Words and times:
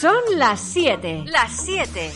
Son 0.00 0.16
las 0.36 0.60
7. 0.60 1.24
Las 1.26 1.52
7. 1.64 2.10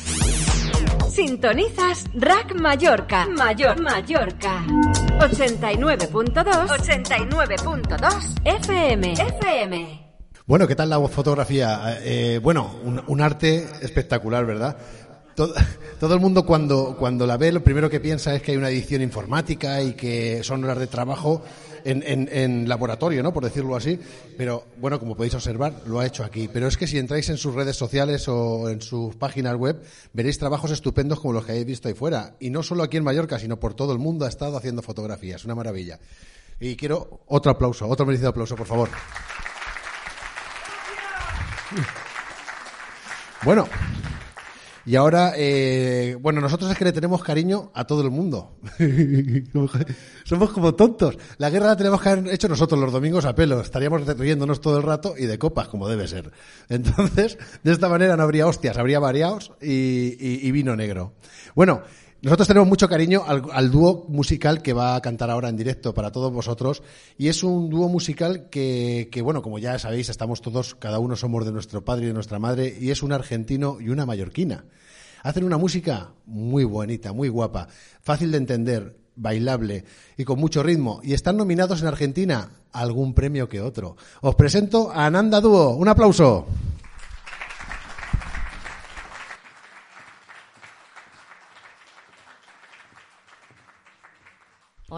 Sintonizas 1.09 2.06
Rack 2.14 2.56
Mallorca. 2.56 3.27
Mayor 3.28 3.80
Mallorca. 3.80 4.64
89.2. 5.20 6.34
89.2 6.69 8.41
FM. 8.45 9.12
FM. 9.12 10.12
Bueno, 10.45 10.66
¿qué 10.66 10.75
tal 10.75 10.91
la 10.91 11.00
fotografía? 11.09 12.00
Eh, 12.02 12.41
bueno, 12.42 12.80
un, 12.83 13.00
un 13.06 13.20
arte 13.20 13.69
espectacular, 13.83 14.45
¿verdad? 14.45 14.77
Todo, 15.36 15.55
todo, 16.00 16.14
el 16.14 16.20
mundo 16.20 16.45
cuando, 16.45 16.97
cuando 16.98 17.25
la 17.25 17.36
ve 17.36 17.52
lo 17.52 17.62
primero 17.62 17.88
que 17.88 18.00
piensa 18.00 18.34
es 18.34 18.42
que 18.42 18.50
hay 18.50 18.56
una 18.56 18.70
edición 18.70 19.00
informática 19.00 19.80
y 19.80 19.92
que 19.92 20.42
son 20.42 20.64
horas 20.64 20.80
de 20.80 20.88
trabajo 20.88 21.45
en, 21.84 22.68
laboratorio, 22.68 23.23
¿no? 23.23 23.32
Por 23.32 23.45
decirlo 23.45 23.77
así. 23.77 23.98
Pero 24.36 24.64
bueno, 24.78 24.98
como 24.98 25.16
podéis 25.16 25.34
observar, 25.34 25.82
lo 25.86 26.00
ha 26.00 26.06
hecho 26.06 26.24
aquí. 26.24 26.48
Pero 26.53 26.69
es 26.69 26.77
que 26.77 26.86
si 26.86 26.98
entráis 26.98 27.28
en 27.28 27.36
sus 27.36 27.55
redes 27.55 27.77
sociales 27.77 28.28
o 28.28 28.69
en 28.69 28.80
sus 28.80 29.16
páginas 29.16 29.56
web, 29.56 29.83
veréis 30.12 30.38
trabajos 30.38 30.70
estupendos 30.70 31.20
como 31.20 31.34
los 31.34 31.44
que 31.44 31.53
habéis 31.53 31.66
visto 31.66 31.88
ahí 31.88 31.94
fuera. 31.94 32.34
Y 32.41 32.50
no 32.50 32.62
solo 32.62 32.83
aquí 32.83 32.97
en 32.97 33.05
Mallorca, 33.05 33.38
sino 33.38 33.58
por 33.58 33.75
todo 33.75 33.92
el 33.92 33.98
mundo 33.98 34.25
ha 34.25 34.28
estado 34.28 34.56
haciendo 34.56 34.83
fotografías. 34.83 35.44
Una 35.44 35.55
maravilla. 35.55 35.98
Y 36.61 36.77
quiero 36.77 37.20
otro 37.27 37.53
aplauso, 37.53 37.86
otro 37.86 38.05
merecido 38.05 38.31
aplauso, 38.31 38.56
por 38.56 38.66
favor. 38.66 38.88
Bueno, 43.44 43.69
y 44.89 44.97
ahora, 44.97 45.34
eh, 45.36 46.17
bueno, 46.19 46.41
nosotros 46.41 46.70
es 46.70 46.78
que 46.78 46.86
le 46.86 46.92
tenemos 46.92 47.22
cariño 47.22 47.70
a 47.75 47.86
todo 47.86 48.00
el 48.00 48.11
mundo. 48.11 48.56
Somos 50.25 50.50
como 50.50 50.75
tontos. 50.77 51.19
La 51.36 51.50
guerra 51.50 51.67
la 51.67 51.77
tenemos 51.77 52.00
que 52.00 52.08
haber 52.08 52.33
hecho 52.33 52.48
nosotros 52.48 52.81
los 52.81 52.91
domingos 52.91 53.27
a 53.27 53.34
pelo. 53.34 53.61
Estaríamos 53.61 54.06
riéndonos 54.16 54.62
todo 54.62 54.78
el 54.78 54.84
rato 54.84 55.12
y 55.19 55.27
de 55.27 55.39
copas, 55.39 55.69
como 55.69 55.91
debe 55.91 56.09
ser. 56.09 56.33
Entonces, 56.70 57.36
de 57.62 57.72
esta 57.72 57.91
manera 57.91 58.16
no 58.16 58.22
habría 58.22 58.47
hostias, 58.47 58.78
habría 58.78 58.98
variados 58.98 59.53
y 59.61 60.50
vino 60.53 60.75
negro. 60.75 61.12
Bueno, 61.55 61.83
nosotros 62.20 62.48
tenemos 62.48 62.69
mucho 62.69 62.88
cariño 62.88 63.22
al, 63.27 63.70
dúo 63.70 64.05
musical 64.08 64.61
que 64.61 64.72
va 64.72 64.97
a 64.97 65.00
cantar 65.00 65.30
ahora 65.30 65.48
en 65.48 65.56
directo 65.56 65.94
para 65.94 66.11
todos 66.11 66.33
vosotros 66.33 66.83
y 67.16 67.28
es 67.28 67.44
un 67.44 67.70
dúo 67.70 67.88
musical 67.88 68.48
que, 68.50 69.08
que, 69.12 69.22
bueno, 69.22 69.41
como 69.41 69.60
ya 69.60 69.78
sabéis, 69.78 70.08
estamos 70.08 70.42
todos, 70.42 70.75
cada 70.75 70.98
uno 70.98 71.14
somos 71.14 71.44
de 71.44 71.52
nuestro 71.52 71.84
padre 71.84 72.05
y 72.05 72.08
de 72.08 72.14
nuestra 72.14 72.41
madre 72.41 72.77
y 72.80 72.91
es 72.91 73.05
un 73.05 73.12
argentino 73.12 73.78
y 73.80 73.91
una 73.91 74.05
mallorquina. 74.05 74.64
Hacen 75.22 75.44
una 75.44 75.58
música 75.58 76.10
muy 76.27 76.64
bonita, 76.64 77.12
muy 77.12 77.28
guapa, 77.28 77.69
fácil 78.00 78.32
de 78.32 78.38
entender, 78.38 78.97
bailable 79.14 79.84
y 80.16 80.25
con 80.25 80.41
mucho 80.41 80.62
ritmo 80.62 81.00
y 81.03 81.12
están 81.12 81.36
nominados 81.36 81.82
en 81.82 81.88
Argentina 81.88 82.50
a 82.72 82.80
algún 82.80 83.14
premio 83.14 83.48
que 83.48 83.60
otro. 83.60 83.97
Os 84.22 84.34
presento 84.34 84.91
a 84.91 85.06
Ananda 85.06 85.41
Dúo. 85.41 85.77
Un 85.77 85.88
aplauso. 85.88 86.47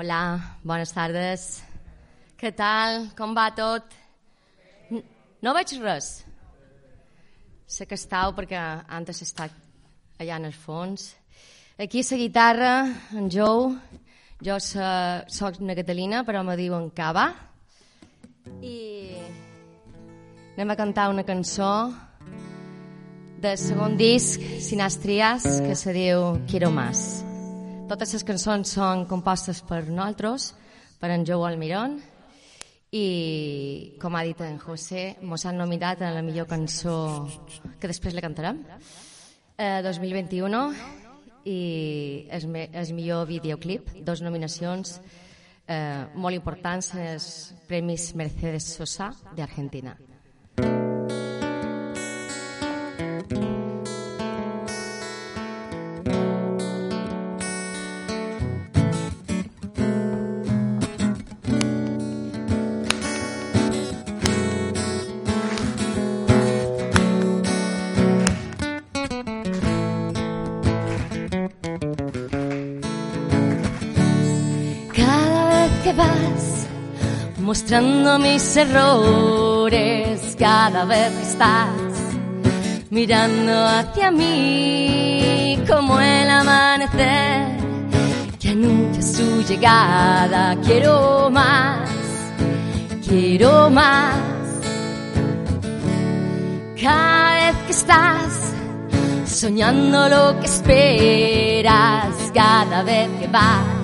Hola, 0.01 0.57
bones 0.65 0.95
tardes. 0.97 1.43
Què 2.41 2.55
tal? 2.57 3.11
Com 3.19 3.35
va 3.37 3.51
tot? 3.53 3.91
No 5.45 5.53
veig 5.53 5.75
res. 5.83 6.07
Sé 7.69 7.85
que 7.85 7.99
estàu 8.01 8.33
perquè 8.33 8.57
antes 8.97 9.21
estat 9.27 9.53
allà 10.17 10.41
en 10.41 10.49
el 10.49 10.57
fons. 10.57 11.05
Aquí 11.77 12.01
la 12.01 12.17
guitarra, 12.17 12.73
en 13.13 13.29
Joe, 13.29 13.77
jo 14.41 14.59
soc 14.65 15.61
una 15.61 15.77
Catalina, 15.77 16.25
però 16.25 16.41
me 16.49 16.57
diuen 16.57 16.89
Cava. 16.97 17.29
I 18.65 19.21
anem 20.57 20.71
a 20.71 20.81
cantar 20.81 21.11
una 21.13 21.29
cançó 21.29 21.91
del 23.37 23.59
segon 23.61 24.01
disc, 24.01 24.41
Sinastrias, 24.65 25.45
que 25.61 25.77
se 25.77 25.93
diu 25.93 26.39
Quiero 26.49 26.71
Más. 26.71 27.21
Totes 27.91 28.13
les 28.15 28.23
cançons 28.23 28.71
són 28.77 29.01
compostes 29.11 29.65
per 29.67 29.81
nosaltres, 29.89 30.53
per 31.03 31.09
en 31.11 31.25
Joe 31.27 31.43
Almirón, 31.49 31.97
i, 32.95 33.07
com 33.99 34.15
ha 34.15 34.21
dit 34.29 34.39
en 34.47 34.61
José, 34.63 35.17
mos 35.27 35.43
han 35.43 35.59
nominat 35.59 36.05
a 36.07 36.13
la 36.15 36.23
millor 36.23 36.47
cançó 36.47 36.95
que 37.83 37.91
després 37.91 38.15
la 38.15 38.23
cantarem, 38.23 38.61
eh, 39.59 39.81
2021, 39.83 40.61
i 41.51 41.59
el, 42.31 42.47
el 42.55 42.95
millor 42.95 43.27
videoclip, 43.27 43.91
dos 44.07 44.23
nominacions 44.23 45.01
eh, 45.67 46.07
molt 46.15 46.39
importants, 46.39 46.93
els 46.95 47.27
Premis 47.67 48.13
Mercedes 48.15 48.71
Sosa 48.77 49.11
d'Argentina. 49.35 49.97
Mostrando 77.51 78.17
mis 78.21 78.57
errores 78.57 80.37
cada 80.39 80.85
vez 80.85 81.11
que 81.11 81.23
estás 81.23 81.69
mirando 82.91 83.53
hacia 83.67 84.13
mí 84.13 85.59
como 85.69 86.01
el 86.01 86.31
amanecer 86.31 87.57
que 88.39 88.51
anuncia 88.51 89.03
su 89.03 89.43
llegada. 89.49 90.57
Quiero 90.65 91.29
más, 91.29 91.91
quiero 93.05 93.69
más. 93.69 94.15
Cada 96.81 97.35
vez 97.35 97.57
que 97.67 97.73
estás 97.73 98.55
soñando 99.27 100.09
lo 100.09 100.39
que 100.39 100.47
esperas, 100.47 102.15
cada 102.33 102.85
vez 102.85 103.09
que 103.19 103.27
vas 103.27 103.80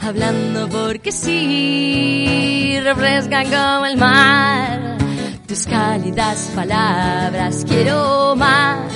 hablando 0.00 0.68
porque 0.68 1.12
sí, 1.12 2.78
refrescan 2.82 3.44
como 3.44 3.86
el 3.86 3.96
mar 3.96 4.98
tus 5.46 5.66
cálidas 5.66 6.50
palabras. 6.54 7.64
Quiero 7.68 8.34
más, 8.36 8.92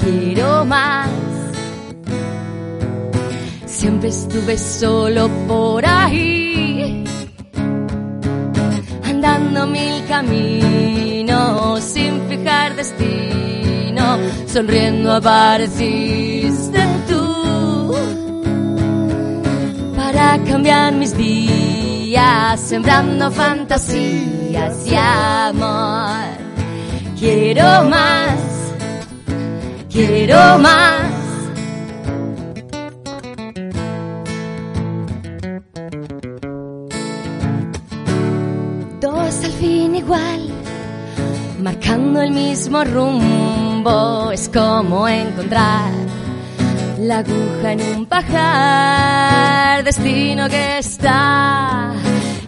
quiero 0.00 0.64
más. 0.64 1.08
Siempre 3.66 4.08
estuve 4.10 4.56
solo 4.56 5.28
por 5.48 5.84
ahí, 5.84 7.04
andando 9.04 9.66
mil 9.66 10.04
caminos 10.06 11.82
sin 11.82 12.20
fijar 12.28 12.76
destino, 12.76 14.18
sonriendo 14.46 15.12
apareciste 15.12 16.41
para 20.12 20.38
cambiar 20.44 20.92
mis 20.92 21.16
días, 21.16 22.60
sembrando 22.60 23.30
fantasías 23.30 24.86
y 24.86 24.94
amor. 24.94 26.24
Quiero 27.18 27.84
más, 27.84 28.38
quiero 29.90 30.58
más. 30.58 31.02
Dos 39.00 39.44
al 39.44 39.52
fin 39.52 39.96
igual, 39.96 40.48
marcando 41.60 42.20
el 42.20 42.32
mismo 42.32 42.84
rumbo, 42.84 44.30
es 44.30 44.48
como 44.48 45.08
encontrar 45.08 46.11
la 47.02 47.18
aguja 47.18 47.72
en 47.72 47.80
un 47.96 48.06
pajar, 48.06 49.82
destino 49.82 50.48
que 50.48 50.78
está 50.78 51.92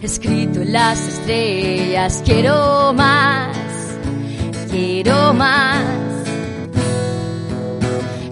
escrito 0.01 0.61
en 0.61 0.71
las 0.71 0.99
estrellas. 0.99 2.21
Quiero 2.25 2.93
más, 2.93 3.57
quiero 4.71 5.33
más. 5.33 5.83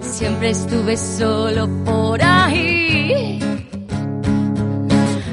Siempre 0.00 0.50
estuve 0.50 0.96
solo 0.96 1.68
por 1.84 2.22
ahí, 2.22 3.38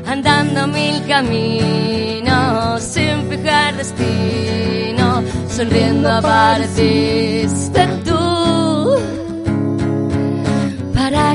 andando 0.05 0.67
mil 0.67 1.05
caminos 1.07 2.81
sin 2.81 3.29
fijar 3.29 3.77
destino, 3.77 5.23
sonriendo 5.47 6.09
apareciste 6.11 8.00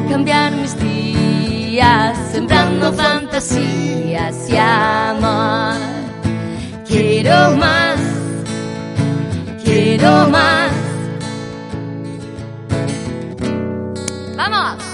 cambiar 0.08 0.53
mis 0.53 0.79
días, 0.79 2.17
sembrando 2.31 2.93
fantasías 2.93 4.49
y 4.49 4.56
amor. 4.56 5.76
Quiero 6.87 7.56
más, 7.56 8.00
quiero 9.64 10.29
más. 10.29 10.73
¡Vamos! 14.37 14.85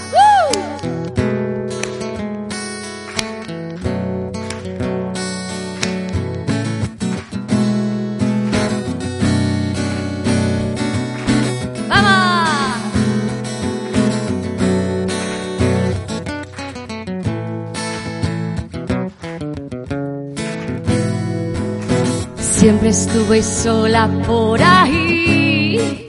Estuve 22.93 23.41
sola 23.41 24.07
por 24.27 24.61
ahí, 24.61 26.07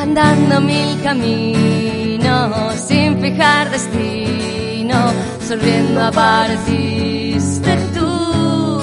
andando 0.00 0.60
mil 0.60 0.96
caminos 1.02 2.76
sin 2.86 3.20
fijar 3.20 3.68
destino, 3.68 4.98
sonriendo 5.46 6.04
apareciste 6.04 7.76
tú 7.94 8.80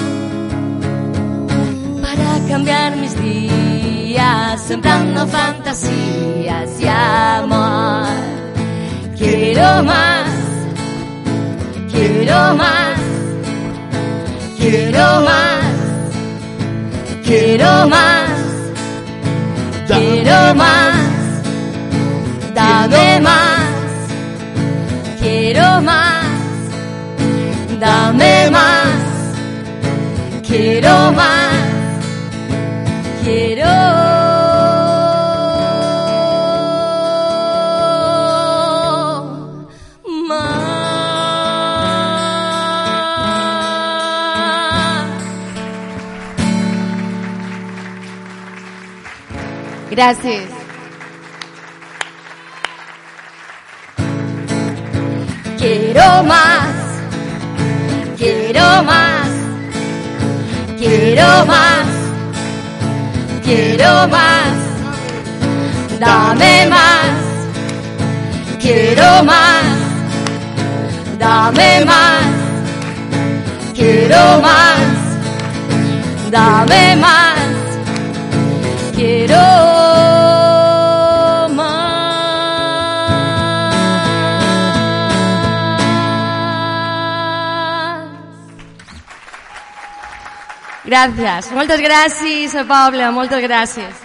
para 2.01 2.47
cambiar 2.49 2.97
mis 2.97 3.15
días, 3.21 4.61
sembrando 4.61 5.25
fantasías 5.27 6.69
y 6.81 6.87
amor. 6.87 8.07
Quiero 9.17 9.83
más, 9.83 10.29
quiero 11.89 12.55
más, 12.55 12.99
quiero 14.59 15.21
más, 15.21 15.54
quiero 17.25 17.87
más, 17.87 18.29
quiero 19.87 20.53
más, 20.55 20.95
dame 22.53 23.19
más, 23.19 23.59
quiero 25.19 25.81
más, 25.81 26.25
dame 27.79 28.51
más, 28.51 28.87
quiero 30.47 31.11
más, 31.13 31.64
Gracias. 49.95 50.49
Quiero 55.57 56.23
más, 56.23 56.75
quiero 58.17 58.83
más, 58.83 59.29
quiero 60.77 61.45
más, 61.45 61.87
quiero 63.45 64.07
más, 64.09 64.53
dame 65.97 66.67
más, 66.67 67.15
quiero 68.59 69.23
más, 69.23 69.63
dame 71.17 71.85
más, 71.85 72.25
quiero 73.73 74.41
más, 74.41 74.79
dame 76.29 76.95
más, 76.97 77.39
quiero 78.93 79.64
Gràcies. 90.95 91.51
Moltes 91.51 91.81
gràcies, 91.83 92.53
Pablo. 92.69 93.11
Moltes 93.11 93.41
gràcies. 93.43 93.95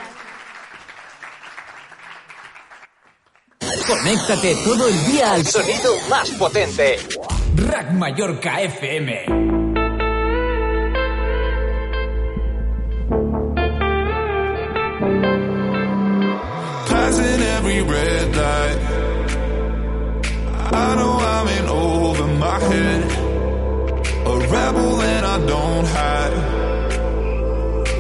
Conéctate 3.87 4.57
todo 4.65 4.89
el 4.89 5.07
día 5.07 5.35
al 5.35 5.47
sonido 5.47 5.95
más 6.09 6.31
potente. 6.31 6.99
Rack 7.55 7.93
Mallorca 7.93 8.61
FM. 8.63 9.25
Passing 16.89 17.43
every 17.57 17.83
red 17.83 18.35
light. 18.35 18.79
I 20.73 20.95
know 20.97 21.15
I'm 21.35 21.49
in 21.57 21.67
over 21.69 22.27
my 22.45 22.59
head. 22.59 23.05
A 24.27 24.39
rebel 24.55 25.03
and 25.03 25.27
I 25.27 25.47
don't 25.47 25.87
hide. 25.87 26.60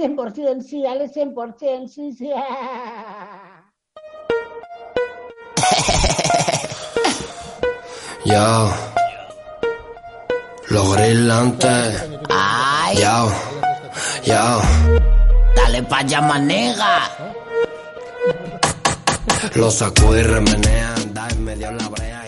100%, 0.00 0.82
dale 0.82 1.08
100%, 1.10 1.88
sí, 1.88 2.12
sí. 2.12 2.30
Yo. 8.24 8.72
Los 10.68 10.96
grillantes. 10.96 12.08
Ay. 12.30 12.96
Yo. 12.96 13.30
Yo. 14.24 14.62
Dale 15.54 15.82
pa' 15.82 15.98
allá, 15.98 16.20
manega. 16.22 17.10
Lo 19.54 19.70
sacó 19.70 20.16
y 20.16 20.22
remenea, 20.22 20.94
anda 20.94 21.28
en 21.28 21.44
medio 21.44 21.72
la 21.72 21.88
brea. 21.88 22.24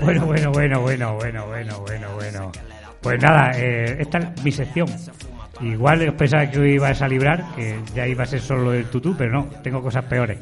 Bueno, 0.00 0.26
bueno, 0.26 0.52
bueno, 0.52 0.82
bueno, 0.82 1.14
bueno, 1.14 1.46
bueno, 1.46 1.80
bueno, 1.80 2.08
bueno. 2.16 2.52
Pues 3.00 3.22
nada, 3.22 3.52
eh, 3.56 3.96
esta 4.00 4.18
es 4.18 4.44
mi 4.44 4.52
sección. 4.52 4.88
Igual 5.60 6.14
pensaba 6.14 6.50
que 6.50 6.58
hoy 6.58 6.72
ibas 6.72 7.00
a 7.00 7.08
librar, 7.08 7.54
que 7.54 7.78
ya 7.94 8.06
iba 8.06 8.24
a 8.24 8.26
ser 8.26 8.40
solo 8.40 8.72
el 8.72 8.86
tutú, 8.86 9.14
pero 9.16 9.32
no, 9.32 9.46
tengo 9.62 9.80
cosas 9.80 10.04
peores. 10.04 10.38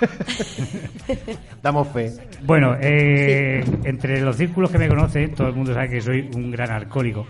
Damos 1.62 1.88
fe. 1.88 2.12
Bueno, 2.42 2.76
eh, 2.80 3.64
entre 3.84 4.20
los 4.20 4.36
círculos 4.36 4.70
que 4.70 4.78
me 4.78 4.88
conocen, 4.88 5.34
todo 5.34 5.48
el 5.48 5.54
mundo 5.54 5.72
sabe 5.72 5.88
que 5.88 6.00
soy 6.00 6.28
un 6.34 6.50
gran 6.50 6.70
alcohólico. 6.70 7.26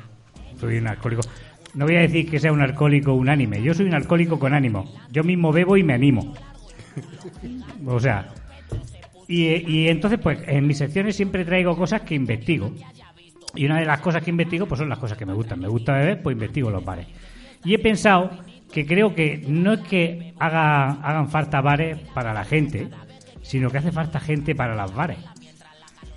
Soy 0.59 0.79
un 0.79 0.89
alcohólico. 0.89 1.23
No 1.75 1.85
voy 1.85 1.97
a 1.97 2.01
decir 2.01 2.31
que 2.31 2.39
sea 2.39 2.53
un 2.53 2.63
alcohólico 2.63 3.13
unánime. 3.13 3.63
Yo 3.63 3.75
soy 3.75 3.87
un 3.87 3.95
alcohólico 3.95 4.39
con 4.39 4.55
ánimo. 4.55 4.85
Yo 5.13 5.23
mismo 5.23 5.53
bebo 5.53 5.77
y 5.77 5.83
me 5.83 5.95
animo. 5.95 6.35
O 7.85 8.01
sea. 8.01 8.29
Y, 9.29 9.47
y 9.71 9.89
entonces, 9.89 10.19
pues, 10.21 10.39
en 10.47 10.67
mis 10.67 10.79
secciones 10.79 11.15
siempre 11.15 11.45
traigo 11.45 11.77
cosas 11.77 12.01
que 12.01 12.15
investigo. 12.15 12.73
Y 13.57 13.67
una 13.67 13.79
de 13.81 13.87
las 13.87 14.01
cosas 14.01 14.23
que 14.23 14.31
investigo, 14.31 14.67
pues 14.67 14.79
son 14.79 14.89
las 14.89 14.99
cosas 14.99 15.19
que 15.19 15.27
me 15.27 15.33
gustan. 15.33 15.61
Me 15.61 15.69
gusta 15.69 15.95
beber, 15.95 16.23
pues 16.23 16.35
investigo 16.35 16.71
los 16.71 16.85
bares. 16.85 17.07
Y 17.65 17.75
he 17.75 17.79
pensado 17.79 18.31
que 18.73 18.87
creo 18.87 19.15
que 19.15 19.45
no 19.49 19.73
es 19.73 19.81
que 19.81 20.35
haga, 20.39 20.91
hagan 21.03 21.29
falta 21.29 21.61
bares 21.61 21.99
para 22.15 22.35
la 22.35 22.45
gente, 22.45 22.89
sino 23.43 23.71
que 23.71 23.79
hace 23.79 23.93
falta 23.93 24.21
gente 24.21 24.55
para 24.55 24.75
las 24.75 24.95
bares. 24.95 25.19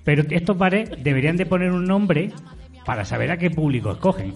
Pero 0.04 0.24
estos 0.30 0.58
bares 0.58 0.92
deberían 1.04 1.38
de 1.38 1.46
poner 1.46 1.72
un 1.72 1.86
nombre 1.86 2.32
para 2.86 3.06
saber 3.06 3.32
a 3.32 3.38
qué 3.38 3.50
público 3.50 3.92
escogen. 3.92 4.36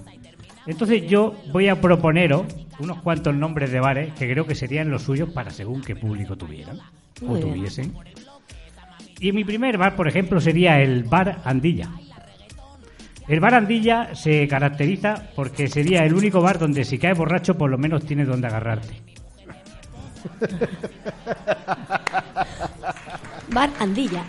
Entonces 0.65 1.05
yo 1.07 1.35
voy 1.51 1.67
a 1.67 1.81
proponeros 1.81 2.45
unos 2.79 3.01
cuantos 3.01 3.35
nombres 3.35 3.71
de 3.71 3.79
bares 3.79 4.13
que 4.13 4.31
creo 4.31 4.45
que 4.45 4.55
serían 4.55 4.89
los 4.89 5.03
suyos 5.03 5.29
para 5.29 5.51
según 5.51 5.81
qué 5.81 5.95
público 5.95 6.37
tuvieran 6.37 6.79
o 7.21 7.33
bien. 7.33 7.41
tuviesen. 7.41 7.93
Y 9.19 9.31
mi 9.31 9.43
primer 9.43 9.77
bar, 9.77 9.95
por 9.95 10.07
ejemplo, 10.07 10.41
sería 10.41 10.81
el 10.81 11.03
Bar 11.03 11.41
Andilla. 11.45 11.89
El 13.27 13.39
bar 13.39 13.53
Andilla 13.55 14.13
se 14.15 14.47
caracteriza 14.47 15.29
porque 15.35 15.67
sería 15.67 16.03
el 16.03 16.13
único 16.13 16.41
bar 16.41 16.59
donde 16.59 16.83
si 16.83 16.97
caes 16.97 17.17
borracho 17.17 17.57
por 17.57 17.69
lo 17.69 17.77
menos 17.77 18.05
tienes 18.05 18.27
donde 18.27 18.47
agarrarte. 18.47 19.01
Bar 23.49 23.69
Andilla. 23.79 24.23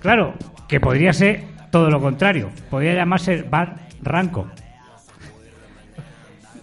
Claro, 0.00 0.34
que 0.68 0.80
podría 0.80 1.12
ser 1.12 1.44
todo 1.70 1.90
lo 1.90 2.00
contrario. 2.00 2.50
Podría 2.70 2.94
llamarse 2.94 3.42
bar 3.42 3.88
Ranco. 4.02 4.50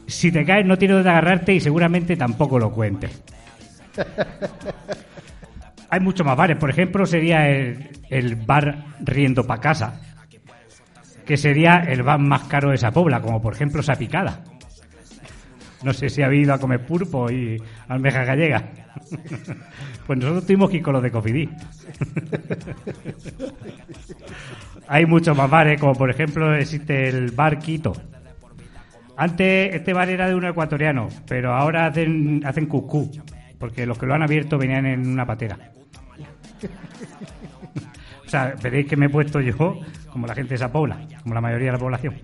Si 0.08 0.32
te 0.32 0.46
caes 0.46 0.66
no 0.66 0.78
tienes 0.78 0.98
donde 0.98 1.10
agarrarte 1.10 1.54
y 1.54 1.60
seguramente 1.60 2.18
tampoco 2.18 2.58
lo 2.58 2.72
cuentes. 2.72 3.22
Hay 5.92 6.00
muchos 6.00 6.26
más 6.26 6.38
bares. 6.38 6.58
Por 6.58 6.70
ejemplo, 6.70 7.06
sería 7.06 7.50
el, 7.50 8.36
bar 8.38 8.86
Riendo 9.02 9.46
pa' 9.46 9.60
Casa, 9.60 10.00
que 11.26 11.36
sería 11.36 11.80
el 11.80 12.02
bar 12.02 12.18
más 12.18 12.44
caro 12.44 12.70
de 12.70 12.76
esa 12.76 12.92
pobla, 12.92 13.22
como 13.22 13.42
por 13.42 13.54
ejemplo 13.54 13.84
Sapicada. 13.84 14.42
No 15.84 15.92
sé 15.92 16.10
si 16.10 16.24
ha 16.24 16.34
ido 16.34 16.54
a 16.54 16.60
comer 16.60 16.86
pulpo 16.86 17.30
y 17.30 17.62
almeja 17.88 18.24
gallega. 18.24 18.64
Pues 20.08 20.20
nosotros 20.20 20.46
tuvimos 20.46 20.70
que 20.70 20.78
ir 20.78 20.84
con 20.84 20.94
los 20.94 21.04
de 21.04 21.12
Cofidí. 21.12 21.48
Hay 24.88 25.06
muchos 25.06 25.38
más 25.38 25.50
bares, 25.50 25.80
como 25.80 25.94
por 25.94 26.10
ejemplo 26.10 26.54
existe 26.54 27.08
el 27.08 27.32
bar 27.32 27.60
Quito. 27.60 27.94
Antes 29.16 29.74
este 29.74 29.94
bar 29.94 30.10
era 30.10 30.28
de 30.28 30.36
un 30.36 30.44
ecuatoriano, 30.44 31.08
pero 31.28 31.54
ahora 31.54 31.86
hacen, 31.86 32.44
hacen 32.46 32.66
cuscú, 32.66 33.10
porque 33.62 33.86
los 33.86 33.98
que 34.00 34.08
lo 34.08 34.16
han 34.16 34.24
abierto 34.24 34.58
venían 34.58 34.88
en 34.88 35.08
una 35.08 35.24
patera. 35.24 35.56
O 38.26 38.30
sea, 38.30 38.56
veréis 38.62 38.88
que 38.88 38.98
me 38.98 39.06
he 39.06 39.10
puesto 39.10 39.40
yo 39.40 39.56
como 40.10 40.26
la 40.26 40.34
gente 40.34 40.50
de 40.50 40.56
esa 40.56 40.72
pobla, 40.72 41.00
como 41.22 41.36
la 41.36 41.42
mayoría 41.42 41.68
de 41.68 41.74
la 41.74 41.78
población, 41.78 42.16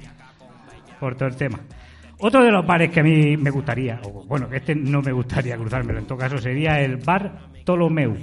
por 0.99 1.15
todo 1.15 1.29
el 1.29 1.35
tema. 1.35 1.59
Otro 2.19 2.43
de 2.43 2.51
los 2.51 2.65
bares 2.65 2.89
que 2.89 3.01
a 3.01 3.03
mí 3.03 3.37
me 3.37 3.51
gustaría, 3.51 4.01
o 4.03 4.25
bueno, 4.25 4.49
que 4.49 4.57
este 4.57 4.73
no 4.73 4.99
me 5.03 5.11
gustaría 5.11 5.55
cruzármelo, 5.55 5.99
en 5.99 6.07
todo 6.07 6.17
caso 6.17 6.39
sería 6.39 6.79
el 6.79 6.97
bar 6.97 7.49
Ptolomeu. 7.63 8.15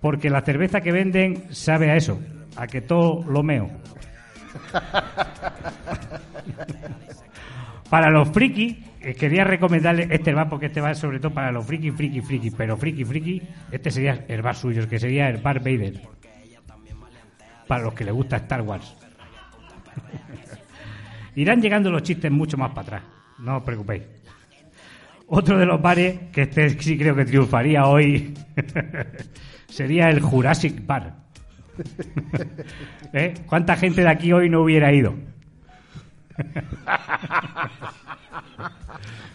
Porque 0.00 0.30
la 0.30 0.42
cerveza 0.42 0.80
que 0.80 0.92
venden 0.92 1.52
sabe 1.52 1.90
a 1.90 1.96
eso, 1.96 2.20
a 2.54 2.68
que 2.68 2.80
todo 2.80 3.24
lo 3.24 3.42
meo. 3.42 3.68
Para 7.90 8.08
los 8.10 8.28
frikis, 8.30 8.91
quería 9.18 9.44
recomendarle 9.44 10.08
este 10.10 10.32
bar 10.32 10.48
porque 10.48 10.66
este 10.66 10.80
bar 10.80 10.92
es 10.92 10.98
sobre 10.98 11.18
todo 11.18 11.32
para 11.32 11.52
los 11.52 11.66
friki, 11.66 11.90
friki, 11.90 12.20
friki, 12.20 12.50
pero 12.50 12.76
friki, 12.76 13.04
friki, 13.04 13.42
este 13.70 13.90
sería 13.90 14.24
el 14.28 14.42
bar 14.42 14.54
suyo, 14.54 14.88
que 14.88 14.98
sería 14.98 15.28
el 15.28 15.38
bar 15.38 15.58
Vader. 15.58 16.00
Para 17.66 17.84
los 17.84 17.94
que 17.94 18.04
les 18.04 18.14
gusta 18.14 18.36
Star 18.36 18.62
Wars. 18.62 18.94
Irán 21.34 21.60
llegando 21.60 21.90
los 21.90 22.02
chistes 22.02 22.30
mucho 22.30 22.56
más 22.56 22.70
para 22.70 22.82
atrás, 22.82 23.02
no 23.38 23.58
os 23.58 23.62
preocupéis. 23.62 24.02
Otro 25.34 25.58
de 25.58 25.64
los 25.64 25.80
bares 25.80 26.18
que 26.30 26.42
este 26.42 26.68
sí 26.80 26.98
creo 26.98 27.16
que 27.16 27.24
triunfaría 27.24 27.86
hoy 27.86 28.34
sería 29.66 30.10
el 30.10 30.20
Jurassic 30.20 30.84
Bar. 30.86 31.14
¿Eh? 33.14 33.34
¿Cuánta 33.46 33.76
gente 33.76 34.02
de 34.02 34.08
aquí 34.08 34.32
hoy 34.32 34.50
no 34.50 34.60
hubiera 34.60 34.92
ido? 34.92 35.14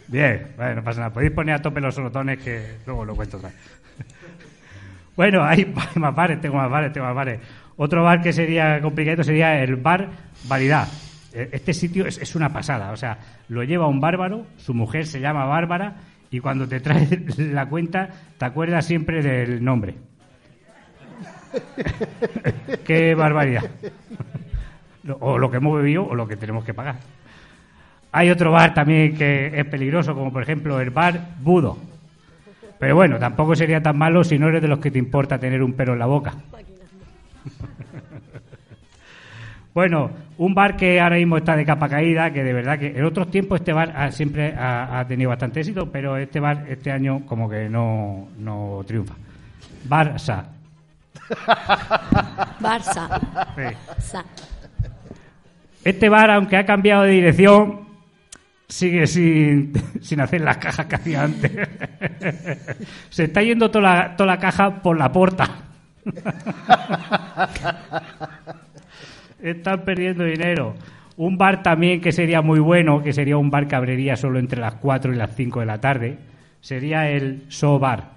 Bien, 0.07 0.53
bueno, 0.55 0.75
no 0.75 0.83
pasa 0.83 1.01
nada. 1.01 1.13
Podéis 1.13 1.31
poner 1.31 1.55
a 1.55 1.61
tope 1.61 1.81
los 1.81 1.93
solotones 1.95 2.39
que 2.39 2.77
luego 2.85 3.05
lo 3.05 3.15
cuento 3.15 3.37
otra. 3.37 3.51
Bueno, 5.15 5.43
hay 5.43 5.73
más 5.95 6.15
bares, 6.15 6.39
tengo 6.39 6.55
más 6.57 6.69
bares, 6.69 6.93
tengo 6.93 7.07
más 7.07 7.15
bares. 7.15 7.39
Otro 7.77 8.03
bar 8.03 8.21
que 8.21 8.33
sería 8.33 8.81
complicado 8.81 9.23
sería 9.23 9.61
el 9.61 9.75
bar 9.75 10.09
Variedad. 10.47 10.87
Eh, 11.33 11.49
Este 11.51 11.73
sitio 11.73 12.05
es, 12.05 12.17
es 12.17 12.35
una 12.35 12.49
pasada, 12.49 12.91
o 12.91 12.97
sea, 12.97 13.17
lo 13.49 13.63
lleva 13.63 13.87
un 13.87 13.99
bárbaro, 13.99 14.45
su 14.57 14.73
mujer 14.73 15.05
se 15.05 15.19
llama 15.19 15.45
Bárbara 15.45 15.95
y 16.29 16.39
cuando 16.39 16.67
te 16.67 16.79
trae 16.79 17.07
la 17.37 17.67
cuenta 17.67 18.09
te 18.37 18.45
acuerdas 18.45 18.85
siempre 18.85 19.21
del 19.21 19.63
nombre. 19.63 19.95
Qué 22.85 23.15
barbaridad. 23.15 23.63
O 25.19 25.37
lo 25.37 25.49
que 25.49 25.57
hemos 25.57 25.77
bebido 25.77 26.05
o 26.05 26.15
lo 26.15 26.27
que 26.27 26.35
tenemos 26.35 26.63
que 26.63 26.73
pagar. 26.73 26.97
Hay 28.11 28.29
otro 28.29 28.51
bar 28.51 28.73
también 28.73 29.15
que 29.15 29.51
es 29.59 29.65
peligroso, 29.65 30.13
como 30.15 30.31
por 30.31 30.41
ejemplo 30.43 30.79
el 30.79 30.89
bar 30.89 31.19
Budo. 31.41 31.77
Pero 32.79 32.95
bueno, 32.95 33.17
tampoco 33.19 33.55
sería 33.55 33.81
tan 33.81 33.97
malo 33.97 34.23
si 34.23 34.37
no 34.39 34.47
eres 34.49 34.61
de 34.61 34.67
los 34.67 34.79
que 34.79 34.91
te 34.91 34.99
importa 34.99 35.37
tener 35.39 35.61
un 35.63 35.73
pelo 35.73 35.93
en 35.93 35.99
la 35.99 36.05
boca. 36.05 36.33
Bueno, 39.73 40.09
un 40.39 40.55
bar 40.55 40.75
que 40.75 40.99
ahora 40.99 41.17
mismo 41.17 41.37
está 41.37 41.55
de 41.55 41.63
capa 41.63 41.87
caída, 41.87 42.31
que 42.33 42.43
de 42.43 42.51
verdad 42.51 42.79
que 42.79 42.87
en 42.97 43.05
otros 43.05 43.29
tiempos 43.29 43.59
este 43.59 43.73
bar 43.73 43.93
ha- 43.95 44.11
siempre 44.11 44.55
ha, 44.55 44.99
ha 44.99 45.07
tenido 45.07 45.29
bastante 45.29 45.59
éxito, 45.59 45.91
pero 45.91 46.17
este 46.17 46.39
bar 46.39 46.65
este 46.67 46.91
año 46.91 47.23
como 47.27 47.47
que 47.47 47.69
no, 47.69 48.27
no 48.39 48.83
triunfa. 48.87 49.13
Barça. 49.87 50.45
Barça. 52.59 53.21
Sí. 53.99 54.17
Este 55.83 56.09
bar, 56.09 56.31
aunque 56.31 56.57
ha 56.57 56.65
cambiado 56.65 57.03
de 57.03 57.11
dirección, 57.11 57.81
sigue 58.67 59.07
sin, 59.07 59.73
sin 60.01 60.19
hacer 60.21 60.41
las 60.41 60.57
cajas 60.57 60.85
que 60.85 60.95
hacía 60.95 61.23
antes. 61.23 61.51
Se 63.09 63.25
está 63.25 63.41
yendo 63.41 63.71
toda 63.71 63.95
la, 63.95 64.15
toda 64.15 64.27
la 64.27 64.39
caja 64.39 64.81
por 64.81 64.97
la 64.97 65.11
puerta. 65.11 65.49
Están 69.41 69.81
perdiendo 69.81 70.23
dinero. 70.23 70.75
Un 71.17 71.37
bar 71.37 71.63
también 71.63 72.01
que 72.01 72.11
sería 72.11 72.41
muy 72.41 72.59
bueno, 72.59 73.01
que 73.01 73.13
sería 73.13 73.37
un 73.37 73.49
bar 73.49 73.67
que 73.67 73.75
abriría 73.75 74.15
solo 74.15 74.39
entre 74.39 74.61
las 74.61 74.75
4 74.75 75.13
y 75.13 75.15
las 75.15 75.35
5 75.35 75.61
de 75.61 75.65
la 75.65 75.79
tarde, 75.79 76.17
sería 76.61 77.09
el 77.09 77.45
So 77.47 77.79
Bar. 77.79 78.11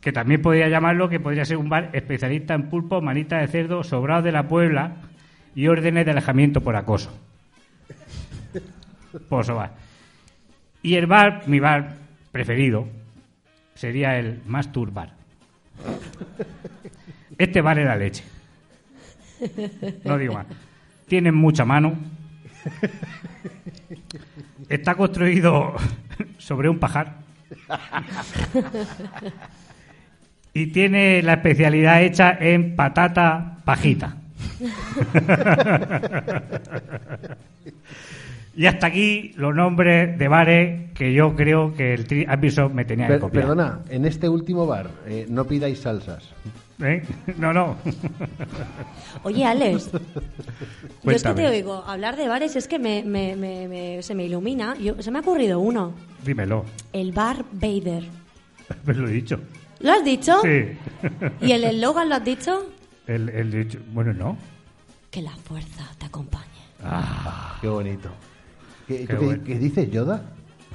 que 0.00 0.12
también 0.12 0.40
podría 0.40 0.68
llamarlo 0.68 1.10
que 1.10 1.20
podría 1.20 1.44
ser 1.44 1.58
un 1.58 1.68
bar 1.68 1.90
especialista 1.92 2.54
en 2.54 2.70
pulpo, 2.70 3.02
manita 3.02 3.36
de 3.38 3.48
cerdo, 3.48 3.84
sobrado 3.84 4.22
de 4.22 4.32
la 4.32 4.48
Puebla 4.48 4.92
y 5.54 5.66
órdenes 5.66 6.04
de 6.04 6.10
alejamiento 6.12 6.60
por 6.60 6.76
acoso. 6.76 7.12
Por 9.28 9.44
sobar. 9.44 9.72
Y 10.82 10.94
el 10.94 11.06
bar, 11.06 11.44
mi 11.46 11.60
bar 11.60 11.96
preferido, 12.32 12.88
sería 13.74 14.18
el 14.18 14.40
Mastur 14.46 14.92
Bar. 14.92 15.12
Este 17.38 17.60
bar 17.60 17.78
era 17.78 17.96
leche. 17.96 18.24
No 20.04 20.18
digo 20.18 20.34
más. 20.34 20.46
Tienen 21.06 21.34
mucha 21.34 21.64
mano. 21.64 21.94
Está 24.68 24.94
construido 24.94 25.74
sobre 26.38 26.68
un 26.68 26.78
pajar. 26.78 27.16
Y 30.54 30.66
tiene 30.68 31.22
la 31.22 31.34
especialidad 31.34 32.02
hecha 32.02 32.36
en 32.38 32.76
patata 32.76 33.58
pajita. 33.64 34.16
Y 38.54 38.66
hasta 38.66 38.86
aquí 38.88 39.32
los 39.36 39.54
nombres 39.54 40.18
de 40.18 40.28
bares 40.28 40.90
que 40.92 41.14
yo 41.14 41.34
creo 41.34 41.72
que 41.74 41.94
el 41.94 42.06
Tri 42.06 42.26
me 42.74 42.84
tenía 42.84 43.08
que 43.08 43.18
copiar. 43.18 43.44
perdona, 43.44 43.80
en 43.88 44.04
este 44.04 44.28
último 44.28 44.66
bar, 44.66 44.90
eh, 45.06 45.24
no 45.28 45.46
pidáis 45.46 45.78
salsas. 45.78 46.28
¿Eh? 46.82 47.02
No, 47.38 47.52
no. 47.54 47.76
Oye, 49.22 49.44
Alex, 49.46 49.90
yo 51.02 51.10
es 51.12 51.22
que 51.22 51.32
te 51.32 51.46
oigo 51.48 51.82
hablar 51.86 52.16
de 52.16 52.28
bares, 52.28 52.54
es 52.56 52.68
que 52.68 52.78
me, 52.78 53.02
me- 53.04 53.36
me- 53.36 53.68
me- 53.68 54.02
se 54.02 54.14
me 54.14 54.24
ilumina. 54.24 54.74
Yo, 54.76 55.00
se 55.00 55.10
me 55.10 55.18
ha 55.18 55.22
ocurrido 55.22 55.58
uno, 55.60 55.94
Dímelo. 56.24 56.64
el 56.92 57.12
bar 57.12 57.44
Vader. 57.52 58.04
Pues 58.84 58.96
lo 58.98 59.08
he 59.08 59.12
dicho. 59.12 59.38
¿Lo 59.80 59.92
has 59.92 60.04
dicho? 60.04 60.40
Sí. 60.42 60.76
¿Y 61.40 61.52
el 61.52 61.64
eslogan 61.64 62.08
lo 62.08 62.16
has 62.16 62.24
dicho? 62.24 62.66
El, 63.06 63.28
el 63.30 63.50
dicho. 63.50 63.78
Bueno, 63.92 64.12
no. 64.12 64.36
Que 65.12 65.22
la 65.22 65.30
fuerza 65.30 65.84
te 65.98 66.06
acompañe. 66.06 66.42
Ah, 66.84 67.56
Qué 67.60 67.68
bonito. 67.68 68.08
¿Qué, 68.88 69.06
Qué 69.06 69.14
tú 69.14 69.20
qué- 69.20 69.26
bueno. 69.26 69.42
qué 69.46 69.58
dices, 69.58 69.90
Yoda? 69.92 70.22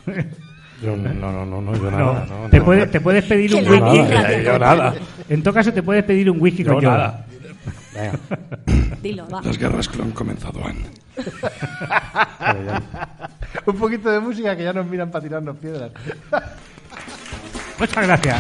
Yo 0.82 0.96
no, 0.96 1.12
no, 1.12 1.44
no, 1.44 1.60
no, 1.60 1.76
yo 1.76 1.90
nada. 1.90 2.28
No, 2.30 2.50
te, 2.52 2.60
no. 2.60 2.66
puedes, 2.66 2.92
te 2.92 3.02
puedes 3.02 3.24
pedir 3.26 3.56
un 3.56 3.68
whisky. 3.68 4.04
te 4.28 4.44
Yo 4.44 4.60
nada. 4.60 4.94
En 5.28 5.42
todo 5.42 5.52
caso, 5.56 5.74
te 5.74 5.82
puedes 5.82 6.04
pedir 6.04 6.30
un 6.30 6.40
whisky 6.40 6.64
Yo 6.64 6.74
con 6.74 6.84
Yoda. 6.84 6.98
nada. 6.98 7.26
Venga. 7.96 8.96
Dilo, 9.02 9.28
va. 9.28 9.42
Las 9.42 9.58
guerras 9.58 9.88
que 9.90 9.98
lo 9.98 10.04
han 10.04 10.12
comenzado 10.12 10.64
han. 10.64 10.78
Un 13.66 13.76
poquito 13.76 14.12
de 14.12 14.20
música 14.20 14.56
que 14.56 14.64
ya 14.66 14.72
nos 14.74 14.86
miran 14.86 15.10
para 15.10 15.24
tirarnos 15.24 15.58
piedras. 15.58 15.90
Muchas 17.80 18.06
gracias. 18.06 18.38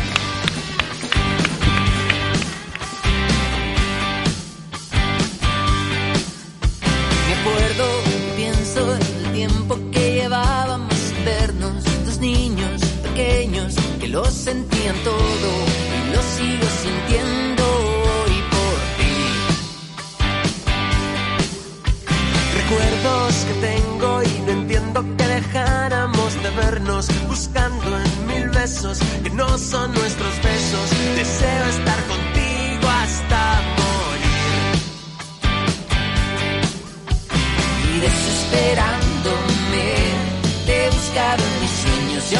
El 8.93 9.33
tiempo 9.33 9.77
que 9.91 10.13
llevábamos 10.13 10.93
sin 10.93 11.25
vernos, 11.25 11.83
dos 12.05 12.19
niños 12.19 12.81
pequeños 13.03 13.75
que 13.99 14.07
lo 14.07 14.25
sentían 14.25 14.95
todo 15.03 15.49
y 15.97 16.15
lo 16.15 16.21
sigo 16.21 16.67
sintiendo 16.83 17.63
hoy 17.63 18.35
por 18.53 18.77
ti. 18.97 19.17
Recuerdos 22.59 23.33
que 23.47 23.53
tengo 23.67 24.23
y 24.23 24.39
no 24.45 24.51
entiendo 24.61 25.05
que 25.17 25.27
dejáramos 25.27 26.43
de 26.43 26.49
vernos, 26.51 27.07
buscando 27.27 27.97
en 27.97 28.27
mil 28.27 28.49
besos 28.49 28.99
que 29.23 29.29
no 29.31 29.57
son 29.57 29.93
nuestros 29.93 30.35
besos. 30.43 30.89
Deseo 31.15 31.65
estar 31.69 31.99
contigo 32.07 32.26
y 38.47 38.55
desesperándome 38.55 39.95
te 40.65 40.85
he 40.85 40.89
buscado 40.89 41.43
en 41.43 41.61
mis 41.61 41.71
sueños 41.71 42.31
y 42.31 42.35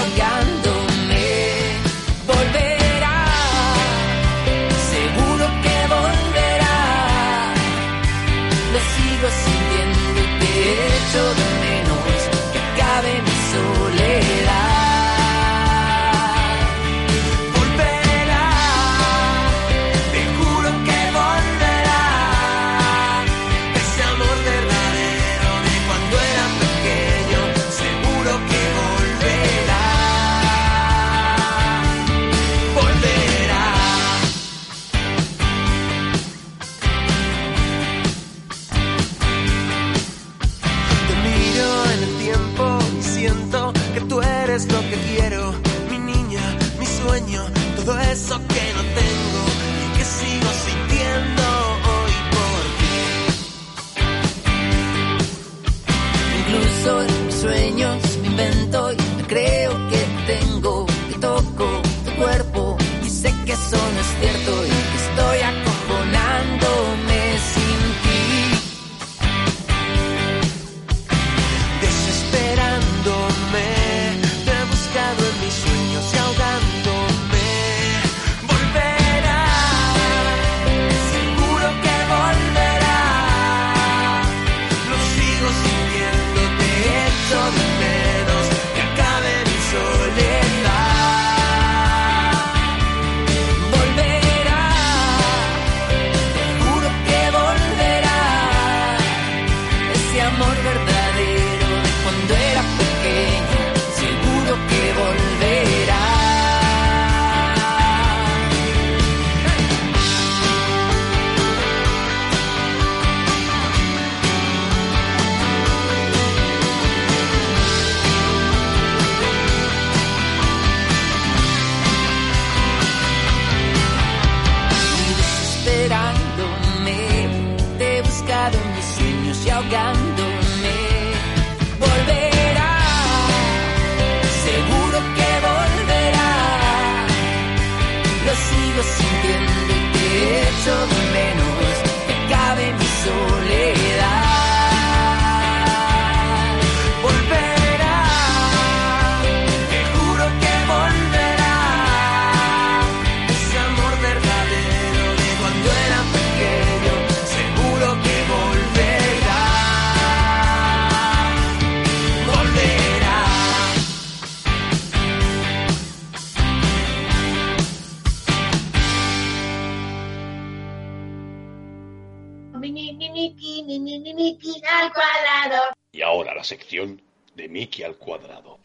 de 177.76 177.76
Mickey 177.76 177.84
al 177.84 177.96
cuadrado. 177.96 178.58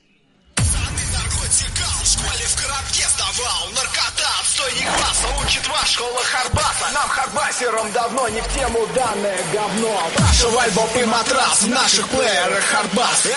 В 0.57 2.09
школе 2.09 2.45
в 2.45 2.55
коробке 2.55 3.03
сдавал 3.13 3.67
Наркота, 3.75 4.27
отстой 4.41 4.71
не 4.79 4.83
класса 4.83 5.27
Учит 5.43 5.67
вас 5.67 5.89
школа 5.89 6.19
Харбаса 6.31 6.87
Нам 6.93 7.07
хардбасерам 7.09 7.91
давно 7.93 8.27
не 8.29 8.41
в 8.41 8.47
тему 8.53 8.79
данное 8.95 9.37
говно 9.53 9.93
Спрашивай 10.15 10.69
боб 10.75 10.89
и 11.01 11.05
матрас 11.05 11.63
В 11.63 11.69
наших 11.69 12.07
плеерах 12.09 12.63
Хардбас 12.63 13.27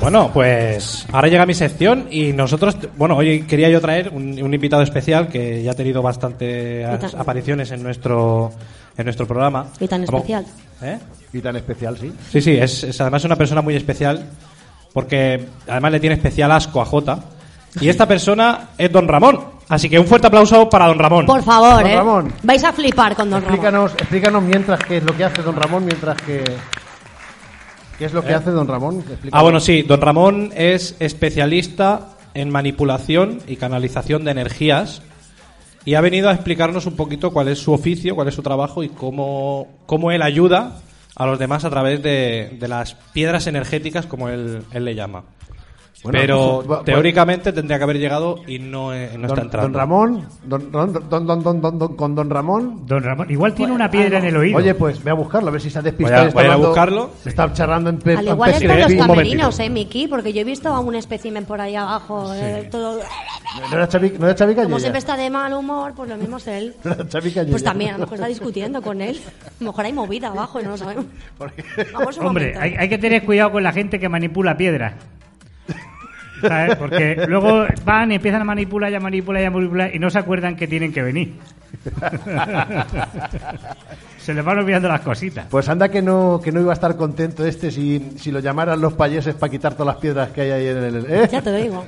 Bueno, 0.00 0.30
pues 0.32 1.04
ahora 1.12 1.28
llega 1.28 1.44
mi 1.44 1.52
sección 1.52 2.08
y 2.10 2.32
nosotros, 2.32 2.74
bueno, 2.96 3.16
hoy 3.18 3.42
quería 3.42 3.68
yo 3.68 3.82
traer 3.82 4.08
un, 4.08 4.42
un 4.42 4.54
invitado 4.54 4.82
especial 4.82 5.28
que 5.28 5.62
ya 5.62 5.72
ha 5.72 5.74
tenido 5.74 6.00
bastantes 6.00 6.86
Y 6.86 6.98
tan- 6.98 7.20
apariciones 7.20 7.70
en 7.70 7.82
nuestro 7.82 8.50
en 8.96 9.04
nuestro 9.04 9.26
programa. 9.26 9.66
Y 9.78 9.86
tan 9.88 10.06
Como- 10.06 10.18
especial. 10.18 10.46
¿Eh? 10.82 10.98
Y 11.34 11.40
tan 11.40 11.56
especial, 11.56 11.98
sí. 11.98 12.10
Sí, 12.32 12.40
sí, 12.40 12.52
es, 12.56 12.82
es 12.84 12.98
además 13.00 13.24
una 13.24 13.36
persona 13.36 13.60
muy 13.60 13.76
especial 13.76 14.24
porque 14.95 15.45
además 15.67 15.91
le 15.91 15.99
tiene 15.99 16.15
especial 16.15 16.53
asco 16.53 16.81
a 16.81 16.85
Jota. 16.85 17.19
Y 17.81 17.89
esta 17.89 18.07
persona 18.07 18.69
es 18.77 18.89
Don 18.89 19.09
Ramón. 19.09 19.37
Así 19.67 19.89
que 19.89 19.99
un 19.99 20.07
fuerte 20.07 20.27
aplauso 20.27 20.69
para 20.69 20.87
Don 20.87 20.97
Ramón. 20.97 21.25
Por 21.25 21.43
favor, 21.43 21.83
Don 21.83 21.87
¿eh? 21.87 21.95
Ramón. 21.97 22.33
Vais 22.43 22.63
a 22.63 22.71
flipar 22.71 23.13
con 23.13 23.29
Don 23.29 23.41
Ramón. 23.41 23.55
Explícanos, 23.55 23.91
explícanos 23.91 24.43
mientras 24.43 24.79
qué 24.85 24.97
es 24.97 25.03
lo 25.03 25.13
que 25.17 25.25
hace 25.25 25.41
don 25.41 25.57
Ramón, 25.57 25.83
mientras 25.83 26.15
que... 26.21 26.45
¿Qué 27.99 28.05
es 28.05 28.13
lo 28.13 28.23
que 28.23 28.31
¿Eh? 28.31 28.35
hace 28.35 28.51
don 28.51 28.69
Ramón? 28.69 28.99
Explícanos. 28.99 29.33
Ah, 29.33 29.43
bueno, 29.43 29.59
sí, 29.59 29.81
don 29.81 29.99
Ramón 29.99 30.53
es 30.55 30.95
especialista 30.99 32.15
en 32.33 32.49
manipulación 32.49 33.41
y 33.47 33.57
canalización 33.57 34.23
de 34.23 34.31
energías 34.31 35.01
y 35.83 35.95
ha 35.95 36.01
venido 36.01 36.29
a 36.29 36.33
explicarnos 36.33 36.85
un 36.85 36.95
poquito 36.95 37.33
cuál 37.33 37.49
es 37.49 37.59
su 37.59 37.73
oficio, 37.73 38.15
cuál 38.15 38.29
es 38.29 38.33
su 38.33 38.43
trabajo 38.43 38.81
y 38.81 38.87
cómo, 38.87 39.67
cómo 39.87 40.11
él 40.11 40.21
ayuda 40.21 40.79
a 41.15 41.25
los 41.25 41.39
demás 41.39 41.65
a 41.65 41.69
través 41.69 42.01
de, 42.03 42.57
de 42.59 42.67
las 42.67 42.95
piedras 43.13 43.47
energéticas, 43.47 44.05
como 44.05 44.29
él, 44.29 44.63
él 44.71 44.85
le 44.85 44.95
llama. 44.95 45.23
Bueno, 46.05 46.19
Pero 46.19 46.63
pues, 46.67 46.83
teóricamente 46.83 47.51
tendría 47.51 47.77
que 47.79 47.83
haber 47.83 47.97
llegado 47.97 48.35
y 48.47 48.59
no, 48.59 48.93
eh, 48.93 49.09
no 49.17 49.25
está 49.27 49.41
entrando. 49.41 49.67
don 49.69 49.73
Ramón, 49.73 50.27
don, 50.45 50.71
don, 50.71 50.93
don, 50.93 51.09
don, 51.09 51.43
don, 51.43 51.61
don- 51.61 51.79
don- 51.79 51.95
con 51.95 52.13
don 52.13 52.29
Ramón. 52.29 52.85
Don 52.85 53.01
Ramón, 53.01 53.31
igual 53.31 53.55
tiene 53.55 53.71
una 53.73 53.89
piedra 53.89 54.19
en 54.19 54.25
el 54.25 54.37
oído. 54.37 54.57
Oye, 54.59 54.75
pues 54.75 55.03
ve 55.03 55.09
a 55.09 55.15
buscarlo, 55.15 55.49
a 55.49 55.51
ver 55.51 55.61
si 55.61 55.71
se 55.71 55.79
ha 55.79 55.81
despistado. 55.81 56.15
Voy 56.15 56.21
a- 56.21 56.25
y 56.25 56.27
está 56.29 56.35
voy 56.35 56.43
a 56.43 56.45
ir 56.45 56.51
a 56.51 56.53
hablando- 56.53 56.67
buscarlo. 56.69 57.09
Se 57.23 57.29
está 57.29 57.51
charlando 57.53 57.89
en, 57.89 57.95
Al 58.17 58.25
igual 58.27 58.51
está 58.51 58.63
en 58.63 58.71
pesquería. 58.71 58.97
los 58.99 59.07
camerinos, 59.07 59.59
¿eh, 59.59 59.69
Miki? 59.71 60.07
Porque 60.07 60.31
yo 60.31 60.41
he 60.41 60.43
visto 60.43 60.69
a 60.69 60.79
un 60.79 60.93
espécimen 60.95 61.45
por 61.45 61.59
ahí 61.59 61.75
abajo. 61.75 62.31
eh, 62.35 62.67
todo... 62.69 62.99
¿No 63.71 63.77
era 63.77 63.87
Xavi, 63.87 64.13
no 64.19 64.27
era 64.29 64.63
Como 64.63 64.79
siempre 64.79 64.99
está 64.99 65.15
de 65.17 65.29
mal 65.29 65.53
humor, 65.53 65.93
pues 65.95 66.09
lo 66.09 66.17
mismo 66.17 66.37
es 66.37 66.47
él. 66.47 66.75
¿No 66.83 66.91
era 66.91 67.05
Cañella? 67.05 67.45
Pues 67.49 67.63
también, 67.63 67.89
a 67.91 67.93
lo 67.93 67.99
mejor 67.99 68.15
está 68.15 68.27
discutiendo 68.27 68.81
con 68.81 69.01
él. 69.01 69.19
A 69.43 69.63
lo 69.63 69.67
mejor 69.71 69.85
hay 69.85 69.93
movida 69.93 70.27
abajo 70.27 70.59
y 70.59 70.63
no 70.63 70.69
lo 70.71 70.77
sabemos. 70.77 71.05
Vamos 71.93 72.17
un 72.17 72.25
Hombre, 72.27 72.53
hay, 72.59 72.75
hay 72.77 72.89
que 72.89 72.97
tener 72.97 73.23
cuidado 73.23 73.51
con 73.53 73.63
la 73.63 73.71
gente 73.71 73.99
que 73.99 74.09
manipula 74.09 74.55
piedras. 74.57 74.93
¿Sabes? 76.47 76.75
Porque 76.75 77.25
luego 77.27 77.65
van 77.83 78.11
y 78.11 78.15
empiezan 78.15 78.41
a 78.41 78.45
manipular, 78.45 78.91
y 78.91 78.95
a 78.95 78.99
manipular, 78.99 79.41
y 79.41 79.45
a 79.45 79.51
manipular 79.51 79.95
y 79.95 79.99
no 79.99 80.09
se 80.09 80.19
acuerdan 80.19 80.55
que 80.55 80.67
tienen 80.67 80.93
que 80.93 81.01
venir. 81.01 81.33
se 84.17 84.33
les 84.33 84.43
van 84.43 84.57
olvidando 84.57 84.87
las 84.87 85.01
cositas. 85.01 85.45
Pues 85.49 85.69
anda 85.69 85.89
que 85.89 86.01
no, 86.01 86.41
que 86.43 86.51
no 86.51 86.61
iba 86.61 86.71
a 86.71 86.73
estar 86.73 86.95
contento 86.95 87.45
este 87.45 87.71
si, 87.71 88.13
si 88.17 88.31
lo 88.31 88.39
llamaran 88.39 88.81
los 88.81 88.93
payeses 88.93 89.35
para 89.35 89.51
quitar 89.51 89.73
todas 89.73 89.93
las 89.93 90.01
piedras 90.01 90.29
que 90.29 90.41
hay 90.41 90.51
ahí 90.51 90.67
en 90.67 90.77
el... 90.77 91.05
¿eh? 91.07 91.29
Ya 91.31 91.41
te 91.41 91.55
digo. 91.55 91.85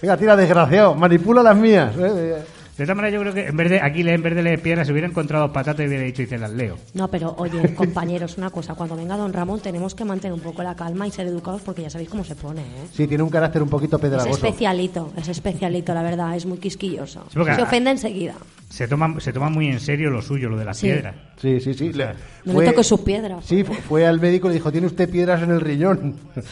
Venga, 0.00 0.16
tira, 0.16 0.36
desgraciado, 0.36 0.94
manipula 0.94 1.42
las 1.42 1.56
mías. 1.56 1.92
¿eh? 1.98 2.42
De 2.76 2.84
esta 2.84 2.94
manera 2.94 3.12
yo 3.14 3.20
creo 3.20 3.34
que 3.34 3.46
en 3.48 3.56
vez 3.56 3.68
de 3.68 3.80
aquí 3.82 4.00
en 4.00 4.22
vez 4.22 4.34
de 4.34 4.42
leer 4.42 4.62
piedras 4.62 4.86
se 4.86 4.92
hubiera 4.92 5.06
encontrado 5.06 5.52
patatas 5.52 5.84
y 5.84 5.88
hubiera 5.88 6.04
dicho 6.04 6.22
y 6.22 6.26
te 6.26 6.38
las 6.38 6.50
leo. 6.50 6.76
No, 6.94 7.06
pero 7.08 7.34
oye, 7.38 7.74
compañeros, 7.76 8.38
una 8.38 8.48
cosa. 8.48 8.74
Cuando 8.74 8.96
venga 8.96 9.14
don 9.16 9.30
Ramón 9.32 9.60
tenemos 9.60 9.94
que 9.94 10.04
mantener 10.06 10.32
un 10.32 10.40
poco 10.40 10.62
la 10.62 10.74
calma 10.74 11.06
y 11.06 11.10
ser 11.10 11.26
educados 11.26 11.60
porque 11.62 11.82
ya 11.82 11.90
sabéis 11.90 12.08
cómo 12.08 12.24
se 12.24 12.34
pone, 12.34 12.62
¿eh? 12.62 12.86
Sí, 12.92 13.06
tiene 13.06 13.22
un 13.22 13.28
carácter 13.30 13.62
un 13.62 13.68
poquito 13.68 13.96
Es 13.96 14.02
pedragoso. 14.02 14.30
especialito, 14.46 15.12
es 15.16 15.28
especialito, 15.28 15.92
la 15.92 16.02
verdad. 16.02 16.34
Es 16.34 16.46
muy 16.46 16.56
quisquilloso. 16.58 17.26
Sí, 17.32 17.38
Se 17.44 17.50
a- 17.50 17.62
ofende 17.62 17.90
enseguida. 17.90 18.34
Se 18.70 18.88
toma, 18.88 19.20
se 19.20 19.34
toma 19.34 19.50
muy 19.50 19.66
en 19.68 19.78
serio 19.78 20.08
lo 20.08 20.22
suyo, 20.22 20.48
lo 20.48 20.56
de 20.56 20.64
las 20.64 20.78
Sí. 20.78 20.86
piedras. 20.86 21.14
Sí, 21.36 21.60
sí, 21.60 21.74
sí. 21.74 21.92
Le- 21.92 22.14
No 22.46 22.54
me 22.54 22.64
toques 22.64 22.86
sus 22.86 23.00
piedras. 23.00 23.44
Sí, 23.44 23.64
fu- 23.64 23.74
fue 23.74 24.06
al 24.06 24.18
médico 24.18 24.46
y 24.46 24.50
le 24.50 24.54
dijo, 24.54 24.72
tiene 24.72 24.86
usted 24.86 25.10
piedras 25.10 25.42
en 25.42 25.50
el 25.50 25.60
riñón. 25.60 26.16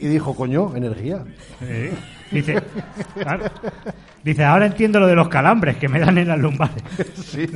Y 0.00 0.08
dijo, 0.08 0.34
coño, 0.34 0.74
energía. 0.74 1.22
Dice, 2.32 2.56
claro. 3.14 3.44
Dice, 4.24 4.44
ahora 4.44 4.66
entiendo 4.66 5.00
lo 5.00 5.06
de 5.08 5.14
los 5.16 5.28
calambres 5.28 5.76
que 5.78 5.88
me 5.88 5.98
dan 5.98 6.16
en 6.18 6.28
las 6.28 6.38
lumbares. 6.38 6.82
Sí. 7.24 7.46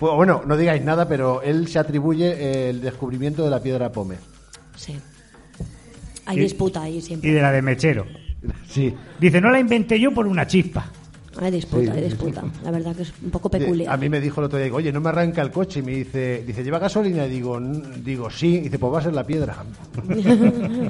Bueno, 0.00 0.16
bueno, 0.16 0.42
no 0.46 0.56
digáis 0.56 0.82
nada, 0.82 1.08
pero 1.08 1.40
él 1.42 1.66
se 1.68 1.78
atribuye 1.78 2.68
el 2.70 2.80
descubrimiento 2.80 3.44
de 3.44 3.50
la 3.50 3.62
piedra 3.62 3.90
pome. 3.92 4.16
Sí. 4.76 4.96
Hay 6.26 6.36
Y- 6.38 6.40
disputa 6.40 6.82
ahí 6.82 6.98
Y 6.98 7.00
siempre. 7.00 7.32
de 7.32 7.40
la 7.40 7.52
de 7.52 7.62
mechero. 7.62 8.04
Sí. 8.68 8.94
Dice, 9.18 9.40
no 9.40 9.50
la 9.50 9.58
inventé 9.60 9.98
yo 9.98 10.12
por 10.12 10.26
una 10.26 10.46
chispa. 10.46 10.86
Hay 11.40 11.52
disputa, 11.52 11.84
Sí, 11.84 11.90
hay 11.90 11.98
sí, 12.02 12.04
disputa. 12.10 12.42
La 12.64 12.70
verdad 12.72 12.94
que 12.96 13.02
es 13.02 13.12
un 13.22 13.30
poco 13.30 13.48
peculiar. 13.48 13.92
A 13.92 13.96
mí 13.96 14.08
me 14.08 14.20
dijo 14.20 14.40
el 14.40 14.46
otro 14.46 14.58
día, 14.58 14.64
digo, 14.64 14.76
oye, 14.78 14.92
no 14.92 15.00
me 15.00 15.08
arranca 15.10 15.40
el 15.40 15.52
coche. 15.52 15.78
Y 15.80 15.82
me 15.84 15.92
dice, 15.92 16.42
dice 16.44 16.64
¿lleva 16.64 16.80
gasolina? 16.80 17.24
Y 17.26 17.30
digo, 17.30 17.58
"N- 17.58 17.80
digo 18.04 18.28
sí. 18.28 18.56
Y 18.56 18.60
dice, 18.62 18.78
pues 18.80 18.92
va 18.92 18.98
a 18.98 19.02
ser 19.02 19.14
la 19.14 19.24
piedra. 19.24 19.56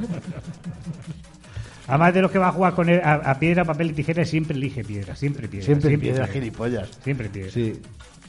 Además 1.88 2.14
de 2.14 2.22
los 2.22 2.30
que 2.30 2.38
va 2.38 2.48
a 2.48 2.52
jugar 2.52 2.74
con 2.74 2.88
él, 2.88 3.00
a, 3.02 3.14
a 3.14 3.38
piedra, 3.40 3.64
papel 3.64 3.90
y 3.90 3.94
tijera, 3.94 4.24
siempre 4.24 4.56
elige 4.56 4.84
piedra. 4.84 5.16
Siempre 5.16 5.48
piedra. 5.48 5.66
Siempre 5.66 5.98
piedra, 5.98 6.26
gilipollas. 6.26 6.90
Siempre 7.02 7.28
piedra. 7.28 7.50
Sí, 7.50 7.80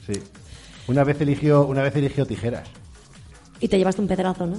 sí. 0.08 0.14
Una 0.88 1.04
vez 1.04 1.20
eligió, 1.22 1.66
una 1.66 1.84
vez 1.84 1.96
eligió 1.96 2.26
tijeras. 2.26 2.68
Y 3.60 3.68
te 3.68 3.78
llevaste 3.78 4.02
un 4.02 4.08
pedrazo, 4.08 4.48
¿no? 4.48 4.56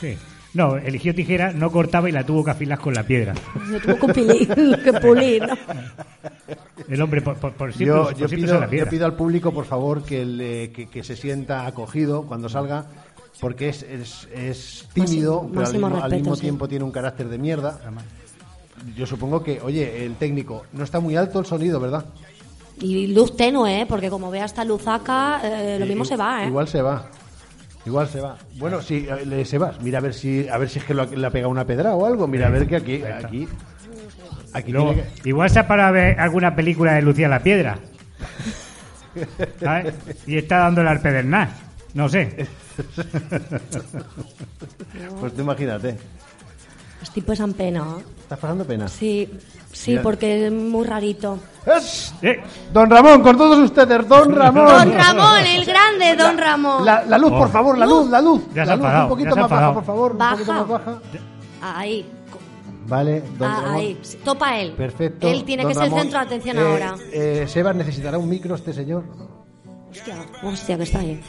Sí. 0.00 0.16
No, 0.52 0.76
eligió 0.76 1.12
tijera, 1.14 1.52
no 1.52 1.72
cortaba 1.72 2.08
y 2.08 2.12
la 2.12 2.24
tuvo 2.24 2.44
que 2.44 2.52
afilar 2.52 2.78
con 2.78 2.94
la 2.94 3.02
piedra. 3.02 3.34
Se 3.70 3.80
tuvo 3.80 4.06
que 4.06 4.12
pulir, 4.14 4.48
que 4.84 4.92
pulir, 5.00 5.42
¿no? 5.48 5.56
El 6.88 7.02
hombre, 7.02 7.22
por, 7.22 7.36
por, 7.38 7.52
por 7.54 7.72
siempre, 7.72 7.86
Yo, 7.96 8.02
por 8.04 8.12
yo 8.12 8.28
siempre 8.28 8.36
pido, 8.36 8.54
se 8.54 8.60
la 8.60 8.68
piedra. 8.70 8.84
yo 8.86 8.90
pido 8.90 9.06
al 9.06 9.14
público, 9.16 9.52
por 9.52 9.64
favor, 9.64 10.04
que, 10.04 10.24
le- 10.24 10.70
que, 10.70 10.86
que 10.88 11.02
se 11.02 11.16
sienta 11.16 11.66
acogido 11.66 12.22
cuando 12.26 12.48
salga, 12.48 12.86
porque 13.40 13.70
es, 13.70 13.82
es, 13.82 14.28
es 14.32 14.88
tímido, 14.92 15.42
Máximo- 15.42 15.48
pero 15.50 15.60
al 15.60 15.64
máximo 15.66 15.72
mismo, 15.72 15.86
al 15.86 15.92
respeto, 16.02 16.16
mismo 16.20 16.34
sí. 16.36 16.40
tiempo 16.42 16.68
tiene 16.68 16.84
un 16.84 16.92
carácter 16.92 17.28
de 17.28 17.38
mierda. 17.38 17.80
Yo 18.96 19.06
supongo 19.06 19.42
que, 19.42 19.60
oye, 19.60 20.04
el 20.04 20.16
técnico, 20.16 20.64
no 20.72 20.84
está 20.84 21.00
muy 21.00 21.16
alto 21.16 21.38
el 21.40 21.46
sonido, 21.46 21.80
¿verdad? 21.80 22.04
Y 22.80 23.06
luz 23.08 23.36
tenue, 23.36 23.80
¿eh? 23.82 23.86
Porque 23.86 24.10
como 24.10 24.30
vea 24.30 24.44
esta 24.44 24.64
luzaca, 24.64 25.40
eh, 25.44 25.76
lo 25.78 25.86
mismo 25.86 26.04
se 26.04 26.16
va, 26.16 26.44
¿eh? 26.44 26.48
Igual 26.48 26.68
se 26.68 26.82
va. 26.82 27.06
Igual 27.86 28.08
se 28.08 28.20
va. 28.20 28.36
Bueno, 28.56 28.80
sí, 28.82 29.06
eh, 29.08 29.24
le- 29.26 29.44
se 29.44 29.58
va. 29.58 29.72
Mira 29.80 29.98
a 29.98 30.00
ver 30.00 30.14
si 30.14 30.48
a 30.48 30.56
ver 30.58 30.68
si 30.68 30.78
es 30.78 30.84
que 30.84 30.94
lo- 30.94 31.04
le 31.04 31.26
ha 31.26 31.30
pegado 31.30 31.50
una 31.50 31.64
pedra 31.66 31.94
o 31.94 32.04
algo. 32.06 32.26
Mira 32.26 32.46
a 32.46 32.50
ver 32.50 32.66
que 32.66 32.76
aquí 32.76 33.02
aquí 33.04 33.46
aquí 34.54 34.72
Luego, 34.72 34.92
tiene 34.94 35.08
que- 35.22 35.28
Igual 35.28 35.50
se 35.50 35.58
ha 35.60 35.68
parado 35.68 35.88
a 35.90 35.92
ver 35.92 36.18
alguna 36.18 36.56
película 36.56 36.94
de 36.94 37.02
Lucía 37.02 37.28
la 37.28 37.42
Piedra. 37.42 37.78
¿sabes? 39.60 39.94
Y 40.26 40.38
está 40.38 40.58
dándole 40.58 40.88
al 40.90 41.00
pedernal. 41.00 41.48
No 41.94 42.08
sé. 42.08 42.46
Pues 45.20 45.34
tú 45.34 45.42
imagínate. 45.42 45.96
Es 47.04 47.10
tipo 47.10 47.36
San 47.36 47.52
Pena. 47.52 47.80
¿eh? 47.98 48.04
¿Estás 48.22 48.38
pasando 48.38 48.64
pena? 48.64 48.88
Sí, 48.88 49.28
sí, 49.70 49.90
Mira. 49.92 50.02
porque 50.02 50.46
es 50.46 50.52
muy 50.52 50.84
rarito. 50.86 51.38
Eh, 52.22 52.40
Don 52.72 52.88
Ramón, 52.88 53.22
con 53.22 53.36
todos 53.36 53.58
ustedes, 53.58 54.08
Don 54.08 54.32
Ramón. 54.34 54.66
Don 54.66 54.92
Ramón, 54.94 55.38
el 55.46 55.64
grande 55.66 56.16
Don 56.16 56.38
Ramón. 56.38 56.84
La, 56.84 57.04
la 57.04 57.18
luz, 57.18 57.30
por 57.30 57.48
Oh. 57.48 57.50
favor, 57.50 57.76
la 57.78 57.84
luz, 57.86 58.08
la 58.08 58.20
luz. 58.22 58.42
Ya 58.54 58.64
se 58.64 58.68
la 58.68 58.72
ha 58.72 58.76
luz 58.94 59.02
un 59.02 59.08
poquito 59.10 59.28
ya 59.28 59.34
se 59.34 59.38
ha 59.40 59.42
más 59.42 59.50
baja, 59.50 59.74
por 59.74 59.84
favor, 59.84 60.12
un 60.12 60.18
poquito 60.18 60.46
Baja. 60.52 60.60
más 60.60 60.68
baja. 60.68 60.98
Ahí, 61.60 62.06
Vale, 62.86 63.22
Don 63.38 63.50
ah, 63.50 63.60
Ramón. 63.62 63.76
ahí. 63.80 64.00
Topa 64.24 64.58
él. 64.58 64.72
Perfecto. 64.72 65.26
Él 65.28 65.44
tiene 65.44 65.62
Don 65.62 65.72
que 65.72 65.74
ser 65.78 65.84
el 65.84 65.92
centro 65.94 66.18
de 66.18 66.24
atención 66.24 66.56
Eh, 66.58 66.60
ahora. 66.60 66.94
Eh, 67.12 67.44
Sebas, 67.48 67.76
¿necesitará 67.76 68.18
un 68.18 68.28
micro 68.28 68.54
este 68.54 68.72
señor? 68.72 69.04
Hostia, 69.90 70.16
hostia, 70.42 70.76
que 70.78 70.82
está 70.82 70.98
ahí. 71.00 71.20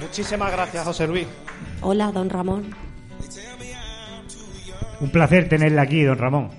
Muchísimas 0.00 0.52
gracias, 0.52 0.84
José 0.84 1.06
Luis. 1.06 1.26
Hola, 1.80 2.12
Don 2.12 2.30
Ramón. 2.30 2.74
Un 5.00 5.10
placer 5.10 5.48
tenerle 5.48 5.80
aquí, 5.80 6.02
don 6.02 6.18
Ramón. 6.18 6.50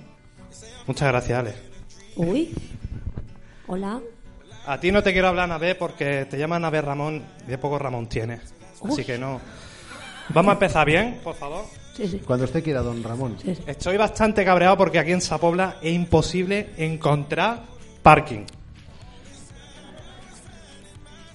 Muchas 0.88 1.08
gracias, 1.10 1.40
Alex. 1.40 1.58
Uy. 2.16 2.54
Hola. 3.68 4.00
A 4.66 4.80
ti 4.80 4.92
no 4.92 5.02
te 5.04 5.12
quiero 5.14 5.28
hablar, 5.30 5.50
Nabé, 5.50 5.76
porque 5.76 6.26
te 6.26 6.38
llaman 6.38 6.62
Nabé 6.62 6.82
Ramón 6.82 7.24
y 7.46 7.50
de 7.52 7.58
poco 7.58 7.80
Ramón 7.80 8.08
tienes. 8.08 8.54
Así 8.88 9.04
que 9.04 9.18
no. 9.18 9.40
Vamos 10.30 10.50
a 10.52 10.54
empezar 10.54 10.86
bien, 10.86 11.20
por 11.24 11.36
favor. 11.36 11.66
Sí, 11.96 12.08
sí. 12.08 12.20
Cuando 12.20 12.46
usted 12.46 12.64
quiera, 12.64 12.82
Don 12.82 13.04
Ramón. 13.04 13.38
sí, 13.44 13.56
sí. 13.56 13.64
Estoy 13.66 13.98
bastante 13.98 14.46
cabreado 14.46 14.78
porque 14.78 15.00
aquí 15.00 15.12
en 15.12 15.22
Sapobla 15.22 15.78
es 15.82 15.94
imposible 15.94 16.70
encontrar 16.78 17.64
parking. 18.02 18.46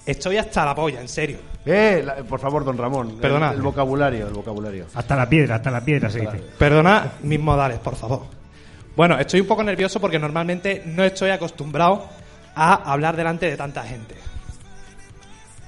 Estoy 0.05 0.37
hasta 0.37 0.65
la 0.65 0.73
polla, 0.75 1.01
en 1.01 1.07
serio. 1.07 1.39
Eh, 1.65 2.03
la- 2.05 2.15
por 2.17 2.39
favor, 2.39 2.63
Don 2.63 2.77
Ramón. 2.77 3.09
el- 3.09 3.15
Perdonad. 3.15 3.53
El, 3.55 3.61
vocabulario, 3.61 4.27
el 4.27 4.33
vocabulario. 4.33 4.85
Hasta 4.93 5.15
la 5.15 5.27
piedra, 5.27 5.55
hasta 5.55 5.71
la 5.71 5.81
piedra 5.83 6.09
se 6.09 6.19
dice. 6.21 6.37
Perdona 6.59 7.13
mis 7.23 7.39
modales, 7.39 7.79
por 7.79 7.95
favor. 7.95 8.21
Bueno, 8.95 9.17
estoy 9.19 9.41
un 9.41 9.47
poco 9.47 9.63
nervioso 9.63 9.99
porque 9.99 10.19
normalmente 10.19 10.83
no 10.85 11.03
estoy 11.03 11.31
acostumbrado 11.31 12.07
a 12.55 12.91
hablar 12.91 13.15
delante 13.17 13.49
de 13.49 13.57
tanta 13.57 13.83
gente. 13.83 14.15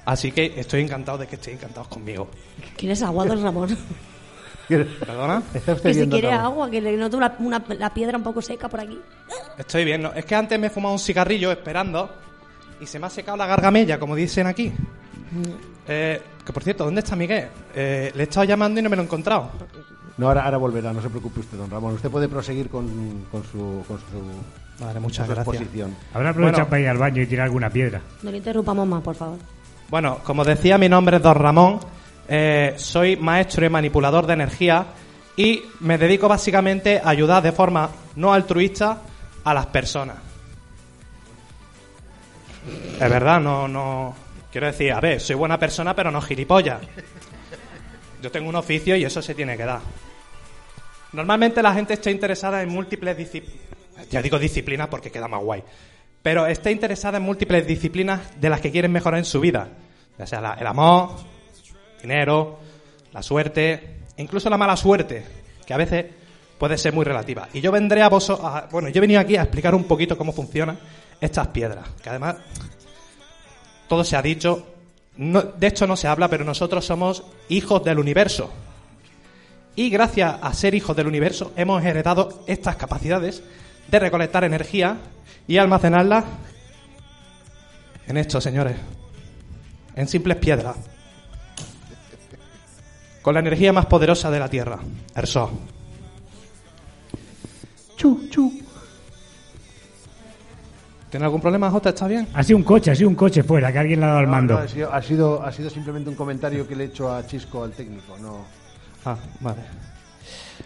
Así 0.06 0.32
que 0.32 0.54
estoy 0.56 0.82
encantado 0.82 1.18
de 1.18 1.26
que 1.26 1.34
estéis 1.34 1.56
encantados 1.58 1.88
conmigo. 1.88 2.28
¿Quieres 2.76 3.02
agua, 3.02 3.26
Don 3.26 3.42
Ramón? 3.42 3.76
¿Perdona? 4.68 5.42
Está 5.52 5.72
usted 5.74 5.90
que 5.90 5.94
si 6.04 6.08
quiere 6.08 6.28
todo. 6.28 6.38
agua, 6.40 6.70
que 6.70 6.80
le 6.80 6.96
noto 6.96 7.16
una, 7.16 7.34
una- 7.40 7.62
la 7.78 7.92
piedra 7.92 8.16
un 8.16 8.22
poco 8.22 8.40
seca 8.40 8.68
por 8.68 8.80
aquí. 8.80 8.98
Estoy 9.58 9.84
bien, 9.84 10.02
¿no? 10.02 10.12
Es 10.12 10.24
que 10.24 10.34
antes 10.34 10.58
me 10.58 10.68
he 10.68 10.70
fumado 10.70 10.92
un 10.94 10.98
cigarrillo 10.98 11.50
esperando 11.52 12.10
y 12.80 12.86
se 12.86 12.98
me 12.98 13.06
ha 13.06 13.10
secado 13.10 13.36
la 13.36 13.46
gargamella, 13.46 13.98
como 13.98 14.14
dicen 14.14 14.46
aquí. 14.46 14.72
Eh, 15.86 16.20
que 16.44 16.52
por 16.52 16.62
cierto, 16.62 16.84
¿dónde 16.84 17.00
está 17.00 17.16
Miguel? 17.16 17.48
Eh, 17.74 18.10
le 18.14 18.20
he 18.22 18.24
estado 18.24 18.44
llamando 18.44 18.80
y 18.80 18.82
no 18.82 18.90
me 18.90 18.96
lo 18.96 19.02
he 19.02 19.04
encontrado. 19.04 19.50
No, 20.16 20.26
ahora, 20.28 20.44
ahora 20.44 20.56
volverá, 20.56 20.92
no 20.92 21.00
se 21.00 21.08
preocupe 21.10 21.40
usted, 21.40 21.56
don 21.56 21.70
Ramón. 21.70 21.94
Usted 21.94 22.10
puede 22.10 22.28
proseguir 22.28 22.68
con, 22.68 23.24
con 23.30 23.42
su, 23.44 23.84
con 23.86 23.98
su, 23.98 24.84
Vale, 24.84 24.98
muchas 25.00 25.26
con 25.26 25.36
su 25.36 25.42
gracias. 25.42 25.54
exposición. 25.62 25.96
Habrá 26.12 26.30
aprovechado 26.30 26.56
Bueno. 26.64 26.70
para 26.70 26.80
ir 26.82 26.88
al 26.88 26.98
baño 26.98 27.22
y 27.22 27.26
tirar 27.26 27.46
alguna 27.46 27.70
piedra. 27.70 28.00
No 28.22 28.30
le 28.30 28.38
interrumpamos 28.38 28.86
más, 28.86 29.02
por 29.02 29.14
favor. 29.14 29.38
Bueno, 29.90 30.18
como 30.24 30.44
decía, 30.44 30.76
mi 30.78 30.88
nombre 30.88 31.16
es 31.18 31.22
Don 31.22 31.34
Ramón. 31.36 31.80
eh, 32.28 32.74
soy 32.76 33.16
maestro 33.16 33.64
y 33.64 33.70
manipulador 33.70 34.26
de 34.26 34.32
energía 34.34 34.84
y 35.36 35.62
me 35.80 35.96
dedico 35.96 36.28
básicamente 36.28 37.00
a 37.02 37.08
ayudar 37.10 37.42
de 37.42 37.52
forma 37.52 37.88
no 38.16 38.32
altruista 38.34 38.98
a 39.44 39.54
las 39.54 39.66
personas. 39.66 40.16
Es 43.00 43.10
verdad, 43.10 43.40
no, 43.40 43.66
no. 43.68 44.14
Quiero 44.58 44.72
decir, 44.72 44.92
a 44.92 44.98
ver, 44.98 45.20
soy 45.20 45.36
buena 45.36 45.56
persona, 45.56 45.94
pero 45.94 46.10
no 46.10 46.20
gilipollas. 46.20 46.80
Yo 48.20 48.28
tengo 48.32 48.48
un 48.48 48.56
oficio 48.56 48.96
y 48.96 49.04
eso 49.04 49.22
se 49.22 49.32
tiene 49.32 49.56
que 49.56 49.64
dar. 49.64 49.78
Normalmente 51.12 51.62
la 51.62 51.72
gente 51.74 51.94
está 51.94 52.10
interesada 52.10 52.60
en 52.60 52.68
múltiples 52.68 53.16
disciplinas. 53.16 53.60
Ya 54.10 54.20
digo 54.20 54.36
disciplinas 54.36 54.88
porque 54.88 55.12
queda 55.12 55.28
más 55.28 55.44
guay. 55.44 55.62
Pero 56.24 56.44
está 56.48 56.72
interesada 56.72 57.18
en 57.18 57.22
múltiples 57.22 57.68
disciplinas 57.68 58.20
de 58.40 58.50
las 58.50 58.60
que 58.60 58.72
quieren 58.72 58.90
mejorar 58.90 59.18
en 59.18 59.26
su 59.26 59.38
vida. 59.38 59.68
Ya 60.18 60.26
sea 60.26 60.56
el 60.58 60.66
amor, 60.66 61.10
dinero, 62.02 62.58
la 63.12 63.22
suerte, 63.22 63.98
incluso 64.16 64.50
la 64.50 64.58
mala 64.58 64.76
suerte, 64.76 65.24
que 65.64 65.72
a 65.72 65.76
veces 65.76 66.04
puede 66.58 66.76
ser 66.78 66.92
muy 66.92 67.04
relativa. 67.04 67.48
Y 67.52 67.60
yo 67.60 67.70
vendré 67.70 68.02
a 68.02 68.08
vos, 68.08 68.28
a- 68.30 68.66
bueno, 68.72 68.88
yo 68.88 68.98
he 68.98 69.02
venido 69.02 69.20
aquí 69.20 69.36
a 69.36 69.42
explicar 69.42 69.72
un 69.76 69.84
poquito 69.84 70.18
cómo 70.18 70.32
funcionan 70.32 70.76
estas 71.20 71.46
piedras, 71.46 71.88
que 72.02 72.10
además 72.10 72.34
todo 73.88 74.04
se 74.04 74.16
ha 74.16 74.22
dicho, 74.22 74.66
de 75.16 75.66
hecho 75.66 75.86
no 75.86 75.96
se 75.96 76.08
habla, 76.08 76.28
pero 76.28 76.44
nosotros 76.44 76.84
somos 76.84 77.24
hijos 77.48 77.82
del 77.84 77.98
universo. 77.98 78.50
Y 79.74 79.90
gracias 79.90 80.36
a 80.40 80.52
ser 80.54 80.74
hijos 80.74 80.96
del 80.96 81.06
universo 81.06 81.52
hemos 81.56 81.84
heredado 81.84 82.42
estas 82.46 82.76
capacidades 82.76 83.42
de 83.88 83.98
recolectar 83.98 84.44
energía 84.44 84.98
y 85.46 85.56
almacenarla 85.56 86.24
en 88.08 88.16
esto, 88.16 88.40
señores. 88.40 88.76
En 89.94 90.08
simples 90.08 90.38
piedras. 90.38 90.76
Con 93.20 93.34
la 93.34 93.40
energía 93.40 93.72
más 93.72 93.86
poderosa 93.86 94.30
de 94.30 94.40
la 94.40 94.48
Tierra, 94.48 94.78
el 95.14 95.26
Sol. 95.26 95.50
Chu, 97.96 98.28
chu. 98.30 98.67
¿Tiene 101.10 101.24
algún 101.24 101.40
problema, 101.40 101.70
Jota? 101.70 101.88
¿Está 101.90 102.06
bien? 102.06 102.28
Ha 102.34 102.42
sido 102.42 102.58
un 102.58 102.64
coche, 102.64 102.90
ha 102.90 102.94
sido 102.94 103.08
un 103.08 103.14
coche 103.14 103.42
fuera, 103.42 103.72
que 103.72 103.78
alguien 103.78 104.00
le 104.00 104.06
ha 104.06 104.08
dado 104.10 104.20
el 104.20 104.26
No, 104.26 104.32
mando. 104.32 104.54
no, 104.54 104.60
ha, 104.60 104.68
sido, 104.68 104.92
ha, 104.92 105.02
sido, 105.02 105.42
ha 105.42 105.52
sido 105.52 105.70
simplemente 105.70 106.10
un 106.10 106.16
comentario 106.16 106.68
que 106.68 106.76
le 106.76 106.84
he 106.84 106.86
hecho 106.88 107.10
a 107.10 107.26
Chisco, 107.26 107.64
al 107.64 107.72
técnico. 107.72 108.16
No. 108.20 108.44
Ah, 109.06 109.16
vale. 109.40 109.62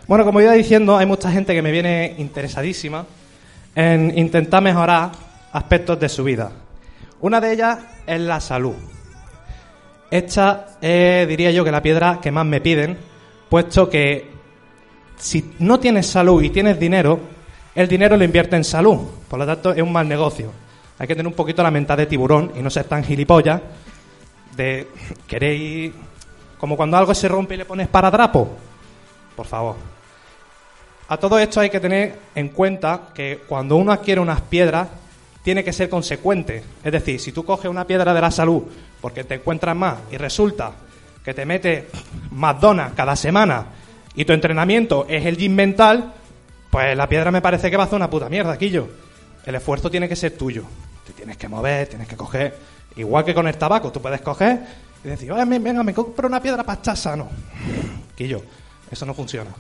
Bueno, 0.09 0.25
como 0.25 0.41
iba 0.41 0.53
diciendo, 0.53 0.97
hay 0.97 1.07
mucha 1.07 1.31
gente 1.31 1.55
que 1.55 1.63
me 1.63 1.71
viene 1.71 2.17
interesadísima 2.19 3.07
en 3.75 4.19
intentar 4.19 4.63
mejorar 4.63 5.13
aspectos 5.53 6.01
de 6.01 6.09
su 6.09 6.25
vida. 6.25 6.51
Una 7.21 7.41
de 7.41 7.53
ellas 7.53 7.79
es 8.05 8.21
la 8.21 8.41
salud. 8.41 8.75
Esta 10.11 10.77
es, 10.81 11.27
diría 11.29 11.53
yo, 11.53 11.65
que 11.65 11.71
la 11.71 11.83
piedra 11.83 12.19
que 12.21 12.33
más 12.33 12.45
me 12.45 12.61
piden, 12.61 12.99
puesto 13.49 13.89
que 13.89 14.31
si 15.17 15.55
no 15.61 15.79
tienes 15.79 16.07
salud 16.07 16.43
y 16.43 16.51
tienes 16.51 16.79
dinero, 16.81 17.21
el 17.75 17.89
dinero 17.89 18.17
lo 18.17 18.25
invierte 18.25 18.57
en 18.57 18.65
salud. 18.65 18.99
Por 19.29 19.39
lo 19.39 19.47
tanto, 19.47 19.73
es 19.73 19.83
un 19.83 19.93
mal 19.93 20.09
negocio. 20.09 20.51
Hay 20.99 21.07
que 21.07 21.15
tener 21.15 21.27
un 21.27 21.35
poquito 21.35 21.63
la 21.63 21.71
mentalidad 21.71 22.07
de 22.07 22.11
tiburón 22.11 22.53
y 22.57 22.63
no 22.63 22.71
ser 22.71 22.85
tan 22.85 23.03
gilipollas 23.03 23.61
de 24.57 24.89
queréis 25.27 25.93
como 26.59 26.77
cuando 26.77 26.97
algo 26.97 27.15
se 27.15 27.29
rompe 27.29 27.55
y 27.55 27.59
le 27.59 27.65
pones 27.65 27.89
paradrapo. 27.89 28.49
Por 29.35 29.47
favor. 29.47 29.77
A 31.09 31.17
todo 31.17 31.39
esto 31.39 31.61
hay 31.61 31.71
que 31.71 31.81
tener 31.81 32.19
en 32.35 32.51
cuenta 32.51 33.09
que 33.15 33.43
cuando 33.49 33.77
uno 33.77 33.93
adquiere 33.93 34.21
unas 34.21 34.41
piedras, 34.43 34.89
tiene 35.43 35.65
que 35.65 35.73
ser 35.73 35.89
consecuente. 35.89 36.63
Es 36.85 36.93
decir, 36.93 37.21
si 37.21 37.33
tú 37.33 37.45
coges 37.45 37.71
una 37.71 37.87
piedra 37.87 38.15
de 38.15 38.21
la 38.21 38.31
salud 38.31 38.63
porque 39.01 39.25
te 39.25 39.35
encuentras 39.35 39.75
más 39.75 39.97
y 40.11 40.17
resulta 40.17 40.73
que 41.25 41.35
te 41.35 41.45
metes 41.45 41.85
más 42.31 42.61
donas 42.61 42.93
cada 42.95 43.17
semana 43.17 43.67
y 44.15 44.25
tu 44.25 44.33
entrenamiento 44.33 45.07
es 45.09 45.27
el 45.27 45.37
gym 45.37 45.55
mental, 45.55 46.15
pues 46.73 46.97
la 46.97 47.07
piedra 47.07 47.31
me 47.31 47.43
parece 47.43 47.71
que 47.71 47.77
va 47.77 47.83
a 47.83 47.87
hacer 47.87 47.97
una 47.97 48.09
puta 48.09 48.31
mierda, 48.31 48.57
Quillo. 48.57 48.89
El 49.45 49.55
esfuerzo 49.57 49.91
tiene 49.91 50.09
que 50.09 50.17
ser 50.17 50.39
tuyo. 50.39 50.65
Te 51.07 51.13
tienes 51.13 51.37
que 51.37 51.47
mover, 51.49 51.87
tienes 51.87 52.09
que 52.09 52.17
coger. 52.17 52.57
Igual 52.97 53.27
que 53.27 53.35
con 53.35 53.47
el 53.47 53.59
tabaco, 53.59 53.93
tú 53.93 54.01
puedes 54.01 54.23
coger 54.23 54.61
y 55.05 55.09
decir, 55.09 55.31
"Oye, 55.31 55.45
venga, 55.45 55.83
me 55.83 55.93
compro 55.93 56.29
una 56.29 56.41
piedra 56.41 56.65
para 56.65 56.77
estar 56.79 56.97
sano. 56.97 57.29
Quillo, 58.17 58.43
eso 58.91 59.05
no 59.05 59.13
funciona. 59.13 59.51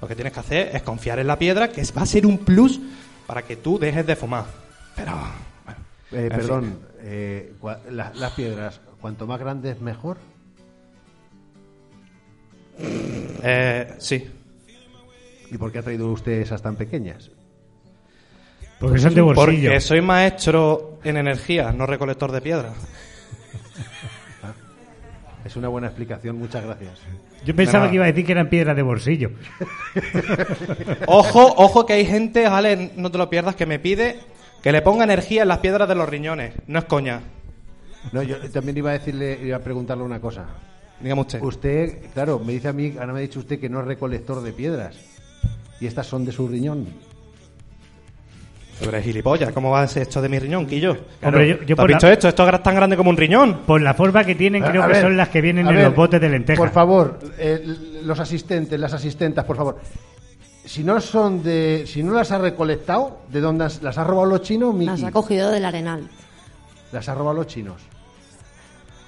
Lo 0.00 0.08
que 0.08 0.14
tienes 0.14 0.32
que 0.32 0.40
hacer 0.40 0.74
es 0.74 0.80
confiar 0.82 1.18
en 1.18 1.26
la 1.26 1.38
piedra, 1.38 1.68
que 1.70 1.82
va 1.94 2.02
a 2.02 2.06
ser 2.06 2.24
un 2.24 2.38
plus 2.38 2.80
para 3.26 3.42
que 3.42 3.56
tú 3.56 3.78
dejes 3.78 4.06
de 4.06 4.16
fumar. 4.16 4.46
Pero, 4.94 5.12
bueno, 5.64 5.80
Eh, 6.12 6.28
perdón, 6.30 6.78
eh, 7.00 7.52
las 7.90 8.32
piedras, 8.32 8.80
cuanto 8.98 9.26
más 9.26 9.38
grandes, 9.40 9.78
mejor. 9.82 10.16
Eh, 12.78 13.94
sí. 13.98 14.30
¿Y 15.50 15.58
por 15.58 15.72
qué 15.72 15.78
ha 15.78 15.82
traído 15.82 16.10
usted 16.10 16.32
esas 16.40 16.62
tan 16.62 16.76
pequeñas? 16.76 17.30
Porque 18.80 18.98
son 18.98 19.14
de 19.14 19.20
bolsillo. 19.20 19.70
Porque 19.70 19.80
soy 19.80 20.00
maestro 20.00 20.98
en 21.04 21.16
energía, 21.16 21.72
no 21.72 21.86
recolector 21.86 22.32
de 22.32 22.40
piedra. 22.40 22.72
Es 25.44 25.54
una 25.54 25.68
buena 25.68 25.86
explicación, 25.86 26.38
muchas 26.38 26.64
gracias. 26.64 27.00
Yo 27.44 27.54
pensaba 27.54 27.84
nada. 27.84 27.90
que 27.90 27.94
iba 27.94 28.04
a 28.04 28.08
decir 28.08 28.26
que 28.26 28.32
eran 28.32 28.48
piedras 28.48 28.74
de 28.74 28.82
bolsillo. 28.82 29.30
Ojo, 31.06 31.54
ojo 31.56 31.86
que 31.86 31.92
hay 31.92 32.04
gente, 32.04 32.48
vale, 32.48 32.90
no 32.96 33.12
te 33.12 33.18
lo 33.18 33.30
pierdas, 33.30 33.54
que 33.54 33.64
me 33.64 33.78
pide 33.78 34.18
que 34.66 34.72
le 34.72 34.82
ponga 34.82 35.04
energía 35.04 35.42
en 35.42 35.48
las 35.48 35.58
piedras 35.58 35.88
de 35.88 35.94
los 35.94 36.08
riñones. 36.08 36.52
No 36.66 36.80
es 36.80 36.86
coña. 36.86 37.20
No, 38.10 38.20
yo 38.24 38.36
también 38.50 38.76
iba 38.76 38.90
a 38.90 38.94
decirle, 38.94 39.38
iba 39.40 39.56
a 39.58 39.60
preguntarle 39.60 40.02
una 40.02 40.20
cosa. 40.20 40.46
Dígame 41.00 41.20
usted. 41.20 41.40
Usted, 41.40 42.10
claro, 42.12 42.40
me 42.40 42.52
dice 42.54 42.66
a 42.66 42.72
mí, 42.72 42.94
ahora 42.98 43.12
me 43.12 43.20
ha 43.20 43.22
dicho 43.22 43.38
usted 43.38 43.60
que 43.60 43.68
no 43.68 43.78
es 43.78 43.86
recolector 43.86 44.42
de 44.42 44.52
piedras. 44.52 44.96
Y 45.80 45.86
estas 45.86 46.06
son 46.06 46.24
de 46.24 46.32
su 46.32 46.48
riñón. 46.48 46.86
Tú 48.82 48.88
eres 48.90 49.04
gilipollas, 49.04 49.52
¿cómo 49.52 49.70
va 49.70 49.82
a 49.82 49.88
ser 49.88 50.02
esto 50.02 50.20
de 50.20 50.28
mi 50.28 50.38
riñón, 50.38 50.66
Quillo? 50.66 50.96
Hombre, 51.22 51.48
yo- 51.48 51.56
yo 51.62 51.66
¿Tú 51.66 51.72
has 51.72 51.76
por 51.76 51.88
visto 51.88 52.06
la- 52.06 52.12
esto? 52.12 52.28
Esto 52.28 52.46
es 52.48 52.62
tan 52.62 52.74
grande 52.74 52.96
como 52.96 53.08
un 53.08 53.16
riñón. 53.16 53.60
Por 53.66 53.80
la 53.80 53.94
forma 53.94 54.22
que 54.24 54.34
tienen, 54.34 54.62
creo 54.62 54.82
a 54.82 54.86
que 54.86 54.92
ver, 54.94 55.02
son 55.02 55.16
las 55.16 55.30
que 55.30 55.40
vienen 55.40 55.66
en 55.66 55.74
ver, 55.76 55.84
los 55.86 55.94
botes 55.94 56.20
de 56.20 56.28
lentejas. 56.28 56.58
Por 56.58 56.70
favor, 56.70 57.18
eh, 57.38 57.64
los 58.04 58.20
asistentes, 58.20 58.78
las 58.78 58.92
asistentas, 58.92 59.46
por 59.46 59.56
favor. 59.56 59.80
Si 60.66 60.84
no 60.84 61.00
son 61.00 61.42
de, 61.42 61.84
si 61.86 62.02
no 62.02 62.12
las 62.12 62.30
ha 62.32 62.38
recolectado, 62.38 63.20
¿de 63.30 63.40
dónde 63.40 63.64
has- 63.64 63.82
las 63.82 63.96
ha 63.96 64.04
robado 64.04 64.26
los 64.26 64.42
chinos? 64.42 64.74
Miki? 64.74 64.86
Las 64.90 65.04
ha 65.04 65.10
cogido 65.12 65.50
del 65.50 65.64
arenal. 65.64 66.08
Las 66.92 67.08
ha 67.08 67.14
robado 67.14 67.36
los 67.36 67.46
chinos. 67.46 67.80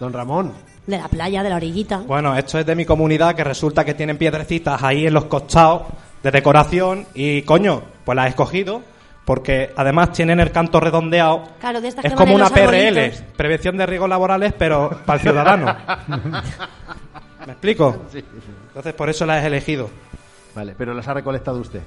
Don 0.00 0.12
Ramón. 0.14 0.52
De 0.86 0.96
la 0.96 1.08
playa, 1.08 1.42
de 1.42 1.50
la 1.50 1.56
orillita. 1.56 1.98
Bueno, 1.98 2.34
esto 2.38 2.58
es 2.58 2.64
de 2.64 2.74
mi 2.74 2.86
comunidad 2.86 3.34
que 3.34 3.44
resulta 3.44 3.84
que 3.84 3.92
tienen 3.92 4.16
piedrecitas 4.16 4.82
ahí 4.82 5.06
en 5.06 5.12
los 5.12 5.24
costados 5.26 5.82
de 6.30 6.38
decoración 6.38 7.06
y 7.14 7.42
coño, 7.42 7.82
pues 8.04 8.16
las 8.16 8.26
he 8.26 8.28
escogido 8.30 8.82
porque 9.24 9.72
además 9.76 10.12
tienen 10.12 10.40
el 10.40 10.50
canto 10.52 10.80
redondeado. 10.80 11.44
Claro, 11.60 11.80
de 11.80 11.88
estas 11.88 12.04
Es 12.04 12.12
que 12.12 12.16
como 12.16 12.34
una 12.34 12.48
PRL, 12.48 12.98
arbolitos. 12.98 13.22
prevención 13.36 13.76
de 13.76 13.84
riesgos 13.86 14.08
laborales, 14.08 14.54
pero 14.56 14.90
para 15.04 15.16
el 15.18 15.22
ciudadano. 15.22 15.76
¿Me 17.46 17.52
explico? 17.52 18.04
Sí. 18.12 18.24
Entonces 18.68 18.94
por 18.94 19.08
eso 19.10 19.26
las 19.26 19.42
he 19.44 19.46
elegido. 19.46 19.90
Vale, 20.54 20.74
pero 20.76 20.94
las 20.94 21.06
ha 21.08 21.14
recolectado 21.14 21.58
usted. 21.60 21.80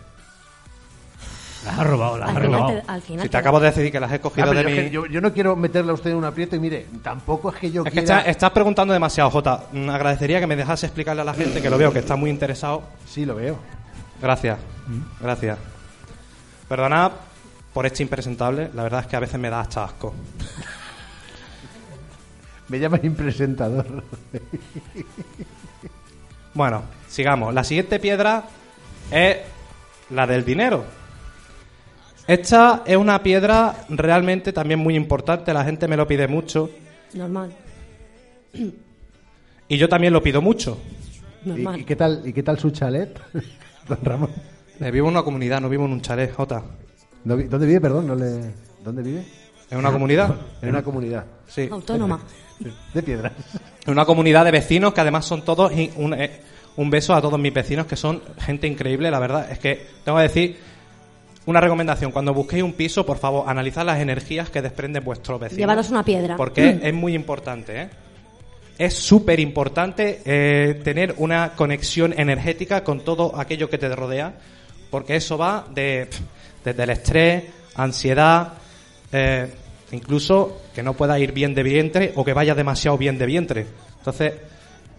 Las 1.65 1.77
ha 1.77 1.84
robado, 1.84 2.17
las 2.17 2.30
ha 2.30 2.34
final 2.34 2.51
robado. 2.51 2.67
te- 2.82 2.84
al 2.91 3.01
final 3.04 3.21
Si 3.23 3.27
te 3.27 3.32
te- 3.32 3.38
acabo 3.38 3.60
de 3.60 3.67
decir 3.67 3.91
que 3.91 3.99
las 3.99 4.12
he 4.12 4.15
Ah, 4.15 4.19
cogido 4.19 4.47
pero 4.49 4.63
de 4.63 4.75
yo, 4.75 4.82
mi... 4.84 4.89
yo- 4.89 5.06
yo 5.06 5.21
no 5.21 5.32
quiero 5.32 5.56
meterle 5.56 5.91
a 5.91 5.93
usted 5.93 6.10
en 6.12 6.17
un 6.17 6.25
aprieto 6.25 6.56
y 6.56 6.60
mire, 6.60 6.88
tampoco 7.04 7.49
es 7.49 7.56
que 7.58 7.71
yo 7.71 7.84
Es 7.86 7.93
que 7.93 7.99
está- 7.99 8.21
estás 8.21 8.49
preguntando 8.51 8.93
demasiado, 8.93 9.30
Jota. 9.30 9.63
Mm, 9.71 9.89
Agradecería 9.89 10.39
que 10.39 10.47
me 10.47 10.56
dejase 10.56 10.88
explicarle 10.88 11.21
a 11.21 11.25
la 11.25 11.34
gente 11.36 11.62
que 11.62 11.69
lo 11.69 11.77
veo 11.77 11.93
que 11.93 11.99
está 11.99 12.15
muy 12.15 12.30
interesado. 12.32 12.82
Sí, 13.08 13.25
lo 13.25 13.36
veo. 13.36 13.58
Gracias, 14.21 14.60
gracias. 15.19 15.57
Perdonad 16.67 17.12
por 17.73 17.86
este 17.86 18.03
impresentable, 18.03 18.69
la 18.73 18.84
verdad 18.84 19.01
es 19.01 19.07
que 19.07 19.15
a 19.15 19.19
veces 19.19 19.39
me 19.39 19.49
da 19.49 19.62
hasta 19.62 19.84
asco. 19.86 20.13
Me 22.67 22.79
llama 22.79 22.99
impresentador. 23.03 23.86
Bueno, 26.53 26.84
sigamos. 27.07 27.53
La 27.53 27.63
siguiente 27.63 27.97
piedra 27.97 28.43
es 29.10 29.38
la 30.10 30.27
del 30.27 30.43
dinero. 30.43 30.84
Esta 32.27 32.84
es 32.86 32.97
una 32.97 33.23
piedra 33.23 33.86
realmente 33.88 34.51
también 34.51 34.79
muy 34.79 34.95
importante, 34.95 35.53
la 35.53 35.63
gente 35.63 35.88
me 35.88 35.95
lo 35.97 36.05
pide 36.07 36.27
mucho 36.27 36.69
Normal. 37.13 37.51
y 39.67 39.77
yo 39.77 39.88
también 39.89 40.12
lo 40.13 40.21
pido 40.21 40.41
mucho. 40.41 40.77
¿Y, 41.45 41.49
Normal. 41.49 41.79
y 41.79 41.84
qué 41.86 41.95
tal, 41.95 42.21
¿Y 42.25 42.34
qué 42.34 42.43
tal 42.43 42.60
su 42.60 42.71
chalet, 42.71 43.17
don 43.87 43.99
Ramón? 44.03 44.29
Eh, 44.79 44.91
vivo 44.91 45.07
en 45.07 45.13
una 45.15 45.23
comunidad, 45.23 45.61
no 45.61 45.69
vivo 45.69 45.85
en 45.85 45.91
un 45.93 46.01
chalet, 46.01 46.33
Jota. 46.33 46.63
No 47.25 47.37
vi- 47.37 47.43
¿Dónde 47.43 47.67
vive, 47.67 47.81
perdón? 47.81 48.07
No 48.07 48.15
le... 48.15 48.51
¿Dónde 48.83 49.03
vive? 49.03 49.23
¿En 49.69 49.77
una 49.77 49.91
comunidad? 49.91 50.35
En 50.61 50.69
una 50.69 50.81
comunidad. 50.83 51.25
Sí. 51.47 51.69
Autónoma. 51.71 52.19
De 52.93 53.03
piedras. 53.03 53.31
En 53.85 53.91
una 53.93 54.05
comunidad 54.05 54.43
de 54.45 54.51
vecinos 54.51 54.93
que 54.93 55.01
además 55.01 55.25
son 55.25 55.43
todos. 55.45 55.71
y 55.71 55.91
Un, 55.97 56.13
eh, 56.13 56.41
un 56.77 56.89
beso 56.89 57.13
a 57.13 57.21
todos 57.21 57.39
mis 57.39 57.53
vecinos 57.53 57.85
que 57.85 57.95
son 57.95 58.21
gente 58.39 58.67
increíble, 58.67 59.09
la 59.11 59.19
verdad. 59.19 59.51
Es 59.51 59.59
que 59.59 59.85
tengo 60.03 60.17
que 60.17 60.23
decir 60.23 60.57
una 61.45 61.61
recomendación. 61.61 62.11
Cuando 62.11 62.33
busquéis 62.33 62.63
un 62.63 62.73
piso, 62.73 63.05
por 63.05 63.17
favor, 63.17 63.45
analizad 63.47 63.85
las 63.85 63.99
energías 63.99 64.49
que 64.49 64.61
desprenden 64.61 65.03
vuestros 65.03 65.39
vecinos. 65.39 65.59
Llevaros 65.59 65.89
una 65.89 66.03
piedra. 66.03 66.35
Porque 66.37 66.73
Mm. 66.73 66.85
es 66.85 66.93
muy 66.93 67.13
importante, 67.15 67.81
¿eh? 67.83 67.89
Es 68.81 68.95
súper 68.95 69.39
importante 69.39 70.23
eh, 70.25 70.81
tener 70.83 71.13
una 71.17 71.51
conexión 71.51 72.15
energética 72.17 72.83
con 72.83 73.01
todo 73.01 73.39
aquello 73.39 73.69
que 73.69 73.77
te 73.77 73.95
rodea, 73.95 74.33
porque 74.89 75.17
eso 75.17 75.37
va 75.37 75.67
de, 75.71 76.09
desde 76.65 76.81
el 76.81 76.89
estrés, 76.89 77.43
ansiedad, 77.75 78.53
eh, 79.11 79.53
incluso 79.91 80.63
que 80.73 80.81
no 80.81 80.95
pueda 80.95 81.19
ir 81.19 81.31
bien 81.31 81.53
de 81.53 81.61
vientre 81.61 82.11
o 82.15 82.25
que 82.25 82.33
vaya 82.33 82.55
demasiado 82.55 82.97
bien 82.97 83.19
de 83.19 83.27
vientre. 83.27 83.67
Entonces, 83.99 84.33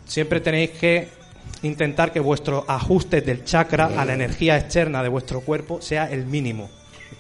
siempre 0.06 0.40
tenéis 0.40 0.70
que 0.70 1.08
intentar 1.62 2.12
que 2.12 2.20
vuestro 2.20 2.64
ajuste 2.68 3.20
del 3.20 3.44
chakra 3.44 4.00
a 4.00 4.04
la 4.04 4.14
energía 4.14 4.56
externa 4.58 5.02
de 5.02 5.08
vuestro 5.08 5.40
cuerpo 5.40 5.82
sea 5.82 6.08
el 6.08 6.26
mínimo. 6.26 6.70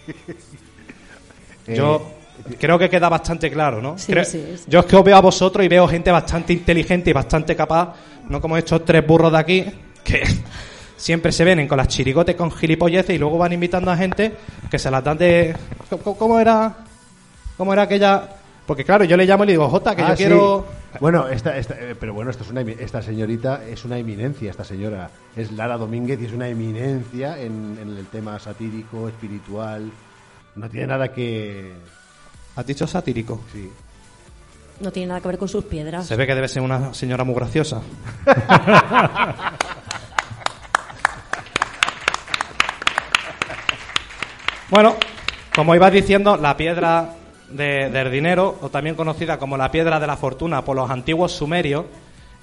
Yo 1.66 2.21
creo 2.58 2.78
que 2.78 2.88
queda 2.90 3.08
bastante 3.08 3.50
claro, 3.50 3.80
¿no? 3.82 3.96
Sí, 3.98 4.12
Creo- 4.12 4.24
sí, 4.24 4.44
sí. 4.56 4.64
Yo 4.68 4.80
es 4.80 4.86
que 4.86 4.96
os 4.96 5.04
veo 5.04 5.16
a 5.16 5.20
vosotros 5.20 5.64
y 5.64 5.68
veo 5.68 5.86
gente 5.88 6.10
bastante 6.10 6.52
inteligente 6.52 7.10
y 7.10 7.12
bastante 7.12 7.54
capaz, 7.56 7.94
no 8.28 8.40
como 8.40 8.56
estos 8.56 8.84
tres 8.84 9.06
burros 9.06 9.32
de 9.32 9.38
aquí, 9.38 9.64
que 10.04 10.22
siempre 10.96 11.32
se 11.32 11.44
vienen 11.44 11.68
con 11.68 11.78
las 11.78 11.88
chirigotes 11.88 12.36
con 12.36 12.50
gilipolleces 12.50 13.14
y 13.14 13.18
luego 13.18 13.38
van 13.38 13.52
invitando 13.52 13.90
a 13.90 13.96
gente 13.96 14.32
que 14.70 14.78
se 14.78 14.90
las 14.90 15.02
dan 15.04 15.18
de... 15.18 15.54
¿Cómo, 15.90 16.16
cómo 16.16 16.40
era? 16.40 16.74
¿Cómo 17.56 17.72
era 17.72 17.82
aquella...? 17.82 18.28
Porque 18.66 18.84
claro, 18.84 19.04
yo 19.04 19.16
le 19.16 19.26
llamo 19.26 19.42
y 19.42 19.48
le 19.48 19.52
digo, 19.54 19.68
Jota, 19.68 19.94
que 19.96 20.02
Ah, 20.02 20.10
yo 20.10 20.16
sí. 20.16 20.22
quiero... 20.22 20.66
Bueno, 21.00 21.26
esta, 21.28 21.56
esta- 21.56 21.74
eh, 21.74 21.96
pero 21.98 22.14
bueno, 22.14 22.30
esto 22.30 22.44
es 22.44 22.50
una, 22.50 22.60
esta 22.60 23.02
señorita 23.02 23.62
es 23.66 23.84
una 23.84 23.98
eminencia, 23.98 24.50
esta 24.50 24.62
señora. 24.62 25.10
Es 25.34 25.50
Lara 25.50 25.76
Domínguez 25.78 26.20
y 26.20 26.26
es 26.26 26.32
una 26.32 26.48
eminencia 26.48 27.38
en, 27.40 27.78
en 27.80 27.88
el 27.96 28.06
tema 28.06 28.38
satírico, 28.38 29.08
espiritual. 29.08 29.90
No 30.54 30.68
tiene 30.68 30.86
nada 30.86 31.08
que... 31.12 31.72
¿Has 32.56 32.66
dicho 32.66 32.86
satírico? 32.86 33.40
Sí. 33.52 33.70
No 34.80 34.90
tiene 34.90 35.08
nada 35.08 35.20
que 35.20 35.28
ver 35.28 35.38
con 35.38 35.48
sus 35.48 35.64
piedras. 35.64 36.06
Se 36.06 36.16
ve 36.16 36.26
que 36.26 36.34
debe 36.34 36.48
ser 36.48 36.62
una 36.62 36.92
señora 36.92 37.24
muy 37.24 37.34
graciosa. 37.34 37.80
bueno, 44.70 44.94
como 45.54 45.74
ibas 45.74 45.92
diciendo, 45.92 46.36
la 46.36 46.56
piedra 46.56 47.14
de- 47.50 47.90
del 47.90 48.10
dinero, 48.10 48.58
o 48.62 48.70
también 48.70 48.96
conocida 48.96 49.38
como 49.38 49.56
la 49.56 49.70
piedra 49.70 50.00
de 50.00 50.06
la 50.06 50.16
fortuna 50.16 50.64
por 50.64 50.76
los 50.76 50.90
antiguos 50.90 51.32
sumerios, 51.32 51.84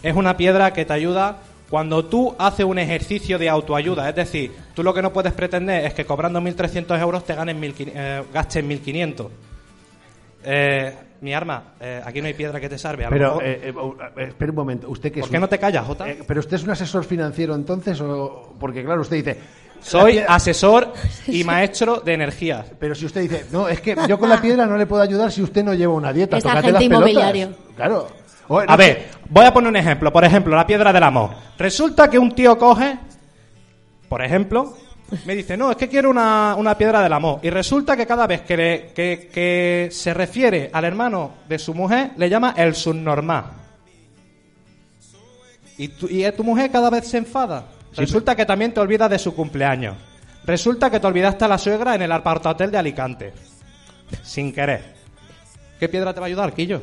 es 0.04 0.16
una 0.16 0.38
piedra 0.38 0.72
que 0.72 0.86
te 0.86 0.94
ayuda 0.94 1.38
cuando 1.70 2.06
tú 2.06 2.36
haces 2.40 2.66
un 2.66 2.80
ejercicio 2.80 3.38
de 3.38 3.50
autoayuda. 3.50 4.10
Es 4.10 4.16
decir, 4.16 4.56
tú 4.76 4.84
lo 4.84 4.94
que 4.94 5.02
no 5.02 5.12
puedes 5.12 5.34
pretender 5.34 5.86
es 5.86 5.94
que 5.94 6.06
cobrando 6.06 6.40
1.300 6.42 7.00
euros 7.00 7.26
te 7.26 7.36
ganes 7.36 7.56
1.500, 7.56 7.92
eh, 7.96 8.24
gastes 8.34 8.64
1.500. 8.64 9.28
Eh, 10.44 10.94
mi 11.22 11.34
arma, 11.34 11.74
eh, 11.80 12.02
aquí 12.06 12.22
no 12.22 12.28
hay 12.28 12.34
piedra 12.34 12.60
que 12.60 12.70
te 12.70 12.78
salve. 12.78 13.04
A 13.06 13.10
lo 13.10 13.14
Pero, 13.14 13.28
mejor- 13.36 13.44
eh, 13.44 13.60
eh, 13.64 13.74
oh, 13.76 13.96
eh, 14.18 14.24
espera 14.30 14.52
un 14.52 14.56
momento. 14.56 14.90
¿Usted 14.90 15.12
que 15.12 15.20
¿Por 15.22 15.30
qué 15.30 15.40
no 15.40 15.50
te 15.50 15.58
callas, 15.60 15.86
Jota? 15.86 16.06
¿Pero 16.26 16.40
usted 16.40 16.56
es 16.56 16.64
un 16.64 16.70
asesor 16.72 17.04
financiero 17.04 17.56
entonces? 17.56 18.00
o 18.02 18.56
Porque 18.60 18.84
claro, 18.84 19.02
usted 19.02 19.18
dice... 19.18 19.38
Soy 19.82 20.14
piedra- 20.14 20.34
asesor 20.36 20.94
y 21.28 21.44
maestro 21.46 22.02
de 22.02 22.14
energías. 22.14 22.66
Pero 22.80 22.96
si 22.96 23.06
usted 23.06 23.22
dice, 23.22 23.46
no, 23.52 23.68
es 23.70 23.80
que 23.82 23.96
yo 24.10 24.20
con 24.20 24.28
la 24.30 24.42
piedra 24.42 24.66
no 24.66 24.76
le 24.78 24.86
puedo 24.86 25.02
ayudar 25.02 25.32
si 25.32 25.42
usted 25.42 25.64
no 25.64 25.74
lleva 25.74 25.94
una 25.94 26.12
dieta. 26.12 26.38
Es 26.38 26.44
tócate 26.44 26.68
agente 26.68 26.74
las 26.74 26.84
pelotas. 26.84 27.10
inmobiliario. 27.10 27.56
Claro. 27.78 28.08
O, 28.50 28.62
no 28.62 28.66
A 28.72 28.76
ver, 28.76 29.08
voy 29.30 29.46
a 29.46 29.54
poner 29.54 29.70
un 29.70 29.76
ejemplo. 29.78 30.12
Por 30.12 30.26
ejemplo, 30.26 30.54
la 30.56 30.68
piedra 30.68 30.92
del 30.92 31.04
amor. 31.04 31.30
Resulta 31.58 32.10
que 32.10 32.20
un 32.20 32.34
tío 32.36 32.58
coge, 32.58 32.98
por 34.10 34.22
ejemplo, 34.22 34.74
me 35.26 35.36
dice, 35.36 35.56
no, 35.58 35.72
es 35.72 35.78
que 35.78 35.88
quiero 35.88 36.10
una, 36.10 36.56
una 36.58 36.78
piedra 36.78 37.02
del 37.02 37.14
amor. 37.14 37.40
Y 37.44 37.50
resulta 37.50 37.96
que 37.98 38.06
cada 38.06 38.28
vez 38.28 38.42
que, 38.42 38.58
le- 38.58 38.88
que, 38.94 39.30
que 39.34 39.90
se 39.92 40.14
refiere 40.14 40.70
al 40.74 40.86
hermano 40.86 41.32
de 41.48 41.58
su 41.60 41.74
mujer, 41.74 42.12
le 42.18 42.30
llama 42.30 42.54
el 42.58 42.76
subnormal. 42.76 43.46
Y, 45.78 45.88
tu, 45.90 46.08
y 46.08 46.30
tu 46.34 46.44
mujer 46.44 46.70
cada 46.72 46.90
vez 46.90 47.08
se 47.08 47.18
enfada. 47.18 47.66
Resulta 47.96 48.36
que 48.36 48.46
también 48.46 48.74
te 48.74 48.80
olvidas 48.80 49.10
de 49.10 49.18
su 49.20 49.34
cumpleaños. 49.34 49.96
Resulta 50.46 50.90
que 50.90 51.00
te 51.00 51.08
olvidaste 51.08 51.46
a 51.46 51.48
la 51.48 51.58
suegra 51.58 51.96
en 51.96 52.02
el 52.02 52.12
apartahotel 52.12 52.72
de 52.72 52.78
Alicante. 52.78 53.34
Sin 54.24 54.52
querer. 54.52 54.94
¿Qué 55.80 55.88
piedra 55.88 56.14
te 56.14 56.20
va 56.20 56.26
a 56.26 56.28
ayudar, 56.28 56.54
Quillo? 56.54 56.82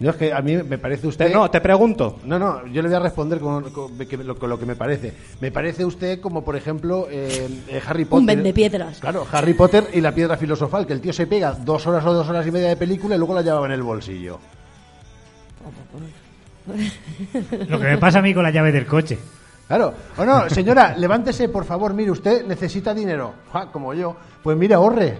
No, 0.00 0.10
es 0.10 0.16
que 0.16 0.32
a 0.32 0.42
mí 0.42 0.56
me 0.56 0.78
parece 0.78 1.06
usted... 1.06 1.28
Te- 1.28 1.32
no, 1.34 1.48
te 1.48 1.60
pregunto. 1.60 2.18
No, 2.24 2.36
no, 2.38 2.66
yo 2.66 2.82
le 2.82 2.88
voy 2.88 2.96
a 2.96 3.00
responder 3.00 3.38
con, 3.38 3.70
con- 3.70 3.96
que- 3.98 4.16
lo, 4.16 4.36
con 4.36 4.50
lo 4.50 4.58
que 4.58 4.66
me 4.66 4.74
parece. 4.74 5.12
Me 5.40 5.52
parece 5.52 5.84
usted 5.84 6.20
como, 6.20 6.44
por 6.44 6.56
ejemplo, 6.56 7.06
eh, 7.08 7.48
eh, 7.68 7.80
Harry 7.86 8.04
Potter. 8.04 8.20
Un 8.20 8.26
vendepiedras. 8.26 8.98
Claro, 8.98 9.24
Harry 9.30 9.54
Potter 9.54 9.88
y 9.92 10.00
la 10.00 10.12
piedra 10.12 10.36
filosofal, 10.36 10.86
que 10.88 10.92
el 10.92 11.00
tío 11.00 11.12
se 11.12 11.28
pega 11.28 11.52
dos 11.52 11.86
horas 11.86 12.04
o 12.04 12.12
dos 12.12 12.28
horas 12.28 12.44
y 12.46 12.50
media 12.50 12.68
de 12.68 12.76
película 12.76 13.14
y 13.14 13.18
luego 13.18 13.34
la 13.34 13.42
llevaba 13.42 13.66
en 13.66 13.72
el 13.72 13.82
bolsillo. 13.82 14.40
Lo 17.68 17.78
que 17.78 17.84
me 17.84 17.98
pasa 17.98 18.18
a 18.18 18.22
mí 18.22 18.34
con 18.34 18.42
la 18.42 18.50
llave 18.50 18.72
del 18.72 18.86
coche. 18.86 19.18
Claro. 19.68 19.94
O 20.16 20.24
no, 20.24 20.48
señora, 20.50 20.94
levántese, 20.98 21.48
por 21.48 21.64
favor, 21.64 21.94
mire, 21.94 22.10
usted 22.10 22.44
necesita 22.46 22.92
dinero. 22.94 23.34
Ja, 23.52 23.66
como 23.70 23.94
yo. 23.94 24.16
Pues 24.42 24.56
mire, 24.56 24.74
ahorre. 24.74 25.16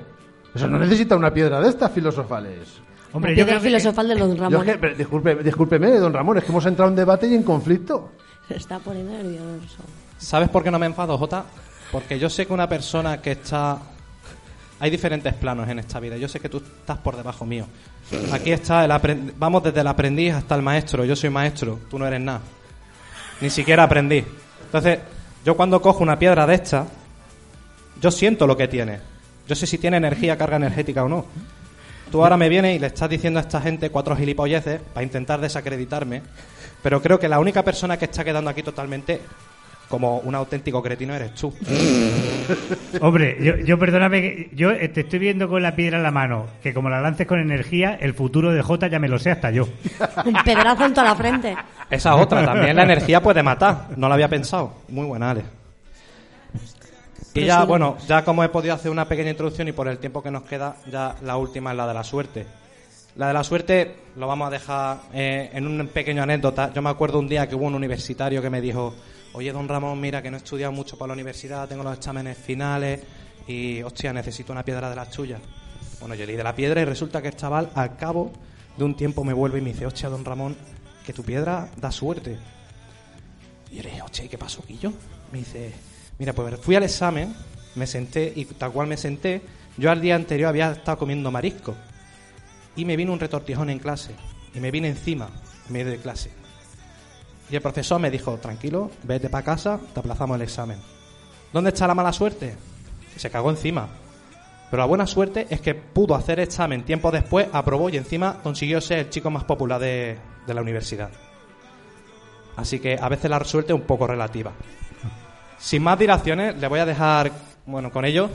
Eso 0.55 0.67
no 0.69 0.79
necesita 0.79 1.17
una 1.17 1.33
piedra 1.33 1.61
de 1.61 1.69
estas 1.69 1.91
filosofales. 1.93 2.81
Hombre, 3.13 3.33
la 3.33 3.39
yo 3.39 3.45
piedra 3.45 3.61
creo 3.61 3.63
que- 3.63 3.69
filosofal 3.79 4.09
de 4.09 4.15
don 4.17 4.35
Yo 4.37 4.43
Ramón. 4.43 4.69
es 4.69 4.73
que, 4.75 4.79
pero 4.79 4.95
disculpe, 4.97 5.35
discúlpeme, 5.37 5.91
don 5.99 6.13
Ramón, 6.13 6.39
es 6.39 6.45
que 6.45 6.51
hemos 6.51 6.65
entrado 6.67 6.91
en 6.91 6.97
debate 6.97 7.27
y 7.27 7.35
en 7.35 7.43
conflicto. 7.43 8.13
Se 8.49 8.57
está 8.57 8.79
poniendo 8.79 9.13
nervioso. 9.13 9.79
¿Sabes 10.19 10.49
por 10.49 10.63
qué 10.63 10.71
no 10.71 10.79
me 10.79 10.87
enfado, 10.87 11.17
Jota? 11.19 11.45
Porque 11.91 12.19
yo 12.19 12.31
sé 12.31 12.47
que 12.47 12.53
una 12.53 12.69
persona 12.69 13.21
que 13.21 13.33
está... 13.33 13.79
Hay 14.81 14.91
diferentes 14.91 15.33
planos 15.35 15.69
en 15.69 15.79
esta 15.79 16.01
vida. 16.01 16.17
Yo 16.17 16.27
sé 16.27 16.41
que 16.41 16.49
tú 16.49 16.57
estás 16.59 16.99
por 16.99 17.17
debajo 17.17 17.45
mío. 17.47 17.67
Aquí 18.33 18.51
está 18.51 18.85
el 18.85 18.91
apren- 18.91 19.33
Vamos 19.37 19.63
desde 19.63 19.81
el 19.81 19.87
aprendiz 19.87 20.35
hasta 20.35 20.55
el 20.57 20.63
maestro. 20.63 21.05
Yo 21.05 21.15
soy 21.15 21.31
maestro, 21.31 21.79
tú 21.89 21.99
no 22.01 22.07
eres 22.07 22.21
nada. 22.21 22.41
Ni 23.41 23.49
siquiera 23.51 23.85
aprendiz. 23.85 24.25
Entonces, 24.65 24.99
yo 25.45 25.57
cuando 25.57 25.81
cojo 25.81 26.03
una 26.03 26.19
piedra 26.19 26.47
de 26.47 26.55
esta, 26.55 26.87
yo 28.01 28.11
siento 28.11 28.47
lo 28.47 28.57
que 28.57 28.67
tiene. 28.67 28.99
Yo 29.47 29.55
sé 29.55 29.67
si 29.69 29.79
tiene 29.79 29.99
energía, 29.99 30.37
carga 30.37 30.57
energética 30.57 31.05
o 31.05 31.09
no. 31.09 31.27
Tú 32.13 32.23
ahora 32.23 32.37
me 32.37 32.49
vienes 32.51 32.77
y 32.77 32.79
le 32.79 32.89
estás 32.89 33.09
diciendo 33.09 33.39
a 33.41 33.43
esta 33.43 33.61
gente 33.61 33.89
cuatro 33.91 34.15
gilipolleces 34.15 34.81
para 34.93 35.03
intentar 35.03 35.41
desacreditarme, 35.41 36.21
pero 36.83 37.01
creo 37.01 37.19
que 37.19 37.27
la 37.29 37.41
única 37.41 37.63
persona 37.65 37.97
que 37.97 38.05
está 38.05 38.23
quedando 38.23 38.51
aquí 38.51 38.63
totalmente 38.63 39.21
como 39.89 40.19
un 40.19 40.35
auténtico 40.35 40.83
cretino 40.83 41.15
eres 41.15 41.35
tú. 41.35 41.53
Hombre, 43.01 43.37
yo, 43.41 43.57
yo 43.57 43.79
perdóname, 43.79 44.21
que- 44.21 44.51
yo 44.55 44.71
eh, 44.71 44.89
te 44.89 45.01
estoy 45.01 45.19
viendo 45.19 45.49
con 45.49 45.63
la 45.63 45.75
piedra 45.75 45.97
en 45.97 46.03
la 46.03 46.11
mano, 46.11 46.47
que 46.63 46.75
como 46.75 46.91
la 46.91 47.01
lances 47.01 47.27
con 47.27 47.41
energía, 47.41 47.97
el 48.01 48.13
futuro 48.15 48.53
de 48.53 48.61
Jota 48.63 48.89
ya 48.89 48.99
me 48.99 49.09
lo 49.09 49.19
sé 49.19 49.31
hasta 49.31 49.51
yo. 49.51 49.67
Un 50.27 50.35
pedazo 50.45 50.85
en 50.85 50.93
toda 50.95 51.09
la 51.09 51.15
frente. 51.15 51.57
Esa 51.91 52.15
otra, 52.17 52.45
también 52.45 52.77
la 52.77 52.83
energía 52.85 53.23
puede 53.23 53.43
matar. 53.43 53.89
No 53.97 54.09
lo 54.09 54.15
había 54.15 54.29
pensado. 54.29 54.75
Muy 54.89 55.07
buena, 55.07 55.31
Ale. 55.31 55.43
Y 57.35 57.45
ya, 57.47 57.65
bueno, 57.65 57.97
ya 58.07 58.25
como 58.25 58.45
he 58.45 58.49
podido 58.51 58.75
hacer 58.75 58.91
una 58.91 59.09
pequeña 59.09 59.31
introducción 59.31 59.69
y 59.69 59.73
por 59.73 59.89
el 59.89 59.99
tiempo 59.99 60.23
que 60.23 60.31
nos 60.31 60.43
queda, 60.43 60.77
ya 60.91 61.17
la 61.23 61.37
última 61.37 61.71
es 61.71 61.77
la 61.77 61.87
de 61.87 61.95
la 61.95 62.05
suerte. 62.05 62.47
La 63.17 63.29
de 63.29 63.35
la 63.35 63.45
suerte 63.45 63.97
lo 64.17 64.27
vamos 64.27 64.49
a 64.49 64.51
dejar 64.51 64.99
eh, 65.15 65.51
en 65.53 65.67
un 65.67 65.89
pequeño 65.89 66.23
anécdota. 66.23 66.73
Yo 66.73 66.83
me 66.83 66.91
acuerdo 66.91 67.19
un 67.19 67.29
día 67.29 67.49
que 67.49 67.55
hubo 67.55 67.67
un 67.67 67.75
universitario 67.75 68.43
que 68.43 68.51
me 68.51 68.61
dijo, 68.61 68.95
oye, 69.33 69.53
don 69.53 69.69
Ramón, 69.69 70.01
mira 70.01 70.23
que 70.23 70.31
no 70.31 70.37
he 70.37 70.39
estudiado 70.39 70.73
mucho 70.73 70.99
para 70.99 71.09
la 71.09 71.15
universidad, 71.15 71.69
tengo 71.69 71.83
los 71.83 71.97
exámenes 71.97 72.37
finales 72.37 73.01
y, 73.47 73.83
hostia, 73.83 74.13
necesito 74.13 74.53
una 74.53 74.65
piedra 74.65 74.91
de 74.91 74.97
las 74.97 75.11
tuyas. 75.11 75.41
Bueno, 76.01 76.15
yo 76.15 76.27
leí 76.27 76.37
de 76.37 76.45
la 76.45 76.55
piedra 76.55 76.81
y 76.83 76.85
resulta 76.85 77.23
que 77.23 77.29
el 77.29 77.37
chaval, 77.37 77.71
al 77.75 77.97
cabo 77.97 78.33
de 78.77 78.85
un 78.85 78.95
tiempo, 78.95 79.25
me 79.25 79.33
vuelve 79.33 79.59
y 79.59 79.63
me 79.63 79.73
dice, 79.73 79.87
hostia, 79.87 80.09
don 80.09 80.25
Ramón, 80.25 80.57
que 81.05 81.13
tu 81.13 81.23
piedra 81.23 81.69
da 81.77 81.91
suerte. 81.91 82.39
Y 83.71 83.77
yo 83.77 83.83
le 83.83 83.91
dije, 83.91 84.03
hostia, 84.03 84.25
¿y 84.25 84.29
qué 84.29 84.39
pasó, 84.39 84.63
Quillo? 84.63 84.93
Me 85.33 85.39
dice, 85.39 85.73
mira, 86.19 86.33
pues 86.33 86.59
fui 86.61 86.77
al 86.77 86.83
examen, 86.83 87.35
me 87.75 87.87
senté 87.87 88.33
y 88.35 88.45
tal 88.45 88.73
cual 88.73 88.87
me 88.87 88.97
senté, 88.97 89.43
yo 89.77 89.91
al 89.91 90.01
día 90.01 90.15
anterior 90.15 90.49
había 90.49 90.73
estado 90.73 90.99
comiendo 90.99 91.31
marisco. 91.31 91.75
Y 92.77 92.85
me 92.85 92.97
vino 92.97 93.13
un 93.13 93.21
retortijón 93.21 93.71
en 93.71 93.79
clase. 93.79 94.15
Y 94.55 94.61
me 94.61 94.71
vine 94.71 94.89
encima, 94.89 95.29
en 95.67 95.73
medio 95.73 95.91
de 95.91 95.99
clase. 95.99 96.31
Y 97.51 97.57
el 97.57 97.63
profesor 97.63 98.01
me 98.01 98.11
dijo, 98.11 98.37
tranquilo, 98.39 98.91
vete 99.03 99.29
para 99.29 99.45
casa, 99.45 99.79
te 99.93 100.01
aplazamos 100.01 100.37
el 100.37 100.43
examen. 100.43 100.79
¿Dónde 101.53 101.71
está 101.71 101.87
la 101.87 101.95
mala 101.95 102.13
suerte? 102.13 102.55
Se 103.17 103.31
cagó 103.31 103.51
encima. 103.51 103.89
Pero 104.71 104.83
la 104.83 104.87
buena 104.87 105.07
suerte 105.07 105.47
es 105.51 105.61
que 105.61 105.75
pudo 105.75 106.15
hacer 106.15 106.41
examen 106.41 106.83
tiempo 106.83 107.11
después, 107.11 107.47
aprobó 107.53 107.91
y 107.91 107.99
encima 107.99 108.39
consiguió 108.43 108.81
ser 108.81 109.01
el 109.01 109.11
chico 109.11 109.31
más 109.31 109.45
popular 109.45 109.79
de, 109.79 110.17
de 110.47 110.55
la 110.55 110.63
universidad. 110.63 111.11
Así 112.57 112.79
que 112.79 112.99
a 113.01 113.09
veces 113.09 113.31
la 113.31 113.43
suerte 113.45 113.75
es 113.75 113.79
un 113.79 113.87
poco 113.87 114.07
relativa. 114.07 114.53
Sin 115.63 115.83
más 115.83 115.97
dilaciones, 115.99 116.57
le 116.59 116.67
voy 116.67 116.81
a 116.81 116.85
dejar, 116.87 117.31
bueno, 117.67 117.91
con 117.91 118.05
ellos, 118.05 118.31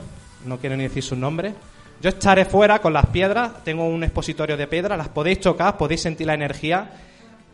no 0.46 0.56
quiero 0.58 0.76
ni 0.76 0.84
decir 0.84 1.02
sus 1.02 1.18
nombres, 1.18 1.52
Yo 2.00 2.08
estaré 2.10 2.44
fuera 2.44 2.78
con 2.78 2.92
las 2.92 3.06
piedras, 3.06 3.64
tengo 3.64 3.84
un 3.84 4.04
expositorio 4.04 4.56
de 4.56 4.66
piedras, 4.68 4.96
las 4.96 5.08
podéis 5.08 5.40
tocar, 5.40 5.76
podéis 5.76 6.00
sentir 6.02 6.26
la 6.28 6.34
energía. 6.34 6.88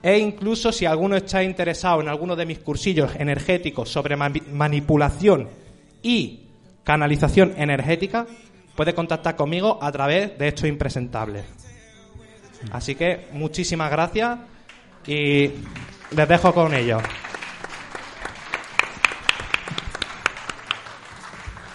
E 0.02 0.18
incluso 0.18 0.70
si 0.70 0.84
alguno 0.84 1.16
está 1.16 1.42
interesado 1.42 2.02
en 2.02 2.08
alguno 2.08 2.36
de 2.36 2.44
mis 2.44 2.58
cursillos 2.58 3.16
energéticos 3.16 3.88
sobre 3.88 4.16
ma- 4.16 4.30
manipulación 4.52 5.48
y 6.02 6.40
canalización 6.84 7.54
energética, 7.56 8.26
puede 8.76 8.94
contactar 8.94 9.34
conmigo 9.34 9.78
a 9.80 9.90
través 9.90 10.36
de 10.38 10.48
estos 10.48 10.66
impresentables. 10.68 11.46
Así 12.70 12.94
que 12.94 13.28
muchísimas 13.32 13.90
gracias 13.90 14.38
y 15.06 15.50
les 16.14 16.28
dejo 16.28 16.52
con 16.52 16.74
ellos. 16.74 17.02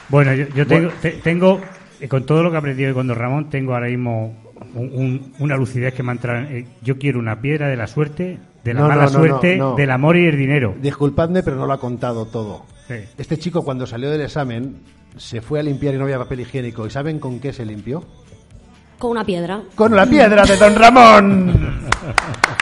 Bueno, 0.09 0.33
yo, 0.33 0.45
yo 0.55 0.65
tengo, 0.67 0.87
Bueno. 0.87 0.99
te- 1.01 1.11
tengo, 1.11 1.61
eh, 2.01 2.07
con 2.07 2.25
todo 2.25 2.43
lo 2.43 2.49
que 2.49 2.55
he 2.55 2.59
aprendido 2.59 2.89
hoy 2.89 2.95
con 2.95 3.07
Don 3.07 3.17
Ramón, 3.17 3.49
tengo 3.49 3.73
ahora 3.73 3.87
mismo 3.87 4.35
un- 4.73 4.91
un- 4.93 5.33
una 5.39 5.55
lucidez 5.55 5.93
que 5.93 6.03
me 6.03 6.09
ha 6.11 6.15
entrado. 6.15 6.39
en- 6.39 6.55
eh, 6.57 6.67
yo 6.81 6.97
quiero 6.97 7.19
una 7.19 7.39
piedra 7.39 7.67
de 7.67 7.75
la 7.77 7.87
suerte, 7.87 8.37
de 8.63 8.73
la 8.73 8.81
No, 8.81 8.87
mala 8.87 9.05
no, 9.05 9.11
no, 9.11 9.17
suerte, 9.19 9.55
no, 9.57 9.69
no. 9.71 9.75
del 9.75 9.91
amor 9.91 10.17
y 10.17 10.25
el 10.25 10.37
dinero. 10.37 10.75
Disculpadme, 10.81 11.43
pero 11.43 11.55
no 11.57 11.65
lo 11.65 11.73
ha 11.73 11.79
contado 11.79 12.25
todo. 12.25 12.65
Sí. 12.87 12.95
Este 13.17 13.37
chico 13.37 13.63
cuando 13.63 13.85
salió 13.85 14.09
del 14.09 14.21
examen 14.21 14.77
se 15.15 15.41
fue 15.41 15.59
a 15.59 15.63
limpiar 15.63 15.93
y 15.93 15.97
no 15.97 16.03
había 16.05 16.17
papel 16.17 16.41
higiénico. 16.41 16.85
¿Y 16.85 16.89
saben 16.89 17.19
con 17.19 17.39
qué 17.39 17.53
se 17.53 17.65
limpió? 17.65 18.03
Con 18.97 19.11
una 19.11 19.23
piedra. 19.23 19.61
Con 19.75 19.95
la 19.95 20.05
piedra 20.05 20.43
de 20.43 20.57
Don 20.57 20.75
Ramón. 20.75 21.53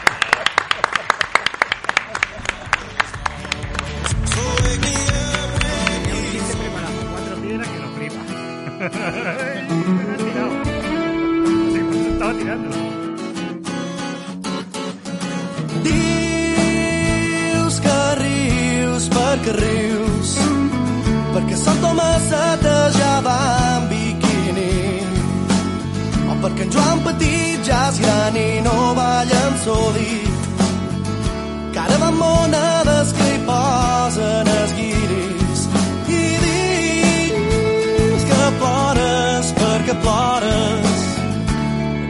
plores 40.07 40.95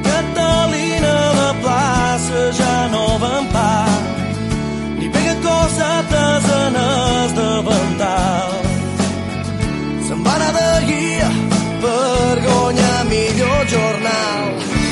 Catalina 0.09 1.15
la 1.39 1.51
plaça 1.63 2.43
ja 2.59 2.75
no 2.93 3.05
van 3.23 3.45
pa 3.55 3.73
ni 4.99 5.09
pega 5.13 5.35
cosetes 5.45 6.49
en 6.61 6.81
el 6.85 7.35
davantal 7.41 8.51
se'n 10.07 10.21
va 10.25 10.35
anar 10.39 10.51
de 10.59 10.69
guia 10.89 11.29
per 11.81 12.35
guanyar 12.45 12.99
millor 13.11 13.59
jornal. 13.73 14.45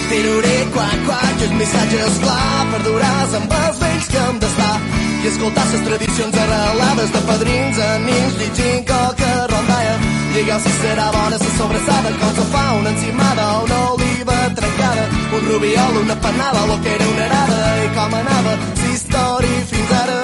Tiruré 0.10 0.58
quac 0.76 0.99
quac 1.08 1.39
i 1.39 1.47
els 1.47 1.56
missatges 1.62 2.20
clar 2.24 2.66
perduràs 2.74 3.38
amb 3.39 3.56
els 3.62 3.80
vells 3.84 4.12
que 4.12 4.26
hem 4.26 4.43
d'estar. 4.43 4.76
I 5.24 5.32
escoltar 5.32 5.66
les 5.72 5.88
tradicions 5.88 6.43
arrelades 6.43 7.16
de 7.16 7.24
padrins 7.32 7.82
a 7.88 7.89
nins 8.10 8.38
llegint 8.41 8.86
coca 8.91 9.34
rondalla 9.53 10.14
Digueu 10.36 10.59
si 10.59 10.71
serà 10.81 11.05
bona 11.15 11.38
la 11.39 11.51
sobrassada 11.57 12.09
com 12.19 12.31
se 12.36 12.45
fa 12.53 12.63
una 12.77 12.89
encimada 12.89 13.43
una 13.63 13.77
oliva 13.91 14.36
trencada 14.57 15.03
un 15.36 15.45
rubiol, 15.49 15.95
una 16.03 16.15
panada, 16.15 16.65
lo 16.65 16.75
que 16.81 16.89
era 16.95 17.07
una 17.13 17.25
arada 17.25 17.59
i 17.83 17.88
com 17.95 18.13
anava 18.19 18.53
la 18.57 18.89
història 18.91 19.61
fins 19.69 19.93
ara. 20.01 20.19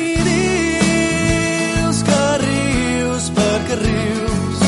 I 0.00 0.02
dius 0.26 2.02
que 2.08 2.20
rius 2.42 3.30
perquè 3.38 3.78
rius 3.84 4.60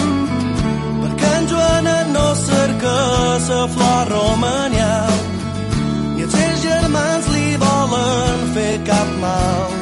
perquè 1.02 1.34
en 1.40 1.50
Joanet 1.52 2.08
no 2.14 2.26
cerca 2.46 2.96
sa 3.50 3.60
flor 3.74 4.14
romanial 4.14 5.14
i 6.18 6.26
els 6.26 6.34
seus 6.38 6.66
germans 6.70 7.30
li 7.34 7.48
volen 7.66 8.50
fer 8.56 8.74
cap 8.86 9.14
mal. 9.26 9.80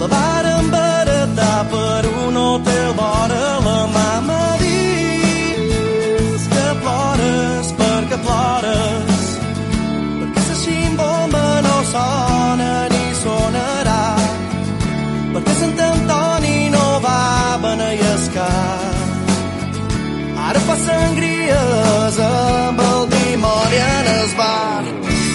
La 0.00 0.14
varen 0.16 0.76
per 2.38 2.44
un 2.44 2.54
hotel 2.54 2.92
vora 2.94 3.58
la 3.66 3.86
mama 3.98 4.56
dius 4.62 6.42
que 6.52 6.66
plores 6.82 7.66
perquè 7.78 8.18
plores 8.26 9.24
perquè 10.18 10.42
la 10.48 10.56
ximbomba 10.62 11.44
no 11.66 11.76
sona 11.92 12.72
ni 12.92 13.04
sonarà 13.22 14.04
perquè 15.32 15.52
Sant 15.60 15.80
Antoni 15.90 16.58
no 16.76 16.86
va 17.06 17.22
beneiescar 17.64 18.86
ara 20.46 20.60
fa 20.68 20.76
sangries 20.86 22.16
amb 22.30 22.78
el 22.90 23.02
dimoni 23.16 23.78
en 23.96 24.06
el 24.14 24.28
bar. 24.38 24.84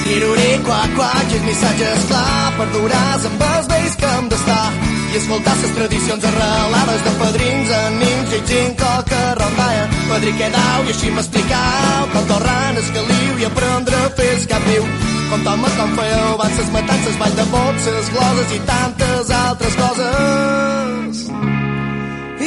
Tiruré, 0.03 0.51
quac, 0.65 0.89
quac, 0.97 1.27
i 1.31 1.37
els 1.37 1.45
missatges 1.47 2.01
clar 2.09 2.49
perduràs 2.57 3.29
amb 3.29 3.41
els 3.51 3.65
vells 3.71 3.95
que 4.01 4.09
hem 4.15 4.25
d'estar 4.33 5.02
i 5.13 5.17
escoltar 5.17 5.53
les 5.61 5.73
tradicions 5.75 6.23
arrelades 6.25 7.01
de 7.05 7.11
padrins 7.19 7.71
en 7.79 7.97
nins 8.01 8.31
llegint 8.31 8.75
coca 8.79 9.19
rondalla 9.37 9.83
padrí 10.09 10.31
que 10.39 10.47
dau? 10.55 10.79
I 10.87 10.93
així 10.93 11.11
m'explicau 11.13 12.07
com 12.13 12.23
torrant 12.31 12.79
el 12.81 12.87
caliu 12.95 13.33
i 13.41 13.45
aprendre 13.49 13.99
a 13.99 14.09
fer 14.17 14.31
el 14.37 14.47
cap 14.49 14.63
viu 14.71 14.87
com 15.29 15.43
toma 15.45 15.69
com 15.77 15.89
feu 15.99 16.37
van 16.41 16.55
ses 16.57 16.71
matances 16.77 17.19
ball 17.21 17.35
de 17.41 17.45
boxes 17.53 18.09
gloses 18.15 18.55
i 18.57 18.59
tantes 18.71 19.33
altres 19.41 19.77
coses. 19.81 21.21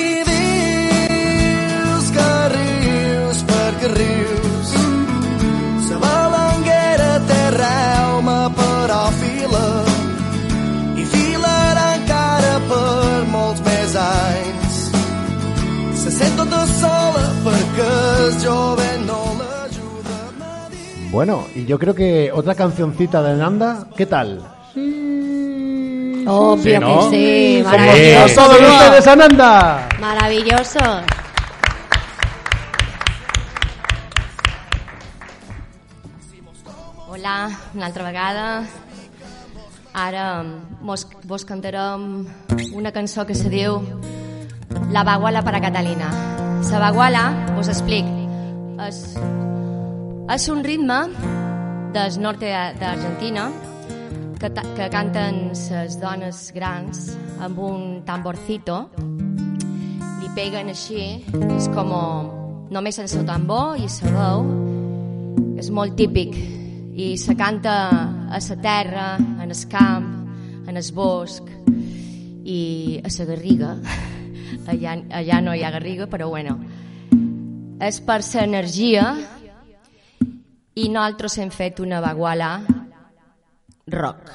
I 0.07 0.09
dius 0.31 2.07
que 2.17 2.31
rius 2.57 3.45
perquè 3.53 3.93
rius 3.95 4.36
Bueno, 21.11 21.47
y 21.55 21.64
yo 21.64 21.79
creo 21.79 21.95
que 21.95 22.31
otra 22.33 22.55
cancioncita 22.55 23.22
de 23.22 23.37
Nanda, 23.37 23.87
¿qué 23.97 24.07
tal? 24.07 24.41
Obvio 26.29 26.62
Sí, 26.62 26.79
¿no? 26.81 27.11
que 27.11 27.16
sí, 27.16 27.57
Sí. 27.59 27.62
maravilloso. 27.64 28.35
¡Todos 28.35 28.61
ustedes, 28.61 29.07
Ananda! 29.07 29.89
Maravilloso. 30.01 30.79
Hola, 37.09 37.51
una 37.74 37.87
altra 37.87 38.05
vegada. 38.05 38.64
Ara 39.95 40.45
vos 40.83 41.45
cantarem 41.47 42.27
una 42.74 42.93
cançó 42.93 43.24
que 43.24 43.35
se 43.35 43.49
diu 43.49 43.81
La 44.93 45.05
Baguala 45.05 45.43
para 45.43 45.61
Catalina. 45.61 46.11
La 46.57 46.79
Baguala, 46.81 47.23
us 47.61 47.69
explic, 47.69 48.07
és, 48.81 48.97
és 50.33 50.47
un 50.49 50.63
ritme 50.65 50.97
del 51.93 52.17
nord 52.21 52.41
d'Argentina 52.41 53.47
que, 54.41 54.51
que 54.51 54.89
canten 54.93 55.51
les 55.53 55.99
dones 56.01 56.41
grans 56.57 57.13
amb 57.45 57.61
un 57.61 57.85
tamborcito. 58.09 58.79
Li 60.23 60.33
peguen 60.37 60.73
així 60.73 61.05
és 61.53 61.69
com 61.77 61.93
només 62.73 63.01
sense 63.01 63.21
el 63.21 63.29
tambor 63.29 63.77
i 63.77 63.89
la 64.01 64.17
veu 64.17 64.49
és 65.61 65.71
molt 65.71 65.97
típic. 65.97 66.37
I 66.97 67.15
se 67.21 67.37
canta 67.37 67.77
a 68.33 68.41
la 68.41 68.61
terra, 68.65 69.09
en 69.21 69.51
el 69.51 69.65
camp, 69.69 70.13
en 70.67 70.77
el 70.77 70.93
bosc 70.93 71.45
i 72.45 73.01
a 73.05 73.09
la 73.13 73.33
garriga. 73.33 73.77
Allà, 74.67 74.97
allà 75.11 75.41
no 75.41 75.55
hi 75.55 75.62
ha 75.62 75.71
garriga, 75.71 76.07
però 76.07 76.29
bueno. 76.29 76.59
És 77.79 78.01
per 78.01 78.21
l'energia 78.25 79.14
i 80.77 80.89
nosaltres 80.89 81.39
hem 81.39 81.51
fet 81.51 81.81
una 81.81 82.01
baguala 82.05 82.51
rock. 83.89 84.33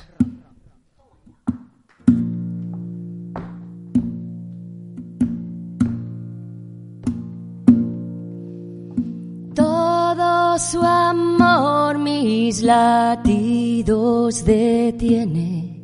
Todo 9.53 10.57
su 10.57 10.79
amor 10.81 11.97
mis 11.97 12.61
latidos 12.61 14.43
detiene 14.45 15.81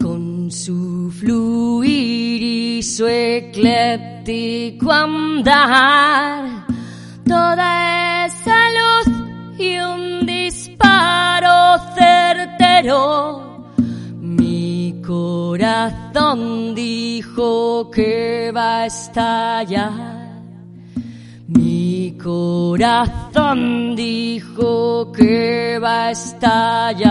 con 0.00 0.50
su 0.50 1.10
fluir 1.10 2.53
su 2.84 3.08
ecléptico 3.08 4.92
andar, 4.92 6.66
toda 7.26 8.26
esa 8.26 8.58
luz 8.78 9.08
y 9.58 9.78
un 9.78 10.26
disparo 10.26 11.78
certero. 11.94 13.72
Mi 14.20 15.00
corazón 15.04 16.74
dijo 16.74 17.90
que 17.90 18.52
va 18.54 18.82
a 18.82 18.86
estallar. 18.86 20.42
Mi 21.46 22.18
corazón 22.22 23.96
dijo 23.96 25.10
que 25.10 25.78
va 25.82 26.08
a 26.08 26.10
estallar. 26.10 27.04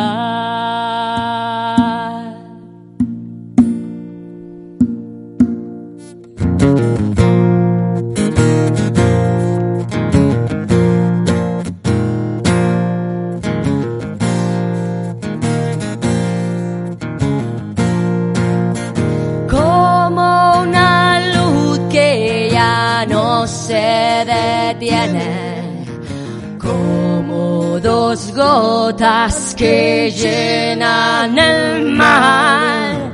Como 26.57 27.79
dos 27.79 28.33
gotas 28.33 29.55
que 29.57 30.11
llenan 30.11 31.37
el 31.37 31.91
mar, 31.91 33.11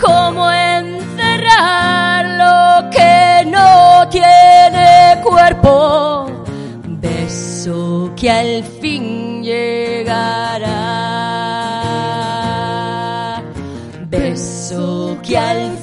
como 0.00 0.50
encerrar 0.50 2.24
lo 2.42 2.90
que 2.90 3.44
no 3.50 4.08
tiene 4.08 5.20
cuerpo, 5.22 6.44
beso 6.84 8.12
que 8.16 8.30
al 8.30 8.64
fin 8.64 9.42
llegará. 9.42 10.90
Beso 14.08 15.16
que 15.22 15.38
al 15.38 15.76
fin 15.76 15.79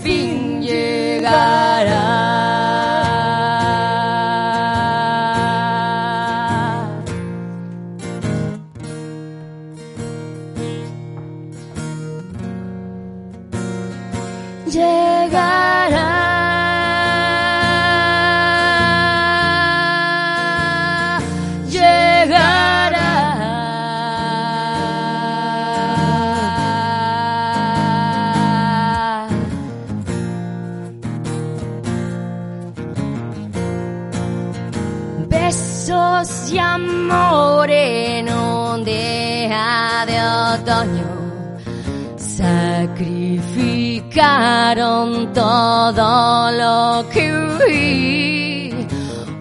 sacrificaron 44.18 45.32
todo 45.34 46.51
lo 46.51 47.09
que 47.09 47.32
huí. 47.34 48.74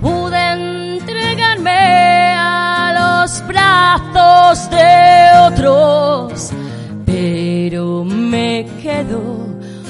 Pude 0.01 0.53
entregarme 0.53 1.71
a 2.37 2.93
los 2.99 3.47
brazos 3.47 4.71
de 4.71 5.31
otros, 5.47 6.51
pero 7.07 8.05
me 8.05 8.67
quedo 8.83 9.47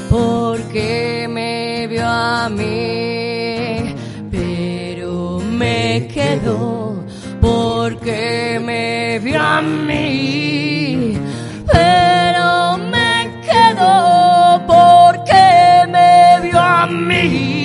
porque 0.09 1.27
me 1.29 1.87
vio 1.89 2.07
a 2.07 2.49
mí. 2.49 3.95
Pero 4.31 5.41
me 5.41 6.09
quedo 6.13 7.05
porque 7.41 8.61
me 8.65 9.19
vio 9.19 9.43
a 9.43 9.61
mí. 9.61 11.06
Me 16.89 17.56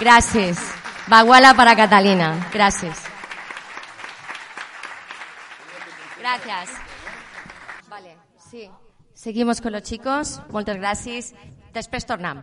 Gracias. 0.00 0.58
Baguala 1.06 1.54
para 1.54 1.76
Catalina. 1.76 2.48
Gracias. 2.52 2.96
Gracias. 6.18 6.70
Vale, 7.88 8.16
sí. 8.50 8.70
Seguimos 9.14 9.60
con 9.60 9.72
los 9.72 9.82
chicos. 9.82 10.40
Muchas 10.50 10.76
gracias. 10.76 11.34
Després 11.74 12.04
tornem. 12.06 12.42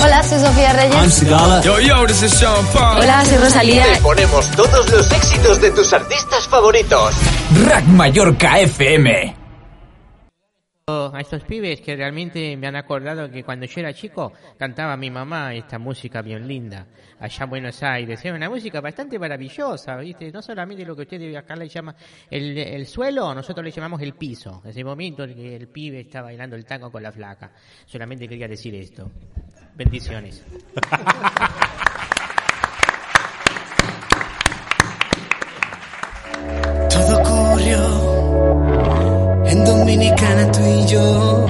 Hola, 0.00 0.22
soy 0.22 0.38
Sofía 0.38 0.72
Reyes. 0.72 1.20
Yo, 1.64 1.80
yo, 1.80 2.06
this 2.06 2.22
is 2.22 2.32
Sean 2.32 2.64
Paul. 2.72 3.00
Hola, 3.00 3.24
soy 3.24 3.38
Rosalía. 3.38 3.84
Te 3.94 4.00
ponemos 4.00 4.48
todos 4.52 4.90
los 4.92 5.10
éxitos 5.10 5.60
de 5.60 5.70
tus 5.72 5.92
artistas 5.92 6.46
favoritos. 6.46 7.14
Rack 7.66 7.84
Mallorca 7.86 8.60
FM. 8.60 9.37
A 10.88 11.20
estos 11.20 11.44
pibes 11.44 11.82
que 11.82 11.94
realmente 11.94 12.56
me 12.56 12.66
han 12.66 12.74
acordado 12.74 13.30
que 13.30 13.44
cuando 13.44 13.66
yo 13.66 13.80
era 13.80 13.92
chico 13.92 14.32
cantaba 14.56 14.96
mi 14.96 15.10
mamá 15.10 15.52
esta 15.52 15.78
música 15.78 16.22
bien 16.22 16.48
linda 16.48 16.86
allá 17.20 17.44
en 17.44 17.50
Buenos 17.50 17.82
Aires. 17.82 18.24
Era 18.24 18.34
una 18.34 18.48
música 18.48 18.80
bastante 18.80 19.18
maravillosa, 19.18 19.98
¿viste? 19.98 20.32
No 20.32 20.40
solamente 20.40 20.86
lo 20.86 20.96
que 20.96 21.02
ustedes 21.02 21.36
acá 21.36 21.56
le 21.56 21.68
llaman 21.68 21.94
el, 22.30 22.56
el 22.56 22.86
suelo, 22.86 23.34
nosotros 23.34 23.62
le 23.62 23.70
llamamos 23.70 24.00
el 24.00 24.14
piso. 24.14 24.62
Ese 24.64 24.82
momento 24.82 25.24
en 25.24 25.34
que 25.34 25.56
el 25.56 25.68
pibe 25.68 26.00
está 26.00 26.22
bailando 26.22 26.56
el 26.56 26.64
tango 26.64 26.90
con 26.90 27.02
la 27.02 27.12
flaca. 27.12 27.52
Solamente 27.84 28.26
quería 28.26 28.48
decir 28.48 28.74
esto. 28.74 29.10
Bendiciones. 29.76 30.42
yo 40.88 41.46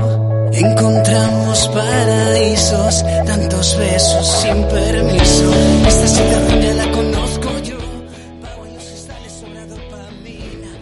encontramos 0.53 1.69
paraísos, 1.69 3.05
tantos 3.27 3.79
besos 3.79 4.27
sin 4.27 4.65
permiso. 4.65 5.53
Esta 5.87 6.07
situación 6.07 6.61
ya 6.61 6.75
la 6.75 6.91
conozco 6.91 7.49
yo. 7.63 7.79